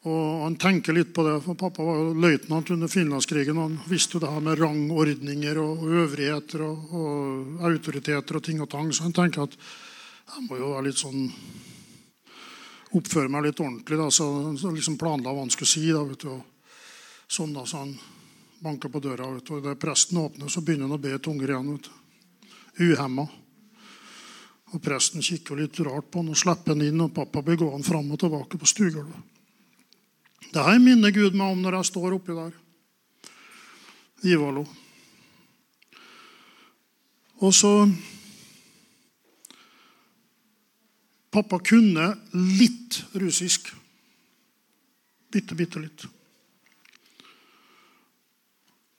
Og 0.08 0.44
Han 0.46 0.56
tenker 0.56 0.96
litt 0.96 1.12
på 1.16 1.26
det, 1.28 1.36
for 1.44 1.60
pappa 1.60 1.84
var 1.84 1.98
jo 2.00 2.14
løytnant 2.16 2.70
under 2.72 2.88
Finlandskrigen. 2.88 3.58
Han 3.60 3.80
visste 3.90 4.16
jo 4.16 4.22
det 4.24 4.32
her 4.32 4.44
med 4.46 4.60
rangordninger 4.62 5.60
og 5.60 5.84
øvrigheter 5.90 6.64
og, 6.64 6.94
og, 6.96 7.58
autoriteter 7.68 8.40
og 8.40 8.46
ting 8.46 8.62
og 8.64 8.70
tang. 8.72 8.94
Så 8.96 9.04
han 9.04 9.16
tenker 9.18 9.44
at 9.44 9.58
jeg 10.30 10.46
må 10.48 10.62
jo 10.62 10.72
være 10.72 10.86
litt 10.88 11.02
sånn 11.02 11.28
oppføre 12.96 13.30
meg 13.30 13.50
litt 13.50 13.60
ordentlig. 13.60 14.00
Da, 14.00 14.08
så 14.08 14.30
han 14.48 14.78
liksom 14.78 14.98
planla 15.02 15.34
hva 15.34 15.44
han 15.44 15.52
skulle 15.52 15.74
si. 15.74 15.84
Da, 15.92 16.06
vet 16.08 16.24
du, 16.24 16.32
sånn 17.28 17.52
da, 17.58 17.68
så 17.68 17.84
han 17.84 17.94
banker 18.60 18.90
på 18.90 19.02
døra. 19.04 19.30
Vet 19.34 19.46
du, 19.46 19.60
det 19.64 19.80
presten 19.80 20.22
åpner, 20.22 20.50
så 20.52 20.62
begynner 20.62 20.90
han 20.90 20.98
å 20.98 21.02
be 21.02 21.18
tunger 21.20 21.54
igjen. 21.54 21.72
vet 21.76 21.90
du. 21.90 21.96
Uhemma. 22.80 23.28
Og 24.70 24.82
Presten 24.84 25.24
kikker 25.26 25.58
litt 25.58 25.80
rart 25.82 26.12
på 26.12 26.22
han 26.22 26.32
og 26.32 26.38
slipper 26.38 26.76
han 26.76 26.86
inn. 26.86 27.02
og 27.02 27.14
Pappa 27.16 27.42
blir 27.42 27.58
gående 27.58 27.88
fram 27.88 28.12
og 28.12 28.20
tilbake 28.22 28.60
på 28.60 28.70
stuegulvet. 28.70 29.38
Det 30.50 30.66
her 30.66 30.80
minner 30.82 31.14
Gud 31.14 31.36
meg 31.38 31.54
om 31.54 31.62
når 31.62 31.80
jeg 31.80 31.90
står 31.92 32.16
oppi 32.18 32.36
der. 32.38 32.54
Ivalo. 34.30 34.66
Og 37.40 37.54
så 37.56 37.74
Pappa 41.30 41.60
kunne 41.62 42.16
litt 42.34 43.04
russisk. 43.22 43.70
Bitte, 45.30 45.54
bitte 45.56 45.82
litt. 45.82 46.08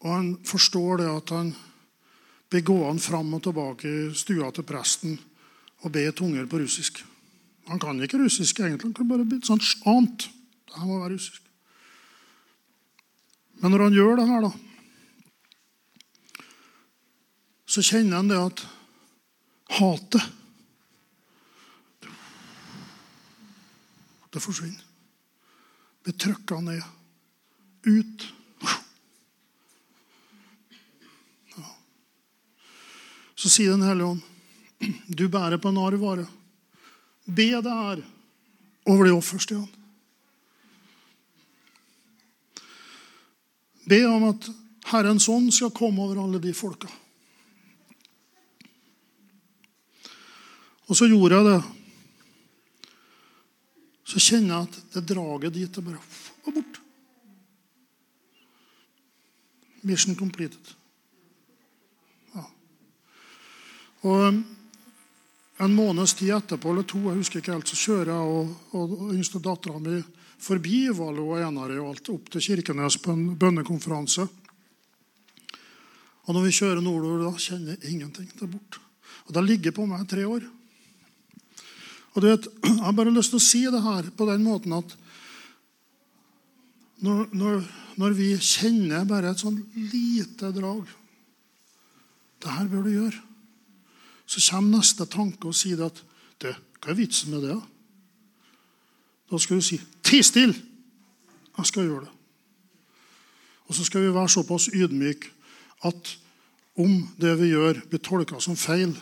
Og 0.01 0.15
han 0.15 0.31
forstår 0.49 1.03
det 1.03 1.11
at 1.11 1.33
han 1.35 1.53
blir 2.51 2.65
gående 2.67 3.03
fram 3.05 3.35
og 3.37 3.43
tilbake 3.45 3.89
i 3.89 4.09
stua 4.17 4.51
til 4.55 4.67
presten 4.67 5.19
og 5.85 5.93
be 5.93 6.07
tunger 6.17 6.49
på 6.51 6.61
russisk. 6.63 7.03
Han 7.71 7.79
kan 7.81 8.01
ikke 8.03 8.19
russisk 8.19 8.61
egentlig. 8.61 8.89
Han 8.89 8.97
kan 8.97 9.09
bare 9.09 9.29
bli 9.29 9.39
sånn 9.47 9.63
ant. 9.93 10.27
Det 10.71 10.83
må 10.83 10.99
være 11.03 11.15
russisk. 11.15 11.45
Men 13.61 13.75
når 13.75 13.87
han 13.87 13.97
gjør 13.97 14.19
det 14.19 14.27
her, 14.31 14.45
da, 14.49 14.51
så 17.71 17.85
kjenner 17.87 18.19
han 18.19 18.31
det 18.31 18.41
at 18.41 18.67
hatet 19.79 20.37
Det 24.31 24.39
forsvinner. 24.39 24.85
Det 26.07 26.15
Blir 26.15 26.55
han 26.55 26.65
ned. 26.65 26.83
Ut. 27.83 28.27
Så 33.41 33.49
sier 33.49 33.73
Den 33.73 33.87
hellige 33.89 34.13
ånd, 34.13 34.23
du 35.09 35.29
bærer 35.33 35.61
på 35.61 35.73
en 35.73 35.81
arvvare. 35.81 36.27
Be 37.25 37.49
det 37.57 37.77
her 37.77 38.03
over 38.91 39.07
de 39.07 39.15
offerstedene. 39.17 39.69
Be 43.89 44.05
om 44.07 44.29
at 44.29 44.51
Herrens 44.91 45.29
ånd 45.29 45.51
skal 45.55 45.73
komme 45.75 46.03
over 46.05 46.21
alle 46.21 46.41
de 46.43 46.53
folka. 46.55 46.91
Og 50.91 50.99
så 50.99 51.07
gjorde 51.07 51.39
jeg 51.39 51.47
det. 51.47 51.61
Så 54.11 54.19
kjenner 54.19 54.57
jeg 54.57 54.69
at 54.69 54.95
det 54.97 55.07
draget 55.15 55.55
dit 55.55 55.79
er 55.79 55.87
bare 55.87 56.01
var 56.45 56.57
bort. 56.57 56.81
Mission 59.87 60.17
completed. 60.19 60.75
Ja. 62.35 62.45
Og 64.09 64.27
um, 64.29 64.41
en 65.61 65.75
måneds 65.77 66.15
tid 66.17 66.33
etterpå, 66.33 66.73
eller 66.73 66.87
to, 66.89 67.03
jeg 67.11 67.21
husker 67.21 67.43
ikke 67.43 67.53
helt, 67.53 67.69
så 67.69 67.77
kjører 67.77 68.13
jeg 68.15 68.35
og, 68.35 68.53
og, 68.73 68.95
og 68.97 69.15
yngste 69.15 69.43
dattera 69.45 69.81
mi 69.83 69.99
forbi 70.41 70.87
Valo 70.97 71.27
og 71.35 71.43
Enarøy 71.45 71.79
og 71.83 71.91
alt 71.91 72.13
opp 72.15 72.31
til 72.33 72.45
Kirkenes 72.47 72.97
på 73.03 73.13
en 73.13 73.35
bønnekonferanse. 73.37 74.25
Og 76.25 76.37
når 76.37 76.47
vi 76.47 76.55
kjører 76.57 76.81
nordover, 76.85 77.27
da 77.27 77.43
kjenner 77.43 77.77
jeg 77.77 77.93
ingenting. 77.93 78.31
Det 78.33 78.47
er 78.47 78.53
borte. 78.55 78.81
Og 79.29 79.37
det 79.37 79.45
ligger 79.47 79.77
på 79.77 79.85
meg 79.91 80.09
tre 80.09 80.25
år. 80.29 80.47
Og 82.15 82.23
du 82.23 82.29
vet, 82.31 82.49
Jeg 82.71 82.85
har 82.87 82.97
bare 82.97 83.13
lyst 83.13 83.35
til 83.35 83.41
å 83.41 83.45
si 83.45 83.63
det 83.69 83.83
her 83.85 84.09
på 84.17 84.27
den 84.31 84.45
måten 84.47 84.73
at 84.79 84.97
når, 87.05 87.29
når, 87.33 87.61
når 88.01 88.17
vi 88.17 88.31
kjenner 88.37 89.05
bare 89.09 89.33
et 89.33 89.41
sånn 89.41 89.57
lite 89.93 90.51
drag 90.53 90.89
Det 92.41 92.53
her 92.57 92.69
bør 92.73 92.85
du 92.85 92.91
gjøre. 92.93 93.21
Så 94.31 94.39
kommer 94.51 94.79
neste 94.79 95.07
tanke 95.11 95.51
og 95.51 95.57
sier 95.59 95.83
at 95.89 95.99
det, 96.41 96.55
Hva 96.81 96.93
er 96.93 96.97
vitsen 96.97 97.35
med 97.35 97.43
det? 97.45 97.57
Da 99.31 99.39
skal 99.39 99.59
du 99.59 99.63
si 99.63 99.81
'Ti 100.03 100.23
stille!' 100.23 100.63
Jeg 101.59 101.67
skal 101.67 101.85
gjøre 101.85 102.01
det. 102.01 102.13
Og 103.67 103.75
så 103.75 103.85
skal 103.85 104.03
vi 104.03 104.15
være 104.15 104.29
såpass 104.29 104.71
ydmyke 104.73 105.29
at 105.85 106.19
om 106.77 107.09
det 107.21 107.41
vi 107.41 107.51
gjør, 107.51 107.81
blir 107.91 107.99
tolka 107.99 108.41
som 108.41 108.57
feil, 108.57 108.97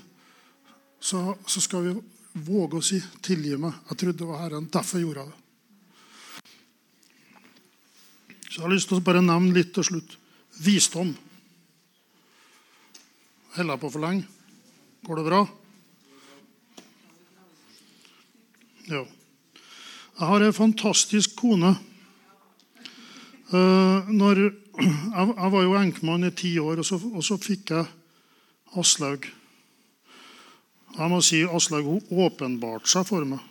så, 1.01 1.37
så 1.47 1.61
skal 1.61 1.85
vi 1.85 2.01
våge 2.35 2.77
å 2.77 2.83
si 2.83 3.01
'tilgi 3.23 3.57
meg'. 3.57 3.79
Jeg 3.91 3.99
trodde 3.99 4.19
det 4.19 4.27
var 4.27 4.43
Herren. 4.43 4.69
Derfor 4.73 4.99
gjorde 4.99 5.21
jeg 5.21 5.29
det. 5.29 5.39
Så 8.51 8.55
jeg 8.55 8.63
har 8.63 8.75
lyst 8.75 8.89
til 8.89 8.97
å 8.97 9.01
bare 9.01 9.23
nevne 9.23 9.53
litt 9.55 9.73
til 9.75 9.85
slutt. 9.85 10.19
Visdom. 10.59 11.17
Holder 13.55 13.73
jeg 13.73 13.81
på 13.81 13.91
for 13.91 14.01
lenge? 14.01 14.38
Går 15.07 15.21
det 15.21 15.25
bra? 15.29 15.41
Ja. 18.89 19.03
Jeg 20.19 20.31
har 20.33 20.43
ei 20.43 20.55
fantastisk 20.57 21.37
kone. 21.39 21.75
Uh, 23.53 24.09
når, 24.11 24.41
jeg, 24.79 25.51
var 25.55 25.63
jo 25.63 25.77
enkemann 25.79 26.27
i 26.29 26.33
ti 26.37 26.57
år, 26.61 26.83
og 26.83 26.89
så, 26.89 26.99
og 26.99 27.25
så 27.25 27.39
fikk 27.41 27.75
jeg 27.77 27.87
Aslaug. 28.79 29.29
Jeg 30.99 31.13
må 31.13 31.21
si 31.25 31.45
Aslaug 31.47 31.87
hun 31.87 32.27
åpenbarte 32.27 32.91
seg 32.91 33.07
for 33.09 33.29
meg 33.29 33.45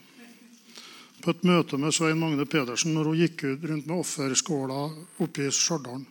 på 1.28 1.34
et 1.34 1.48
møte 1.48 1.76
med 1.82 1.92
Svein 1.92 2.20
Magne 2.22 2.46
Pedersen 2.48 2.94
når 2.96 3.10
hun 3.10 3.18
gikk 3.20 3.42
ut 3.44 3.64
rundt 3.68 3.88
med 3.90 3.98
offerskåla 4.00 4.84
oppe 5.26 5.48
i 5.48 5.50
Stjørdal. 5.52 6.06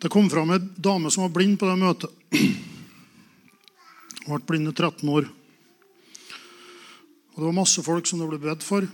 Det 0.00 0.08
kom 0.12 0.30
fram 0.32 0.54
ei 0.54 0.60
dame 0.62 1.10
som 1.12 1.26
var 1.26 1.34
blind 1.34 1.58
på 1.60 1.68
det 1.68 1.76
møtet. 1.82 2.70
Ble 4.24 4.40
blind 4.48 4.70
i 4.70 4.72
13 4.72 5.08
år. 5.12 5.26
Og 7.34 7.36
Det 7.36 7.44
var 7.44 7.56
masse 7.56 7.82
folk 7.84 8.06
som 8.06 8.22
det 8.22 8.28
ble 8.30 8.38
bedt 8.40 8.64
for. 8.64 8.86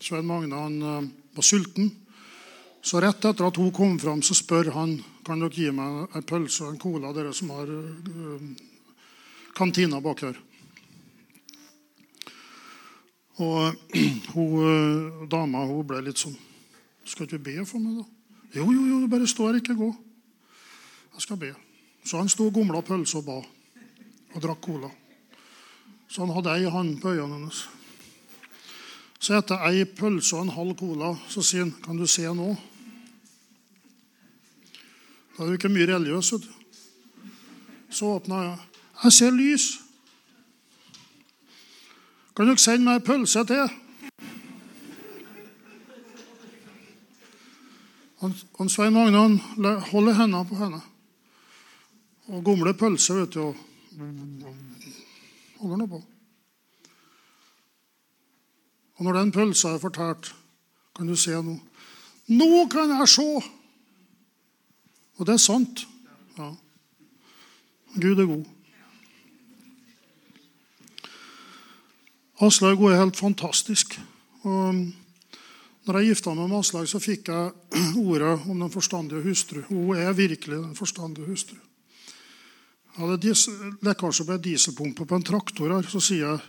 Svein 0.00 0.26
Magne 0.26 0.58
han 0.58 0.76
eh, 0.82 1.08
var 1.36 1.46
sulten. 1.46 1.92
Så 2.82 3.00
rett 3.02 3.24
etter 3.24 3.46
at 3.46 3.58
hun 3.58 3.72
kom 3.74 3.98
fram, 3.98 4.22
så 4.22 4.34
spør 4.34 4.72
han 4.74 4.96
kan 5.26 5.40
dere 5.42 5.54
gi 5.54 5.70
meg 5.74 6.14
en 6.14 6.26
pølse 6.26 6.62
og 6.64 6.72
en 6.72 6.78
cola, 6.78 7.10
dere 7.10 7.32
som 7.34 7.50
har 7.50 7.66
uh, 7.66 8.44
kantina 9.58 9.98
bak 9.98 10.22
her. 10.22 10.36
Og 13.42 13.74
hun, 14.36 14.54
uh, 14.62 15.26
dama 15.26 15.64
hun 15.66 15.82
ble 15.88 16.04
litt 16.06 16.22
sånn 16.22 16.36
Skal 17.06 17.26
du 17.26 17.40
be 17.42 17.58
for 17.66 17.82
meg, 17.82 17.98
da? 17.98 18.06
Jo, 18.60 18.68
jo, 18.70 18.86
jo, 18.86 19.02
bare 19.10 19.26
stå 19.26 19.50
her, 19.50 19.58
ikke 19.58 19.74
gå. 19.78 19.90
Jeg 21.16 21.26
skal 21.26 21.42
be. 21.42 21.50
Så 22.06 22.22
han 22.22 22.30
sto 22.30 22.46
og 22.46 22.54
gomla 22.54 22.86
pølse 22.86 23.18
og 23.18 23.26
ba 23.26 23.40
og 24.36 24.42
drakk 24.44 24.60
cola. 24.60 24.90
Så 26.08 26.22
han 26.22 26.34
hadde 26.36 26.54
ei 26.54 26.70
hånd 26.70 27.00
på 27.00 27.14
øynene 27.14 27.38
hennes. 27.38 27.64
Så 29.18 29.38
etter 29.38 29.64
ei 29.66 29.86
pølse 29.88 30.36
og 30.36 30.44
en 30.44 30.54
halv 30.54 30.76
cola 30.78 31.14
så 31.28 31.42
sier 31.42 31.64
han, 31.64 31.72
'Kan 31.82 31.96
du 31.96 32.06
se 32.06 32.22
nå?' 32.22 32.56
Da 35.36 35.42
er 35.42 35.46
du 35.46 35.52
ikke 35.52 35.68
mye 35.68 35.86
religiøs. 35.86 36.34
Så 37.90 38.06
åpna 38.06 38.42
jeg. 38.42 38.58
'Jeg 39.02 39.12
ser 39.12 39.30
lys.' 39.30 39.80
'Kan 42.36 42.46
dere 42.46 42.58
sende 42.58 42.84
meg 42.84 42.94
ei 43.00 43.06
pølse 43.06 43.44
til?' 43.44 43.70
Han, 48.20 48.34
han 48.58 48.68
Svein 48.68 48.92
Magne 48.92 49.18
han 49.18 49.40
holder 49.80 50.12
hendene 50.12 50.48
på 50.48 50.56
henne 50.56 50.80
og 52.28 52.44
gomler 52.44 52.72
pølse. 52.72 53.14
vet 53.14 53.34
du, 53.34 53.40
og 53.40 53.65
holder 55.60 55.80
nå 55.80 55.86
på. 55.90 56.02
Og 58.96 59.04
når 59.04 59.18
den 59.18 59.32
pølsa 59.32 59.74
er 59.74 59.82
fortært, 59.82 60.32
kan 60.96 61.08
du 61.08 61.16
se 61.20 61.36
noe. 61.36 61.60
Nå 62.32 62.66
kan 62.72 62.92
jeg 62.96 63.08
se! 63.12 63.28
Og 65.16 65.28
det 65.28 65.36
er 65.36 65.40
sant. 65.40 65.86
Ja. 66.36 66.50
Gud 67.96 68.20
er 68.20 68.28
god. 68.28 68.44
Aslaug 72.44 72.82
er 72.90 72.98
helt 73.00 73.16
fantastisk. 73.16 73.96
Og 74.44 74.82
når 75.86 75.98
jeg 76.00 76.10
gifta 76.10 76.34
meg 76.36 76.50
med 76.50 76.58
Aslaug, 76.58 76.88
så 76.90 77.00
fikk 77.00 77.30
jeg 77.32 77.52
ordet 78.08 78.34
om 78.44 78.60
den 78.60 78.72
forstandige 78.72 79.24
hustru. 79.24 79.62
Hun 79.70 79.96
er 79.96 80.12
virkelig 80.12 80.58
den 80.58 80.76
forstandige 80.76 81.28
hustru. 81.30 81.56
Hadde 82.96 83.34
lekkasje 83.84 84.24
på 84.24 84.32
en 84.32 84.42
dieselpumpe 84.42 85.04
på 85.04 85.18
en 85.18 85.24
traktor 85.26 85.74
her. 85.74 85.88
Så 85.90 86.00
sier 86.00 86.24
jeg 86.24 86.40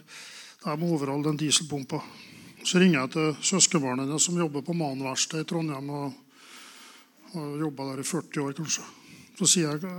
jeg 0.64 0.80
må 0.80 0.94
overholde 0.96 1.30
den 1.30 1.40
dieselpumpa. 1.40 2.00
Så 2.64 2.80
ringer 2.82 3.02
jeg 3.02 3.12
til 3.14 3.36
søskenbarnet 3.52 4.08
hennes 4.08 4.24
som 4.24 4.40
jobber 4.40 4.64
på 4.66 4.76
Manverkstedet 4.76 5.46
i 5.46 5.50
Trondheim. 5.50 5.90
og 5.90 6.14
har 7.34 7.60
jobba 7.60 7.92
der 7.92 8.00
i 8.00 8.08
40 8.08 8.42
år, 8.42 8.54
kanskje. 8.54 8.84
Så 9.38 9.46
sier 9.46 9.76
jeg 9.76 9.98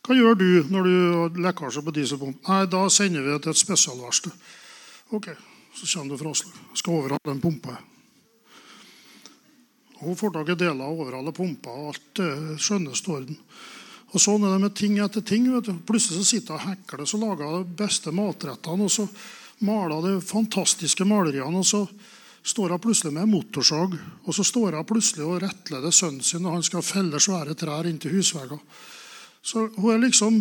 hva 0.00 0.16
gjør 0.16 0.34
du 0.40 0.48
når 0.72 0.86
du 0.88 0.94
har 1.12 1.40
lekkasje 1.44 1.82
på 1.84 1.92
dieselpumpa? 1.92 2.40
Nei, 2.48 2.66
da 2.72 2.86
sender 2.88 3.22
vi 3.22 3.34
det 3.34 3.42
til 3.44 3.52
et 3.52 3.60
spesialverksted. 3.60 4.32
Ok, 5.12 5.28
så 5.76 5.88
kommer 5.92 6.14
du 6.14 6.22
fra 6.22 6.32
Oslo. 6.32 6.52
Skal 6.74 6.96
overholde 6.96 7.28
den 7.28 7.42
pumpa. 7.42 7.76
Hun 10.00 10.16
får 10.16 10.32
tak 10.38 10.48
i 10.48 10.56
deler 10.56 10.80
av 10.86 10.96
overholde 10.96 11.36
pumpa, 11.36 11.70
og 11.76 11.92
alt 11.92 12.22
skjønnes 12.22 12.64
skjønneste 12.64 13.12
orden. 13.12 13.36
Og 14.10 14.22
Sånn 14.22 14.42
er 14.42 14.56
det 14.56 14.62
med 14.64 14.74
ting 14.74 14.96
etter 14.98 15.22
ting. 15.22 15.46
Plutselig 15.86 16.18
så 16.18 16.26
sitter 16.26 16.56
jeg 16.56 16.60
og 16.60 16.68
hekler, 16.68 17.06
så 17.06 17.20
lager 17.20 17.44
jeg 17.46 17.58
de 17.60 17.76
beste 17.78 18.14
matrettene. 18.14 18.88
Og 18.88 18.90
så 18.90 19.06
maler 19.66 19.94
jeg 19.96 20.06
de 20.08 20.24
fantastiske 20.26 21.06
maleriene. 21.06 21.62
Og 21.62 21.68
så 21.68 21.84
står 22.42 22.74
jeg 22.74 22.82
plutselig 22.82 23.12
med 23.14 23.26
en 23.26 23.34
motorsag 23.34 23.96
og 24.24 24.34
så 24.34 24.44
står 24.46 24.76
jeg 24.76 24.88
plutselig 24.88 25.26
og 25.26 25.42
rettleder 25.42 25.92
sønnen 25.92 26.24
sin 26.24 26.42
når 26.44 26.56
han 26.56 26.64
skal 26.64 26.86
felle 26.86 27.20
svære 27.20 27.56
trær 27.58 27.88
inntil 27.88 28.14
husvegger. 28.16 28.60
Så 29.42 29.66
hun 29.76 29.92
er 29.94 30.02
liksom 30.06 30.40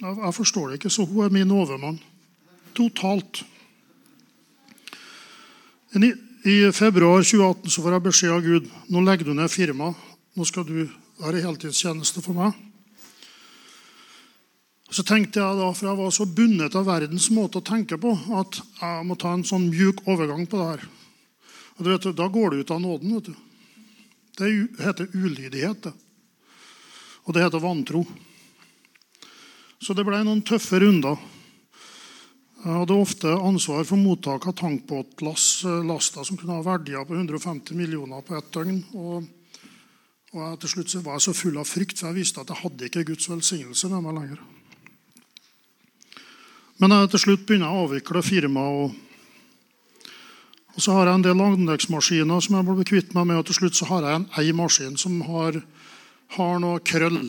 jeg, 0.00 0.32
forstår 0.32 0.70
det 0.70 0.80
ikke, 0.80 0.90
så 0.90 1.04
hun 1.04 1.26
er 1.26 1.34
min 1.34 1.50
overmann. 1.52 1.98
Totalt. 2.74 3.42
I 5.92 6.56
februar 6.72 7.20
2018 7.20 7.70
så 7.70 7.82
får 7.84 7.96
jeg 7.96 8.04
beskjed 8.06 8.32
av 8.32 8.46
Gud 8.46 8.70
nå 8.88 9.02
legger 9.04 9.28
du 9.28 9.34
ned 9.36 9.52
firmaet. 9.52 10.08
Nå 10.38 10.46
skal 10.48 10.64
du 10.64 10.88
være 11.20 11.42
heltidstjeneste 11.44 12.22
for 12.24 12.38
meg. 12.38 12.69
Så 14.90 15.04
tenkte 15.06 15.38
jeg 15.38 15.58
da, 15.58 15.68
for 15.70 15.86
jeg 15.86 15.98
var 16.00 16.14
så 16.14 16.26
bundet 16.26 16.74
av 16.74 16.88
verdens 16.88 17.28
måte 17.30 17.60
å 17.60 17.66
tenke 17.66 17.98
på, 18.00 18.10
at 18.34 18.58
jeg 18.58 19.06
må 19.06 19.14
ta 19.18 19.36
en 19.36 19.46
sånn 19.46 19.68
mjuk 19.70 20.02
overgang 20.10 20.48
på 20.50 20.58
det 20.58 20.66
her. 20.72 20.88
Og 21.78 21.84
du 21.86 21.90
vet, 21.92 22.16
Da 22.16 22.26
går 22.28 22.50
det 22.50 22.58
ut 22.60 22.70
av 22.70 22.80
nåden. 22.80 23.14
vet 23.14 23.24
du. 23.24 23.34
Det 24.36 24.84
heter 24.84 25.08
ulydighet. 25.14 25.82
det. 25.82 25.92
Og 27.24 27.34
det 27.34 27.42
heter 27.42 27.60
vantro. 27.60 28.06
Så 29.80 29.94
det 29.94 30.04
ble 30.04 30.24
noen 30.24 30.42
tøffe 30.42 30.80
runder. 30.80 31.16
Jeg 32.60 32.76
hadde 32.76 32.92
ofte 32.92 33.28
ansvar 33.28 33.84
for 33.84 33.96
mottak 33.96 34.46
av 34.46 34.52
tankbåtlaster 34.52 36.24
som 36.24 36.36
kunne 36.36 36.58
ha 36.58 36.62
verdier 36.62 37.06
på 37.08 37.14
150 37.14 37.72
millioner 37.74 38.20
på 38.20 38.36
ett 38.36 38.50
døgn. 38.52 38.82
Og, 38.92 39.24
og 40.34 40.60
til 40.60 40.68
slutt 40.68 41.04
var 41.04 41.16
jeg 41.16 41.28
så 41.30 41.32
full 41.32 41.56
av 41.56 41.64
frykt, 41.64 41.98
for 41.98 42.10
jeg 42.10 42.20
visste 42.20 42.40
at 42.40 42.52
jeg 42.52 42.60
hadde 42.60 42.90
ikke 42.90 43.06
Guds 43.08 43.30
velsignelse 43.30 43.88
med 43.88 44.04
meg 44.04 44.18
lenger. 44.18 44.59
Men 46.80 46.94
jeg 46.96 47.10
til 47.12 47.20
slutt 47.26 47.42
begynner 47.44 47.68
jeg 47.68 47.76
å 47.76 47.84
avvikle 47.84 48.22
firmaet. 48.24 48.76
Og, 48.80 50.08
og, 50.72 50.78
så 50.80 50.94
har 50.96 51.10
jeg 51.10 51.18
en 51.18 51.26
del 51.26 51.42
anleggsmaskiner 51.44 52.40
som 52.46 52.56
jeg 52.56 52.68
ble 52.70 52.86
kvitt 52.88 53.12
meg 53.16 53.28
med. 53.28 53.40
Og 53.42 53.50
til 53.50 53.58
slutt 53.58 53.76
så 53.76 53.88
har 53.90 54.06
jeg 54.06 54.20
en 54.22 54.26
ei 54.40 54.54
maskin 54.56 54.96
som 55.00 55.18
har, 55.28 55.60
har 56.38 56.62
noe 56.64 56.80
krøll 56.80 57.20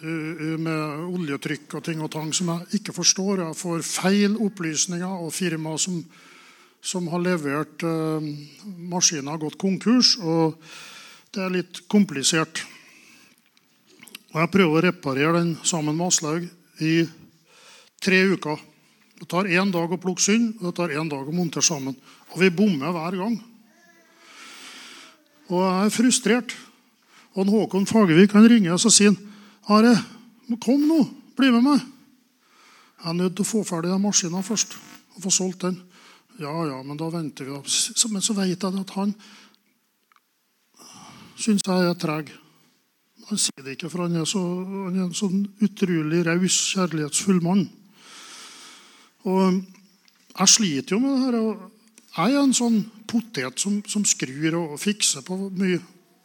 med 0.00 1.00
oljetrykk 1.12 1.76
og 1.76 1.84
ting 1.84 2.00
og 2.00 2.12
tang 2.12 2.28
som 2.36 2.52
jeg 2.52 2.80
ikke 2.80 2.94
forstår. 2.96 3.42
Jeg 3.46 3.58
får 3.60 3.88
feil 3.88 4.36
opplysninger, 4.40 5.24
og 5.24 5.32
firma 5.32 5.76
som, 5.80 5.98
som, 6.80 7.08
har 7.12 7.24
levert 7.24 7.84
uh, 7.84 8.20
maskiner, 8.92 9.32
har 9.32 9.40
gått 9.40 9.60
konkurs. 9.60 10.18
Og 10.20 10.60
det 11.32 11.44
er 11.44 11.56
litt 11.56 11.84
komplisert. 11.88 12.66
Og 14.32 14.42
jeg 14.44 14.52
prøver 14.52 14.76
å 14.76 14.88
reparere 14.90 15.38
den 15.40 15.54
sammen 15.64 15.96
med 15.96 16.12
Aslaug 16.12 16.50
i 16.84 16.98
tre 18.00 18.26
uker. 18.36 18.69
Det 19.20 19.28
tar 19.28 19.50
én 19.52 19.68
dag 19.72 19.92
å 19.92 20.00
plukke 20.00 20.24
synd, 20.24 20.54
og 20.60 20.70
det 20.70 20.76
tar 20.78 20.92
én 20.96 21.08
dag 21.10 21.28
å 21.28 21.34
montere 21.34 21.64
sammen. 21.64 21.96
Og 22.32 22.40
vi 22.40 22.48
bommer 22.54 22.94
hver 22.94 23.18
gang. 23.20 23.36
Og 25.50 25.60
jeg 25.60 25.86
er 25.86 25.92
frustrert. 25.92 26.54
Og 27.36 27.50
Håkon 27.52 27.86
Fagervik 27.86 28.32
han 28.34 28.48
ringer 28.48 28.74
og 28.74 28.80
så 28.82 28.90
sier 28.90 29.12
han, 29.12 29.26
Are, 29.70 29.92
kom 30.58 30.82
nå, 30.88 31.02
bli 31.38 31.50
med 31.52 31.62
meg. 31.62 31.82
Jeg 33.00 33.10
er 33.12 33.18
nødt 33.18 33.36
til 33.38 33.44
å 33.44 33.50
få 33.50 33.60
ferdig 33.68 33.92
den 33.92 34.02
maskinen 34.02 34.42
først. 34.42 34.74
og 35.14 35.22
få 35.22 35.30
solgt 35.30 35.62
den. 35.62 35.76
Ja, 36.40 36.52
ja, 36.66 36.82
men 36.82 36.96
da 36.96 37.10
venter 37.12 37.44
vi. 37.44 37.52
Men 38.10 38.22
så 38.24 38.34
vet 38.34 38.62
jeg 38.62 38.80
at 38.80 38.94
han 38.96 39.14
syns 41.36 41.66
jeg 41.66 41.90
er 41.90 41.98
treg. 42.00 42.32
Han 43.28 43.38
sier 43.38 43.62
det 43.64 43.76
ikke, 43.76 43.90
for 43.92 44.06
han 44.06 44.16
er, 44.16 44.24
så, 44.24 44.40
han 44.40 44.96
er 44.96 45.04
en 45.04 45.14
sånn 45.14 45.44
utrolig 45.62 46.24
raus, 46.26 46.56
kjærlighetsfull 46.72 47.42
mann. 47.44 47.68
Og 49.28 49.60
jeg 50.38 50.52
sliter 50.54 50.96
jo 50.96 51.00
med 51.02 51.16
det 51.16 51.24
her. 51.26 51.66
Jeg 52.16 52.34
er 52.34 52.42
en 52.42 52.56
sånn 52.56 52.80
potet 53.10 53.60
som, 53.60 53.80
som 53.88 54.06
skrur 54.06 54.56
og 54.58 54.78
fikser 54.80 55.24
på 55.26 55.36
mye. 55.48 55.80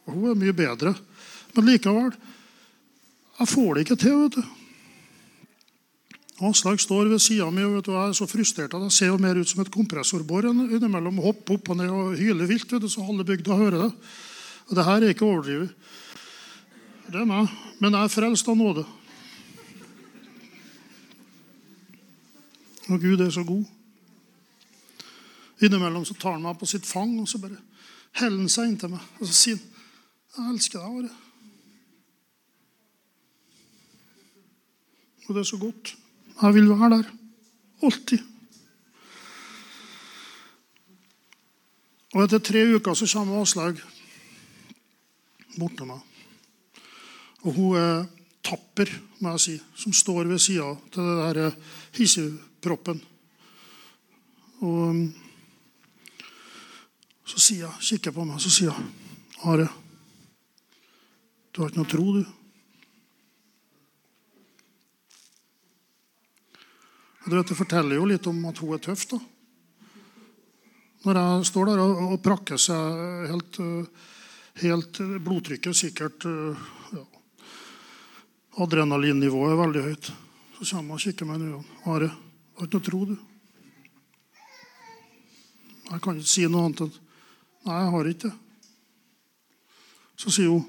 Hun 0.06 0.30
er 0.30 0.38
mye 0.38 0.56
bedre. 0.56 0.94
Men 1.56 1.70
likevel 1.70 2.14
jeg 3.36 3.50
får 3.50 3.74
det 3.74 3.82
ikke 3.84 3.98
til. 4.00 4.20
vet 4.22 4.38
du. 4.38 4.44
Aslag 6.46 6.80
står 6.80 7.08
ved 7.08 7.20
sida 7.24 7.48
mi 7.52 7.64
og 7.64 7.80
jeg 7.80 7.96
er 7.96 8.12
så 8.16 8.26
frustrert 8.28 8.74
at 8.76 8.82
jeg 8.84 8.92
ser 8.92 9.08
jo 9.08 9.20
mer 9.20 9.38
ut 9.40 9.48
som 9.48 9.62
et 9.62 9.72
kompressorbor 9.72 10.48
innimellom. 10.48 11.20
Hopper 11.24 11.56
opp 11.56 11.70
og 11.72 11.78
ned 11.80 11.92
og 11.92 12.16
hyler 12.16 12.48
vilt, 12.48 12.68
vet 12.72 12.84
du, 12.84 12.88
så 12.92 13.04
alle 13.04 13.24
bygda 13.24 13.56
hører 13.56 13.86
det. 13.86 13.90
Og 14.68 14.76
det 14.76 14.84
her 14.84 15.00
er 15.00 15.14
ikke 15.14 15.28
overdrevet. 15.28 15.72
Det 17.06 17.20
er 17.22 17.28
meg. 17.28 17.52
Men 17.80 17.96
jeg 17.96 18.08
er 18.08 18.12
frelst 18.12 18.48
av 18.48 18.56
nåde. 18.58 18.84
Og 22.88 23.00
Gud 23.00 23.20
er 23.20 23.30
så 23.30 23.44
god. 23.44 23.64
Innimellom 25.62 26.04
så 26.04 26.14
tar 26.14 26.36
han 26.36 26.44
meg 26.44 26.58
på 26.60 26.68
sitt 26.68 26.86
fang 26.86 27.14
og 27.20 27.28
så 27.28 27.40
bare 27.40 27.58
heller 28.20 28.42
han 28.44 28.52
seg 28.52 28.70
inntil 28.70 28.92
meg. 28.92 29.04
Og 29.20 29.26
så 29.26 29.32
sier 29.32 29.56
han, 29.56 29.72
'Jeg 30.36 30.52
elsker 30.54 30.78
deg, 30.78 30.88
Are'. 30.88 31.14
Og 35.28 35.34
det 35.34 35.40
er 35.40 35.48
så 35.48 35.58
godt. 35.58 35.96
Jeg 36.42 36.54
vil 36.54 36.68
være 36.68 36.90
der. 36.90 37.12
Alltid. 37.82 38.18
Og 42.14 42.22
etter 42.24 42.38
tre 42.38 42.62
uker 42.76 42.94
så 42.94 43.08
kommer 43.12 43.42
Aslaug 43.42 43.80
bort 45.58 45.76
til 45.76 45.86
meg. 45.86 46.00
Og 47.44 47.52
hun 47.52 47.76
er 47.76 48.06
tapper, 48.44 48.88
må 49.20 49.34
jeg 49.34 49.40
si, 49.40 49.60
som 49.74 49.92
står 49.92 50.24
ved 50.24 50.38
sida 50.38 50.74
til 50.92 51.02
det 51.36 51.50
hissigproppen. 52.56 53.00
Og 54.60 54.90
um, 54.90 55.14
så 57.26 57.40
sier 57.40 57.66
jeg, 57.66 58.00
kikker 58.00 58.14
på 58.14 58.24
meg 58.24 58.40
så 58.40 58.50
sier 58.50 58.70
jeg, 58.70 58.86
Are, 59.44 59.68
du 61.52 61.60
har 61.60 61.70
ikke 61.70 61.82
noe 61.82 61.90
tro, 61.90 62.04
du? 62.16 62.24
Det 67.26 67.58
forteller 67.58 67.98
jo 67.98 68.06
litt 68.06 68.26
om 68.30 68.38
at 68.46 68.58
hun 68.62 68.74
er 68.74 68.80
tøff. 68.80 69.04
da. 69.10 69.18
Når 71.04 71.18
jeg 71.18 71.48
står 71.50 71.66
der 71.66 71.82
og, 71.82 72.02
og 72.14 72.22
prakker 72.22 72.56
seg 72.56 73.26
helt, 73.32 73.58
eh, 73.60 74.06
helt 74.62 75.00
Blodtrykket 75.26 75.76
sikkert 75.76 76.24
eh, 76.24 76.68
ja, 76.94 77.02
Adrenalinnivået 78.62 79.52
er 79.52 79.60
veldig 79.60 79.82
høyt. 79.88 80.12
Så 80.60 80.70
kommer 80.70 80.94
hun 80.94 81.00
og 81.00 81.02
kikker 81.02 81.28
meg 81.28 81.42
i 81.42 81.50
øynene. 81.50 81.82
'Are, 81.84 82.10
du 82.56 82.62
har 82.62 82.66
ikke 82.66 82.78
noe 82.78 82.86
tro, 82.88 83.04
du?' 83.04 83.24
Jeg 85.86 86.00
kan 86.02 86.16
ikke 86.16 86.28
si 86.28 86.46
noe 86.48 86.64
annet 86.64 86.80
enn 86.80 86.94
'Nei, 87.66 87.76
jeg 87.82 87.90
har 87.92 88.08
ikke 88.08 88.28
det'. 88.28 88.38
Så 90.16 90.30
sier 90.30 90.48
hun 90.48 90.64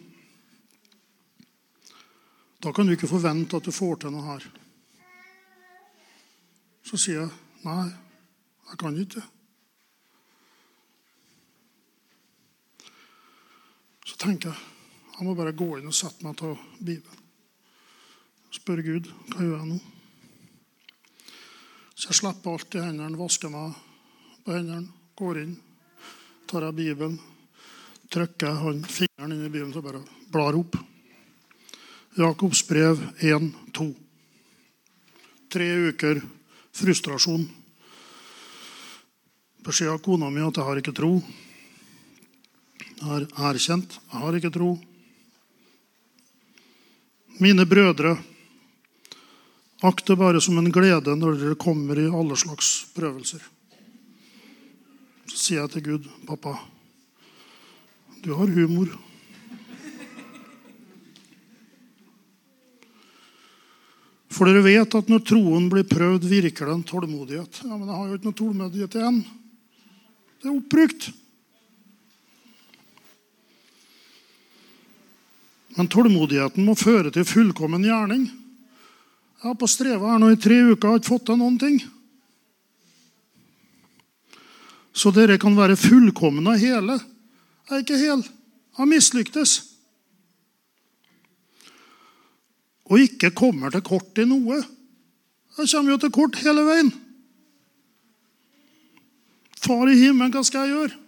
'Da 2.61 2.71
kan 2.73 2.85
du 2.85 2.91
ikke 2.91 3.07
forvente 3.07 3.55
at 3.55 3.63
du 3.63 3.71
får 3.71 3.95
til 3.95 4.11
noe 4.11 4.27
her'. 4.27 4.51
Så 6.83 6.97
sier 6.97 7.21
jeg 7.21 7.31
nei, 7.63 7.91
jeg 8.69 8.77
kan 8.79 8.97
ikke. 8.97 9.23
Så 14.05 14.17
tenker 14.17 14.49
jeg 14.49 14.57
jeg 15.17 15.25
må 15.25 15.33
bare 15.33 15.51
gå 15.51 15.77
inn 15.77 15.87
og 15.89 15.95
sette 15.97 16.23
meg 16.23 16.37
til 16.37 16.53
Bibelen. 16.77 17.23
Spør 18.53 18.83
Gud 18.85 19.09
hva 19.31 19.41
gjør 19.41 19.57
jeg 19.57 19.69
nå. 19.71 19.96
Så 21.97 22.11
jeg 22.11 22.19
slipper 22.19 22.53
alt 22.53 22.75
i 22.77 22.81
hendene, 22.83 23.17
vasker 23.17 23.49
meg 23.49 23.73
på 24.45 24.53
hendene, 24.53 24.91
går 25.17 25.39
inn, 25.41 25.55
tar 26.45 26.67
jeg 26.67 26.77
Bibelen, 26.77 27.15
trykker 28.13 28.59
han, 28.61 28.83
fingeren 28.85 29.33
inn 29.33 29.47
i 29.47 29.49
Bibelen 29.49 29.73
og 29.73 29.87
bare 29.87 30.03
blar 30.29 30.59
opp. 30.59 30.77
Jakobs 32.17 32.61
brev 32.69 33.01
1, 33.17 33.49
2. 33.73 33.87
Tre 35.49 35.71
uker 35.89 36.21
frustrasjon. 36.77 37.47
Beskjed 39.65 39.89
av 39.89 40.01
kona 40.05 40.29
mi 40.29 40.45
at 40.45 40.61
jeg 40.61 40.69
har 40.69 40.83
ikke 40.83 40.95
tro. 41.01 41.11
Jeg 42.97 43.05
har 43.09 43.27
erkjent 43.49 43.97
jeg 43.97 44.21
har 44.21 44.37
ikke 44.37 44.53
tro. 44.53 44.75
Mine 47.41 47.65
brødre, 47.69 48.19
akt 49.85 50.07
det 50.07 50.17
bare 50.17 50.41
som 50.41 50.57
en 50.57 50.71
glede 50.73 51.15
når 51.15 51.37
dere 51.37 51.59
kommer 51.59 51.99
i 51.99 52.07
alle 52.09 52.37
slags 52.39 52.87
prøvelser. 52.97 53.43
Så 55.27 55.37
sier 55.37 55.61
jeg 55.61 55.73
til 55.75 55.85
Gud, 55.85 56.07
pappa, 56.25 56.55
du 58.23 58.33
har 58.37 58.49
humor. 58.49 58.89
For 64.37 64.49
dere 64.49 64.65
vet 64.65 64.97
at 64.97 65.07
når 65.09 65.23
troen 65.25 65.69
blir 65.71 65.85
prøvd, 65.87 66.25
virker 66.29 66.69
det 66.69 66.73
en 66.75 66.83
tålmodighet. 66.85 67.61
Ja, 67.63 67.77
Men 67.77 67.87
jeg 67.87 67.95
har 67.95 68.07
jo 68.07 68.17
ikke 68.17 68.29
noe 68.29 68.41
tålmodighet 68.41 68.97
igjen. 68.99 69.21
Det 70.37 70.49
er 70.49 70.57
oppbrukt. 70.57 71.07
Men 75.77 75.89
tålmodigheten 75.93 76.65
må 76.65 76.73
føre 76.77 77.13
til 77.13 77.25
fullkommen 77.25 77.85
gjerning. 77.85 78.27
Jeg 79.47 79.53
har 79.53 79.59
på 79.61 79.67
streva 79.71 80.09
her 80.11 80.17
nå 80.19 80.27
i 80.33 80.39
tre 80.43 80.57
uker 80.73 80.89
og 80.89 80.97
ikke 80.99 81.07
fått 81.07 81.29
til 81.29 81.37
noen 81.39 81.53
ting. 81.55 81.77
Så 84.91 85.13
dere 85.15 85.37
kan 85.39 85.55
være 85.55 85.77
fullkomne 85.79 86.51
og 86.51 86.59
hele. 86.59 86.97
Jeg 87.69 87.77
er 87.77 87.85
ikke 87.85 87.99
hel. 88.01 88.25
Jeg 88.27 88.81
har 88.81 88.91
mislyktes 88.91 89.55
og 92.91 93.05
ikke 93.05 93.31
kommer 93.39 93.71
til 93.71 93.87
kort 93.87 94.19
i 94.19 94.27
noe. 94.27 94.59
Jeg 95.55 95.71
kommer 95.71 95.95
jo 95.95 96.01
til 96.03 96.15
kort 96.19 96.43
hele 96.43 96.67
veien. 96.67 96.91
Far 99.63 99.87
i 99.87 99.95
himmelen, 99.95 100.35
hva 100.35 100.43
skal 100.43 100.67
jeg 100.67 100.75
gjøre? 100.75 101.03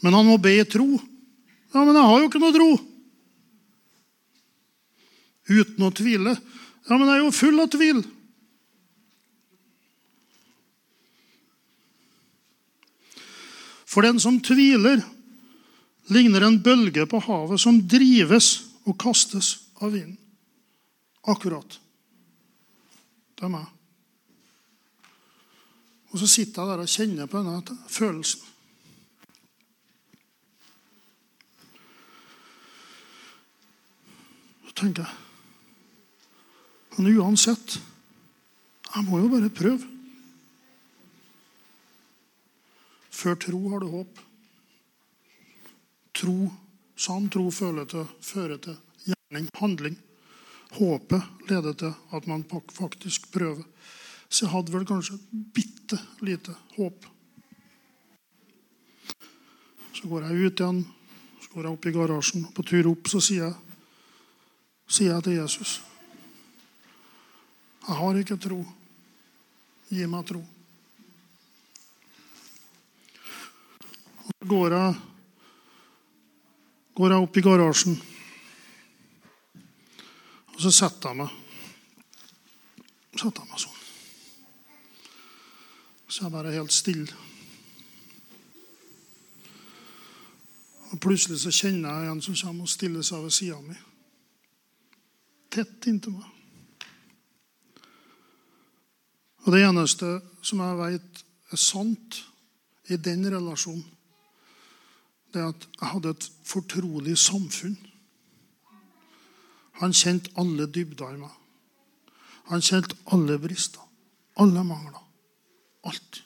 Men 0.00 0.16
han 0.16 0.32
må 0.32 0.40
be 0.40 0.56
i 0.56 0.64
tro. 0.64 0.94
Ja, 0.96 1.84
men 1.84 1.92
jeg 1.92 2.08
har 2.08 2.22
jo 2.22 2.32
ikke 2.32 2.40
noe 2.40 2.56
tro. 2.56 2.70
Uten 5.48 5.84
å 5.86 5.92
tvile. 5.94 6.36
Ja, 6.88 6.96
men 6.96 7.08
jeg 7.08 7.18
er 7.18 7.24
jo 7.24 7.34
full 7.34 7.60
av 7.62 7.70
tvil. 7.72 8.02
For 13.88 14.04
den 14.04 14.20
som 14.20 14.36
tviler, 14.44 15.00
ligner 16.12 16.44
en 16.44 16.60
bølge 16.64 17.06
på 17.08 17.20
havet 17.24 17.60
som 17.60 17.80
drives 17.88 18.50
og 18.84 18.96
kastes 19.00 19.54
av 19.80 19.92
vinden. 19.96 20.18
Akkurat. 21.28 21.78
Det 23.36 23.44
er 23.48 23.52
meg. 23.52 23.66
Og 26.08 26.20
så 26.22 26.28
sitter 26.30 26.62
jeg 26.62 26.70
der 26.70 26.84
og 26.84 26.92
kjenner 26.92 27.28
på 27.28 27.40
denne 27.42 27.78
følelsen. 27.92 28.44
Så 34.68 34.76
tenker 34.84 35.04
jeg 35.04 35.27
Men 36.98 37.14
uansett, 37.14 37.76
jeg 38.90 39.04
må 39.06 39.20
jo 39.22 39.28
bare 39.30 39.52
prøve. 39.54 39.86
Før 43.14 43.38
tro 43.38 43.60
har 43.70 43.84
du 43.84 43.92
håp. 43.92 44.18
Tro, 46.18 46.34
sann 46.98 47.30
tro 47.30 47.46
føler 47.54 47.86
til, 47.86 48.02
fører 48.18 48.58
til 48.62 48.74
gjerning, 49.06 49.46
handling. 49.60 49.98
Håpet 50.74 51.46
leder 51.48 51.78
til 51.78 51.94
at 52.18 52.26
man 52.26 52.42
faktisk 52.50 53.30
prøver. 53.30 53.62
Så 54.28 54.44
jeg 54.44 54.52
hadde 54.56 54.74
vel 54.74 54.86
kanskje 54.86 55.20
bitte 55.54 56.00
lite 56.26 56.54
håp. 56.74 57.06
Så 59.94 60.10
går 60.10 60.26
jeg 60.26 60.50
ut 60.50 60.60
igjen, 60.60 60.82
så 61.42 61.54
går 61.54 61.62
jeg 61.62 61.78
opp 61.78 61.86
i 61.86 61.94
garasjen. 61.94 62.48
På 62.54 62.66
tur 62.66 62.90
opp 62.90 63.10
så 63.10 63.22
sier 63.22 63.46
jeg, 63.46 63.78
sier 64.90 65.14
jeg 65.14 65.28
til 65.28 65.38
Jesus 65.38 65.78
Jeg 67.88 67.96
har 67.96 68.18
ikke 68.20 68.36
tro. 68.36 68.58
Gi 69.88 70.04
meg 70.12 70.26
tro. 70.28 70.42
Og 74.18 74.28
så 74.28 74.48
går 74.50 74.76
jeg, 74.76 74.98
går 77.00 77.14
jeg 77.14 77.24
opp 77.24 77.40
i 77.40 77.44
garasjen. 77.46 77.96
Og 80.52 80.60
så 80.66 80.74
setter 80.82 81.14
jeg 81.14 81.22
meg. 81.22 81.32
Setter 83.16 83.40
jeg 83.40 83.48
meg 83.54 83.64
sånn. 83.64 83.82
Så 86.08 86.26
jeg 86.26 86.36
bare 86.36 86.56
helt 86.60 86.76
stille. 86.76 87.24
Og 90.92 91.00
Plutselig 91.00 91.40
så 91.40 91.52
kjenner 91.52 92.04
jeg 92.04 92.12
en 92.12 92.26
som 92.26 92.36
kommer 92.36 92.68
og 92.68 92.76
stiller 92.76 93.04
seg 93.06 93.24
ved 93.24 93.40
sida 93.40 93.62
mi. 93.64 93.84
Tett 95.56 95.88
inntil 95.88 96.20
meg. 96.20 96.34
Og 99.48 99.54
det 99.54 99.62
eneste 99.64 100.08
som 100.44 100.60
jeg 100.60 100.76
vet 100.76 101.20
er 101.56 101.56
sant 101.56 102.16
i 102.92 102.98
den 103.00 103.22
relasjonen, 103.32 103.86
det 105.32 105.40
er 105.40 105.46
at 105.54 105.62
jeg 105.64 105.88
hadde 105.88 106.10
et 106.12 106.24
fortrolig 106.44 107.14
samfunn. 107.16 107.78
Han 109.80 109.94
kjente 109.96 110.34
alle 110.36 110.66
dybder 110.68 111.14
i 111.14 111.20
meg. 111.22 111.32
Han 112.50 112.60
kjente 112.60 112.98
alle 113.16 113.38
brister, 113.40 113.80
alle 114.36 114.64
mangler. 114.68 115.00
Alt. 115.88 116.20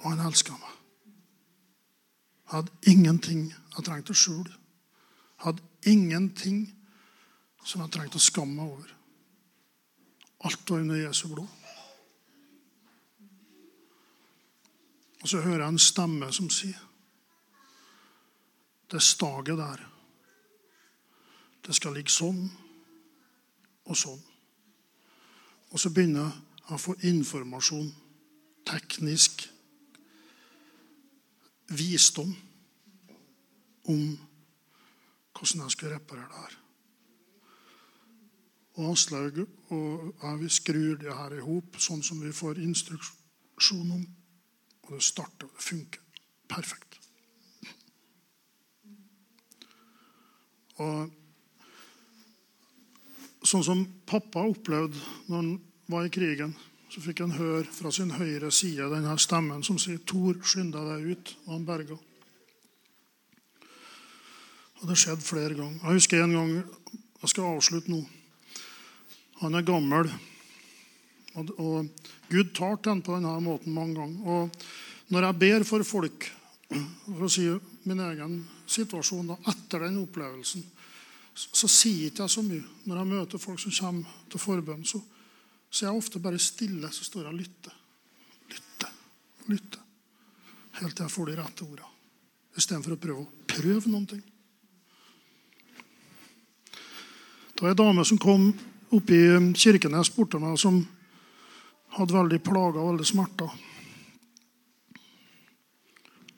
Og 0.00 0.06
han 0.14 0.22
elska 0.30 0.56
meg. 0.56 0.78
Jeg 2.46 2.54
hadde 2.54 2.94
ingenting 2.94 3.42
jeg 3.50 3.84
trengte 3.84 4.16
å 4.16 4.22
skjule. 4.22 4.56
Jeg 5.36 5.44
hadde 5.44 5.92
ingenting 5.92 6.64
som 7.60 7.84
jeg 7.84 7.92
trengte 7.98 8.16
å 8.16 8.28
skamme 8.30 8.56
meg 8.56 8.72
over. 8.78 8.96
Alt 10.40 10.70
var 10.70 10.80
under 10.80 10.96
Jesu 10.96 11.28
blod. 11.28 11.48
Og 15.20 15.28
så 15.28 15.40
hører 15.40 15.64
jeg 15.64 15.68
en 15.68 15.78
stemme 15.78 16.32
som 16.32 16.48
sier 16.50 16.86
Det 18.90 19.02
staget 19.02 19.58
der, 19.58 19.82
det 21.66 21.74
skal 21.76 21.94
ligge 21.94 22.10
sånn 22.10 22.40
og 23.86 23.94
sånn. 23.94 24.22
Og 25.70 25.78
så 25.78 25.92
begynner 25.94 26.24
jeg 26.24 26.74
å 26.74 26.78
få 26.80 26.96
informasjon, 27.06 27.86
teknisk 28.66 29.44
visdom, 31.70 32.32
om 33.94 34.02
hvordan 35.36 35.62
jeg 35.62 35.76
skulle 35.76 35.94
reparere 35.94 36.26
det 36.32 36.42
her. 36.42 36.58
Og 38.78 38.92
Aslaug 38.92 39.40
og 39.74 40.14
jeg 40.22 40.40
vi 40.40 40.48
skrur 40.48 40.98
det 41.00 41.14
her 41.16 41.34
i 41.36 41.42
hop, 41.44 41.78
sånn 41.82 42.02
som 42.06 42.20
vi 42.22 42.32
får 42.32 42.60
instruksjon 42.62 43.96
om. 43.96 44.04
Og 44.86 44.92
det 44.94 45.02
starter, 45.04 45.48
og 45.48 45.56
det 45.56 45.66
funker. 45.66 46.00
Perfekt. 46.50 46.98
Og 50.80 51.10
sånn 53.46 53.64
som 53.66 53.84
pappa 54.08 54.42
opplevde 54.48 54.98
når 55.28 55.36
han 55.36 55.50
var 55.90 56.06
i 56.06 56.12
krigen, 56.12 56.54
så 56.90 57.02
fikk 57.04 57.22
han 57.22 57.36
høre 57.36 57.68
fra 57.70 57.92
sin 57.94 58.10
høyre 58.16 58.50
side 58.54 58.88
denne 58.90 59.16
stemmen 59.22 59.62
som 59.66 59.78
sier 59.78 59.98
'Tor, 59.98 60.40
skynd 60.42 60.72
deg 60.74 61.10
ut', 61.12 61.36
og 61.46 61.52
han 61.54 61.66
berga. 61.66 61.98
Og 64.80 64.88
det 64.88 64.96
skjedde 64.98 65.22
flere 65.22 65.54
ganger. 65.54 65.80
Jeg 65.82 65.92
husker 65.92 66.24
en 66.24 66.32
gang 66.32 66.64
Jeg 67.20 67.28
skal 67.28 67.42
avslutte 67.42 67.90
nå. 67.90 68.00
Han 69.40 69.56
er 69.56 69.64
gammel. 69.66 70.10
Og, 71.38 71.52
og 71.62 72.08
Gud 72.30 72.52
tar 72.56 72.76
til 72.76 72.92
ham 72.92 73.02
på 73.04 73.16
denne 73.16 73.32
måten 73.44 73.74
mange 73.74 73.96
ganger. 73.96 74.26
Og 74.26 75.12
når 75.14 75.26
jeg 75.26 75.40
ber 75.42 75.66
for 75.66 75.86
folk, 75.86 76.26
for 76.70 77.26
å 77.26 77.32
si 77.32 77.46
min 77.88 78.02
egen 78.04 78.36
situasjon 78.70 79.32
da, 79.32 79.38
etter 79.50 79.86
den 79.86 80.00
opplevelsen, 80.02 80.64
så, 81.30 81.48
så 81.62 81.70
sier 81.70 82.10
ikke 82.10 82.26
jeg 82.26 82.34
så 82.34 82.44
mye. 82.44 82.64
Når 82.84 83.00
jeg 83.00 83.10
møter 83.12 83.42
folk 83.42 83.62
som 83.62 83.74
kommer 83.74 84.18
til 84.30 84.42
forbønn, 84.42 84.82
så, 84.86 85.00
så 85.70 85.86
er 85.86 85.90
jeg 85.90 86.02
ofte 86.02 86.22
bare 86.22 86.42
stille. 86.42 86.90
Så 86.92 87.06
står 87.06 87.24
jeg 87.26 87.32
og 87.32 87.38
lytter. 87.40 87.78
Lytter. 88.50 88.98
Lytter. 89.50 89.86
Helt 90.80 90.96
til 90.96 91.06
jeg 91.06 91.14
får 91.14 91.30
de 91.30 91.38
rette 91.40 91.66
ordene. 91.66 91.96
Istedenfor 92.60 92.96
å 92.96 93.00
prøve 93.00 93.24
å 93.24 93.48
prøve 93.48 93.90
noen 93.92 94.08
ting. 94.10 94.22
Det 97.50 97.62
var 97.62 97.74
ei 97.74 97.78
dame 97.78 98.04
som 98.08 98.18
kom 98.20 98.50
opp 98.90 99.10
i 99.14 99.20
Kirkenes 99.54 100.10
borte 100.14 100.40
meg, 100.42 100.58
som 100.58 100.80
hadde 101.96 102.16
veldig 102.16 102.40
plager 102.42 102.80
og 102.82 102.92
veldig 102.92 103.06
smerter. 103.06 103.56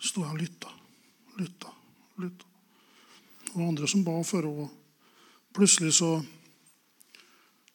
Sto 0.03 0.25
jeg 0.25 0.33
og 0.35 0.41
lytta, 0.41 0.73
lytta, 1.39 1.73
lytta. 2.23 2.49
Og 3.53 3.69
andre 3.69 3.89
som 3.89 4.05
ba 4.05 4.17
for 4.27 4.49
henne. 4.49 4.69
Plutselig 5.53 5.93
så, 5.99 6.15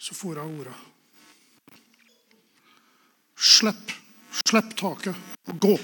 så 0.01 0.15
får 0.17 0.39
jeg 0.39 0.59
ordet. 0.59 0.77
Slipp. 3.37 3.93
Slipp 4.47 4.73
taket 4.77 5.15
gå. 5.61 5.75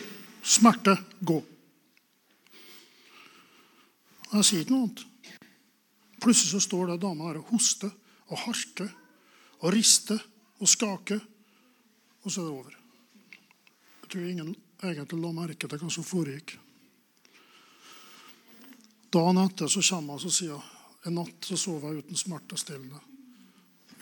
Smerte, 0.43 0.97
gå. 1.21 1.37
Jeg 4.33 4.47
sier 4.47 4.63
ikke 4.63 4.73
noe 4.73 4.87
annet. 4.87 5.03
Plutselig 6.23 6.55
så 6.55 6.63
står 6.65 6.91
det 6.91 7.01
dama 7.03 7.29
her 7.29 7.39
og 7.43 7.53
hoster 7.53 7.91
og 8.29 8.39
harker 8.45 8.89
og 9.63 9.73
riste 9.73 10.17
og 10.59 10.69
skake, 10.69 11.19
og 12.23 12.31
så 12.31 12.41
er 12.41 12.45
det 12.45 12.53
over. 12.53 12.75
Jeg 14.03 14.09
tror 14.09 14.27
ingen 14.29 14.55
egentlig 14.83 15.19
la 15.19 15.31
merke 15.35 15.67
til 15.67 15.79
hva 15.79 15.91
som 15.91 16.07
foregikk. 16.07 16.57
Dagen 19.13 19.41
etter 19.43 19.69
så 19.69 19.83
kommer 19.89 20.17
han 20.17 20.29
og 20.29 20.33
sier 20.33 20.69
en 21.03 21.17
natt 21.19 21.47
så 21.47 21.57
sov 21.59 21.83
jeg 21.83 22.03
uten 22.03 22.17
smertestillende. 22.17 22.99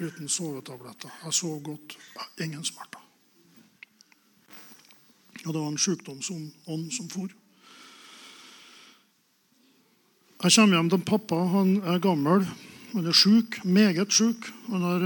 Uten 0.02 0.30
sovetabletter. 0.30 1.12
Jeg 1.26 1.34
sov 1.34 1.60
godt. 1.66 1.98
Ingen 2.42 2.64
smerter. 2.66 3.02
Og 5.46 5.54
det 5.54 5.60
var 5.60 5.70
en 5.72 5.82
sykdomsånd 5.82 6.92
som 6.94 7.10
for. 7.10 7.34
Jeg 10.42 10.54
kommer 10.56 10.78
hjem 10.78 10.90
til 10.94 11.06
pappa. 11.06 11.40
Han 11.54 11.76
er 11.82 12.02
gammel. 12.02 12.46
Han 12.92 13.08
er 13.08 13.16
syk, 13.16 13.62
meget 13.64 14.12
syk. 14.12 14.50
Han 14.68 14.82
har, 14.84 15.06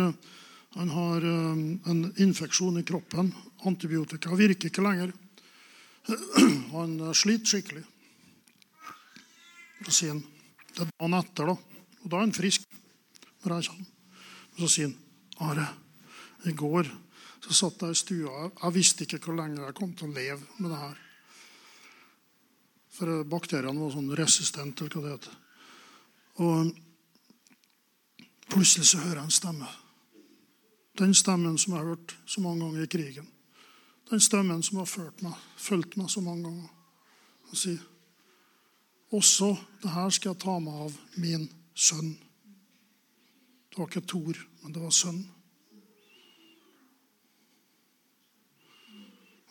han 0.76 0.90
har 0.90 1.26
en 1.26 2.06
infeksjon 2.18 2.80
i 2.82 2.86
kroppen. 2.88 3.34
Antibiotika 3.66 4.34
virker 4.36 4.72
ikke 4.72 4.86
lenger. 4.86 5.14
Han 6.76 7.00
sliter 7.18 7.50
skikkelig. 7.50 7.82
Så 9.86 9.94
sier 9.94 10.14
han 10.14 10.22
Det 10.76 10.84
er 10.84 10.92
dagen 10.92 11.16
etter, 11.18 11.50
da. 11.50 11.56
Og 12.04 12.12
da 12.12 12.18
er 12.18 12.26
han 12.26 12.36
frisk. 12.36 12.66
kommer. 13.44 13.86
Så 14.60 14.68
sier 14.68 14.88
han 14.90 15.02
Are, 15.50 15.68
i 16.46 16.54
går 16.56 16.88
Så 17.42 17.54
satt 17.54 17.82
jeg 17.82 17.92
i 17.92 17.96
stua. 18.00 18.52
Jeg 18.64 18.74
visste 18.74 19.04
ikke 19.04 19.20
hvor 19.26 19.36
lenge 19.38 19.62
jeg 19.62 19.76
kom 19.78 19.94
til 19.94 20.10
å 20.10 20.16
leve 20.16 20.42
med 20.58 20.72
det 20.72 20.80
her. 20.80 21.02
For 22.96 23.24
bakteriene 23.28 23.80
var 23.80 23.92
sånn 23.94 24.16
resistent, 24.18 24.82
eller 24.82 24.96
hva 24.96 25.04
det 25.04 25.12
heter. 25.12 25.36
Og 26.42 26.72
plutselig 28.50 28.88
så 28.92 29.02
hører 29.04 29.22
jeg 29.22 29.30
en 29.30 29.40
stemme. 29.40 29.72
Den 31.00 31.14
stemmen 31.14 31.58
som 31.58 31.74
jeg 31.74 31.82
har 31.82 31.96
hørt 31.96 32.16
så 32.26 32.42
mange 32.42 32.66
ganger 32.66 32.84
i 32.84 32.92
krigen. 32.92 33.28
Den 34.10 34.22
stemmen 34.22 34.64
som 34.64 34.80
har 34.80 34.90
ført 34.90 35.22
meg, 35.26 35.36
fulgt 35.58 35.98
meg 35.98 36.10
så 36.10 36.22
mange 36.22 36.46
ganger. 36.48 36.70
Han 37.50 37.60
sier 37.60 37.84
også 39.16 39.54
det 39.84 39.92
her 39.94 40.10
skal 40.14 40.34
jeg 40.34 40.42
ta 40.44 40.58
meg 40.60 40.82
av 40.88 40.98
min 41.22 41.48
sønn. 41.76 42.16
Det 43.70 43.80
var 43.80 43.90
ikke 43.90 44.08
Tor, 44.08 44.40
men 44.62 44.74
det 44.74 44.82
var 44.82 44.94
sønn. 44.96 45.24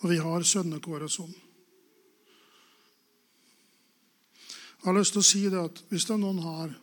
Og 0.05 0.11
vi 0.11 0.21
har 0.21 0.45
sønnekåret 0.45 1.13
sånn. 1.13 1.33
Jeg 4.85 4.91
har 4.91 4.99
lyst 4.99 5.15
til 5.17 5.23
å 5.23 5.25
si 5.25 5.43
det 5.49 5.61
at 5.61 5.79
hvis 5.89 6.05
det 6.05 6.13
er 6.13 6.21
noen 6.21 6.43
her 6.45 6.75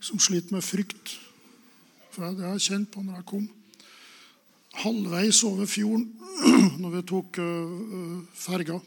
som 0.00 0.20
sliter 0.20 0.56
med 0.56 0.64
frykt 0.64 1.18
For 2.16 2.24
det 2.32 2.46
har 2.46 2.54
jeg 2.56 2.70
kjent 2.70 2.88
på 2.94 3.02
når 3.04 3.18
jeg 3.18 3.28
kom. 3.28 3.42
Halvveis 4.80 5.42
over 5.44 5.68
fjorden, 5.68 6.06
når 6.82 6.94
vi 6.94 7.02
tok 7.10 7.40
uh, 7.44 8.22
ferga, 8.32 8.78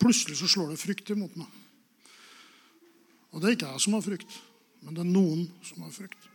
plutselig 0.00 0.38
så 0.40 0.48
slår 0.48 0.70
det 0.72 0.80
frykt 0.80 1.12
imot 1.12 1.34
meg. 1.36 1.50
Og 3.28 3.42
det 3.42 3.50
er 3.50 3.56
ikke 3.58 3.72
jeg 3.74 3.84
som 3.84 3.96
har 3.98 4.04
frykt, 4.06 4.38
men 4.80 4.96
det 4.96 5.04
er 5.04 5.10
noen 5.10 5.42
som 5.60 5.84
har 5.84 5.92
frykt. 5.92 6.28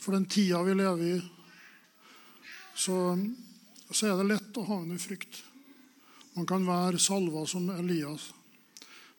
For 0.00 0.16
den 0.16 0.24
tida 0.32 0.62
vi 0.64 0.78
lever 0.78 1.04
i, 1.10 1.18
så, 2.72 2.96
så 3.92 4.08
er 4.08 4.16
det 4.16 4.30
lett 4.30 4.62
å 4.62 4.64
havne 4.70 4.96
i 4.96 5.02
frykt. 5.02 5.42
Man 6.38 6.48
kan 6.48 6.64
være 6.64 7.02
salva 7.04 7.44
som 7.48 7.68
Elias, 7.76 8.30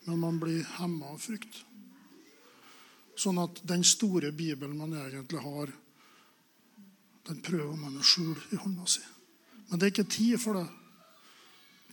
men 0.09 0.25
man 0.25 0.41
blir 0.41 0.65
hemma 0.79 1.13
av 1.13 1.21
frykt. 1.21 1.61
Sånn 3.13 3.37
at 3.37 3.61
den 3.69 3.85
store 3.85 4.33
Bibelen 4.33 4.73
man 4.81 4.97
egentlig 4.97 5.45
har, 5.45 5.69
den 7.27 7.41
prøver 7.43 7.75
man 7.79 7.95
å 7.97 8.05
skjule 8.05 8.41
i 8.51 8.59
hånda 8.59 8.87
si. 8.89 9.03
Men 9.69 9.79
det 9.79 9.87
er 9.87 9.93
ikke 9.93 10.11
tid 10.11 10.41
for 10.41 10.59
det. 10.59 10.67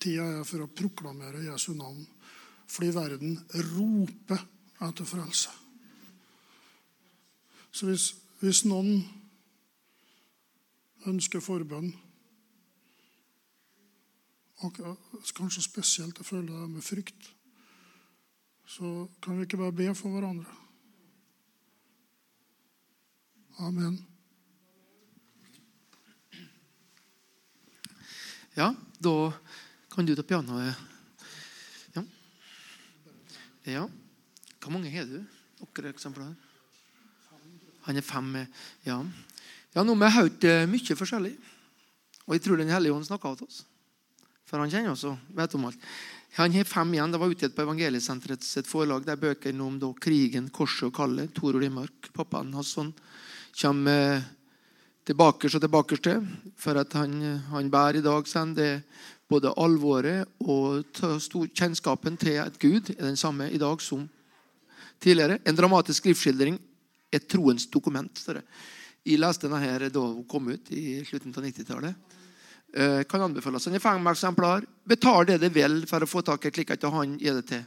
Tida 0.01 0.27
er 0.41 0.49
for 0.49 0.65
å 0.65 0.73
proklamere 0.75 1.45
Jesu 1.45 1.73
navn. 1.77 2.03
Fordi 2.71 2.91
verden 2.95 3.39
roper 3.75 4.43
etter 4.81 5.07
frelse. 5.07 5.53
Så 7.71 7.87
hvis, 7.87 8.07
hvis 8.43 8.65
noen 8.67 9.05
ønsker 11.09 11.43
forbønn 11.45 11.93
og 14.61 14.77
kanskje 15.37 15.63
spesielt 15.65 16.19
jeg 16.21 16.29
føler 16.29 16.51
det 16.51 16.69
med 16.75 16.85
frykt, 16.85 17.31
så 18.69 19.09
kan 19.23 19.39
vi 19.39 19.47
ikke 19.47 19.61
bare 19.63 19.75
be 19.75 19.89
for 19.97 20.13
hverandre. 20.13 20.59
Amen. 23.65 23.97
Ja, 28.59 28.75
da 28.99 29.33
kan 29.93 30.07
du 30.07 30.15
ta 30.17 30.23
pianoet. 30.27 30.75
Ja. 31.95 32.03
ja. 33.65 33.85
Hvor 34.61 34.75
mange 34.75 34.91
har 34.91 35.07
du? 35.07 35.21
Noen 35.61 35.91
eksempler? 35.91 36.33
Han 37.87 37.97
er 37.97 38.05
fem. 38.05 38.33
Ja. 38.87 38.99
ja 39.75 39.85
nå 39.85 39.95
har 39.95 40.03
vi 40.03 40.17
hørt 40.17 40.47
eh, 40.49 40.67
mye 40.71 40.97
forskjellig. 40.99 41.35
Og 42.27 42.37
jeg 42.37 42.45
tror 42.45 42.61
Den 42.61 42.73
hellige 42.75 42.95
ånd 42.95 43.07
snakker 43.07 43.39
til 43.39 43.49
oss. 43.49 43.63
For 44.51 44.59
han 44.59 44.71
kjenner 44.71 44.97
oss 44.97 45.07
og 45.07 45.19
vet 45.37 45.55
om 45.55 45.69
alt. 45.69 45.87
Han 46.39 46.53
har 46.55 46.67
fem 46.67 46.95
igjen. 46.95 47.15
Det 47.15 47.21
var 47.23 47.31
utgitt 47.31 47.55
på 47.55 47.63
Evangeliesenterets 47.63 48.59
forlag. 48.67 49.07
er 49.09 49.19
bøkene 49.19 49.63
om 49.63 49.79
da, 49.79 49.93
krigen, 49.95 50.51
korset 50.51 50.91
og 50.91 50.95
kallet. 50.99 51.33
Tor 51.35 51.59
Rimmark, 51.59 52.11
pappaen 52.15 52.53
hans, 52.55 52.75
sånn, 52.75 52.93
kommer 53.61 54.23
tilbake 55.07 55.49
og 55.49 55.63
tilbake 55.63 55.99
til. 56.03 56.27
For 56.61 56.79
at 56.81 56.93
han, 56.99 57.21
han 57.51 57.71
bærer 57.71 58.01
i 58.01 58.05
dag 58.05 58.29
sen, 58.29 58.55
det 58.55 58.73
både 59.31 59.53
alvoret 59.63 60.27
og 60.43 60.87
kjennskapen 61.55 62.19
til 62.19 62.41
at 62.43 62.59
Gud 62.59 62.91
er 62.97 63.05
den 63.05 63.19
samme 63.19 63.47
i 63.51 63.61
dag 63.63 63.83
som 63.83 64.09
tidligere. 65.01 65.39
En 65.47 65.57
dramatisk 65.57 66.03
skriftskildring, 66.03 66.59
et 67.13 67.27
troens 67.31 67.67
dokument. 67.71 68.23
Jeg 69.07 69.19
leste 69.19 69.47
denne 69.47 69.63
her 69.63 69.89
da 69.89 70.03
hun 70.03 70.27
kom 70.29 70.51
ut 70.51 70.73
i 70.75 71.01
slutten 71.07 71.35
av 71.35 71.47
90-tallet. 71.47 72.17
Eh, 72.73 73.03
kan 73.11 73.23
anbefales. 73.23 73.67
Den 73.67 73.79
er 73.79 73.83
fem 73.83 74.07
eksemplar. 74.07 74.67
Betal 74.87 75.27
det 75.27 75.41
det 75.43 75.53
vil 75.55 75.85
for 75.91 76.03
å 76.03 76.11
få 76.11 76.23
tak 76.27 76.47
i 76.47 76.53
slik 76.55 76.75
at 76.75 76.87
han 76.91 77.17
gir 77.19 77.41
det 77.41 77.47
til, 77.51 77.65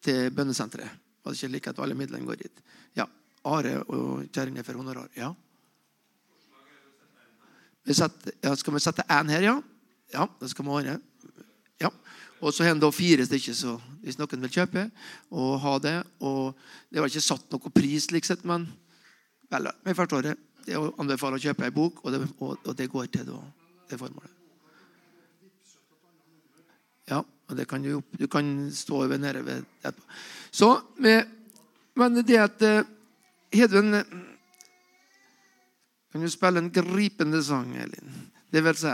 til 0.00 0.30
bønnesenteret. 0.32 1.00
Og 1.22 1.32
det 1.32 1.38
ikke 1.38 1.52
like 1.52 1.72
at 1.72 1.82
alle 1.84 1.96
midlene 1.96 2.26
går 2.26 2.40
dit. 2.40 2.62
Ja, 2.98 3.06
Are 3.44 3.74
og 3.88 4.28
kjerringa 4.32 4.64
for 4.64 4.80
honorar. 4.80 5.10
Ja. 5.16 5.32
Vi 7.84 7.94
setter, 7.94 8.34
ja, 8.44 8.54
skal 8.56 8.74
vi 8.74 8.82
sette 8.82 9.06
én 9.10 9.30
her, 9.32 9.42
ja? 9.42 9.56
Ja, 10.12 10.28
det 10.40 10.50
skal 10.52 10.66
vi 10.66 10.74
ordne. 10.76 10.98
Ja. 11.82 11.90
Og 12.42 12.54
så 12.54 12.64
har 12.64 12.74
en 12.74 12.92
fire 12.92 13.26
stykker, 13.26 13.54
så 13.54 13.76
hvis 14.02 14.18
noen 14.18 14.44
vil 14.44 14.52
kjøpe 14.52 14.88
og 15.30 15.60
ha 15.62 15.78
det 15.78 15.96
og 16.20 16.54
Det 16.90 17.00
var 17.00 17.08
ikke 17.08 17.24
satt 17.24 17.46
noe 17.50 17.70
pris, 17.72 18.10
liksom, 18.12 18.42
men 18.44 18.66
vel, 19.50 19.70
vi 19.86 19.94
forstår 19.96 20.22
det. 20.26 20.34
Det 20.66 20.76
anbefaler 20.76 21.40
å 21.40 21.42
kjøpe 21.42 21.64
ei 21.64 21.74
bok, 21.74 22.02
og 22.04 22.12
det, 22.12 22.20
og, 22.38 22.58
og 22.68 22.74
det, 22.76 22.90
går 22.92 23.06
til 23.14 23.30
det 23.88 23.98
formålet. 23.98 24.34
Ja, 27.08 27.22
og 27.22 27.56
det 27.56 27.66
kan 27.68 27.82
du, 27.82 28.02
du 28.18 28.26
kan 28.28 28.70
stå 28.70 29.06
ved 29.08 29.24
nede 29.24 29.40
ved 29.46 29.64
etterpå. 29.80 30.04
Så, 30.52 30.68
med, 31.00 31.24
men 31.96 32.20
det 32.20 32.38
at 32.38 32.62
uh, 32.68 32.84
Hedvin 33.52 34.04
kan 36.12 36.20
du 36.20 36.28
spille 36.30 36.60
en 36.60 36.70
gripende 36.72 37.40
sang, 37.44 37.72
Elin? 37.76 38.12
Det 38.52 38.60
vil 38.64 38.76
si, 38.76 38.92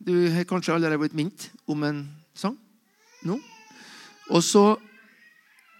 du 0.00 0.14
har 0.32 0.46
kanskje 0.48 0.74
allerede 0.74 1.02
blitt 1.02 1.16
minnet 1.16 1.50
om 1.68 1.82
en 1.84 2.06
sang 2.34 2.56
nå. 3.24 3.36
Og 4.32 4.40
så 4.44 4.64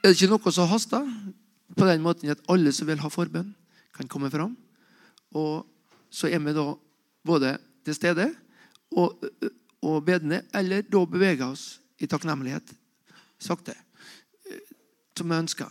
er 0.02 0.10
det 0.10 0.18
ikke 0.18 0.34
noe 0.34 0.52
som 0.52 0.68
haster, 0.68 1.08
på 1.74 1.88
den 1.88 2.04
måten 2.04 2.30
at 2.30 2.42
alle 2.52 2.72
som 2.76 2.86
vil 2.86 3.00
ha 3.00 3.08
forbønn, 3.10 3.54
kan 3.94 4.08
komme 4.10 4.28
fram. 4.30 4.52
Og 5.34 5.64
så 6.12 6.28
er 6.28 6.42
vi 6.44 6.52
da 6.54 6.66
både 7.24 7.56
til 7.86 7.96
stede 7.96 8.28
og, 8.94 9.24
og 9.82 10.04
bedende, 10.04 10.42
eller 10.54 10.84
da 10.84 11.04
beveger 11.08 11.46
oss 11.48 11.78
i 11.98 12.08
takknemlighet 12.10 12.74
sakte, 13.44 13.74
som 15.16 15.30
vi 15.30 15.40
ønsker. 15.40 15.70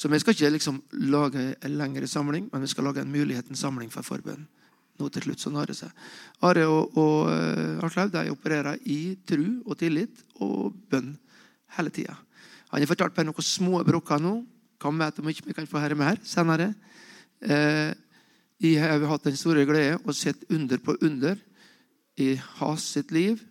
Så 0.00 0.08
vi 0.08 0.20
skal 0.22 0.32
ikke 0.32 0.52
liksom 0.54 0.78
lage 1.12 1.42
en 1.60 1.76
lengre 1.76 2.08
samling, 2.08 2.46
men 2.48 2.62
vi 2.64 2.70
skal 2.72 2.86
lage 2.88 3.02
en 3.04 3.12
mulighetens 3.12 3.60
samling 3.60 3.90
for 3.92 4.06
forbønn. 4.06 4.46
Nå 5.00 5.08
til 5.12 5.26
slutt 5.26 5.42
så 5.42 5.52
Are 5.56 5.74
seg. 5.76 5.90
Are 6.44 6.64
og, 6.68 6.96
og 6.96 7.28
uh, 7.28 8.06
de 8.12 8.30
opererer 8.32 8.80
i 8.84 9.16
tru 9.28 9.60
og 9.66 9.76
tillit 9.80 10.24
og 10.40 10.72
bønn 10.88 11.12
hele 11.76 11.92
tida. 11.92 12.16
Han 12.70 12.80
har 12.80 12.88
fortalt 12.88 13.16
meg 13.16 13.28
noen 13.28 13.44
små 13.44 13.82
brokker 13.84 14.20
nå. 14.22 14.38
Kan 14.80 14.96
vet 14.96 15.18
om 15.20 15.28
ikke 15.28 15.50
vi 15.50 15.56
kan 15.56 15.68
få 15.68 15.82
høre 15.82 15.98
mer 15.98 16.20
senere. 16.24 16.70
Eh, 17.40 17.92
jeg 18.60 18.80
har 18.80 19.04
hatt 19.10 19.26
den 19.26 19.36
store 19.36 19.66
glede 19.68 19.98
å 20.04 20.14
sett 20.16 20.46
under 20.48 20.80
på 20.80 20.94
under 21.00 21.36
i 22.20 22.34
Has 22.60 22.86
sitt 22.94 23.12
liv. 23.12 23.42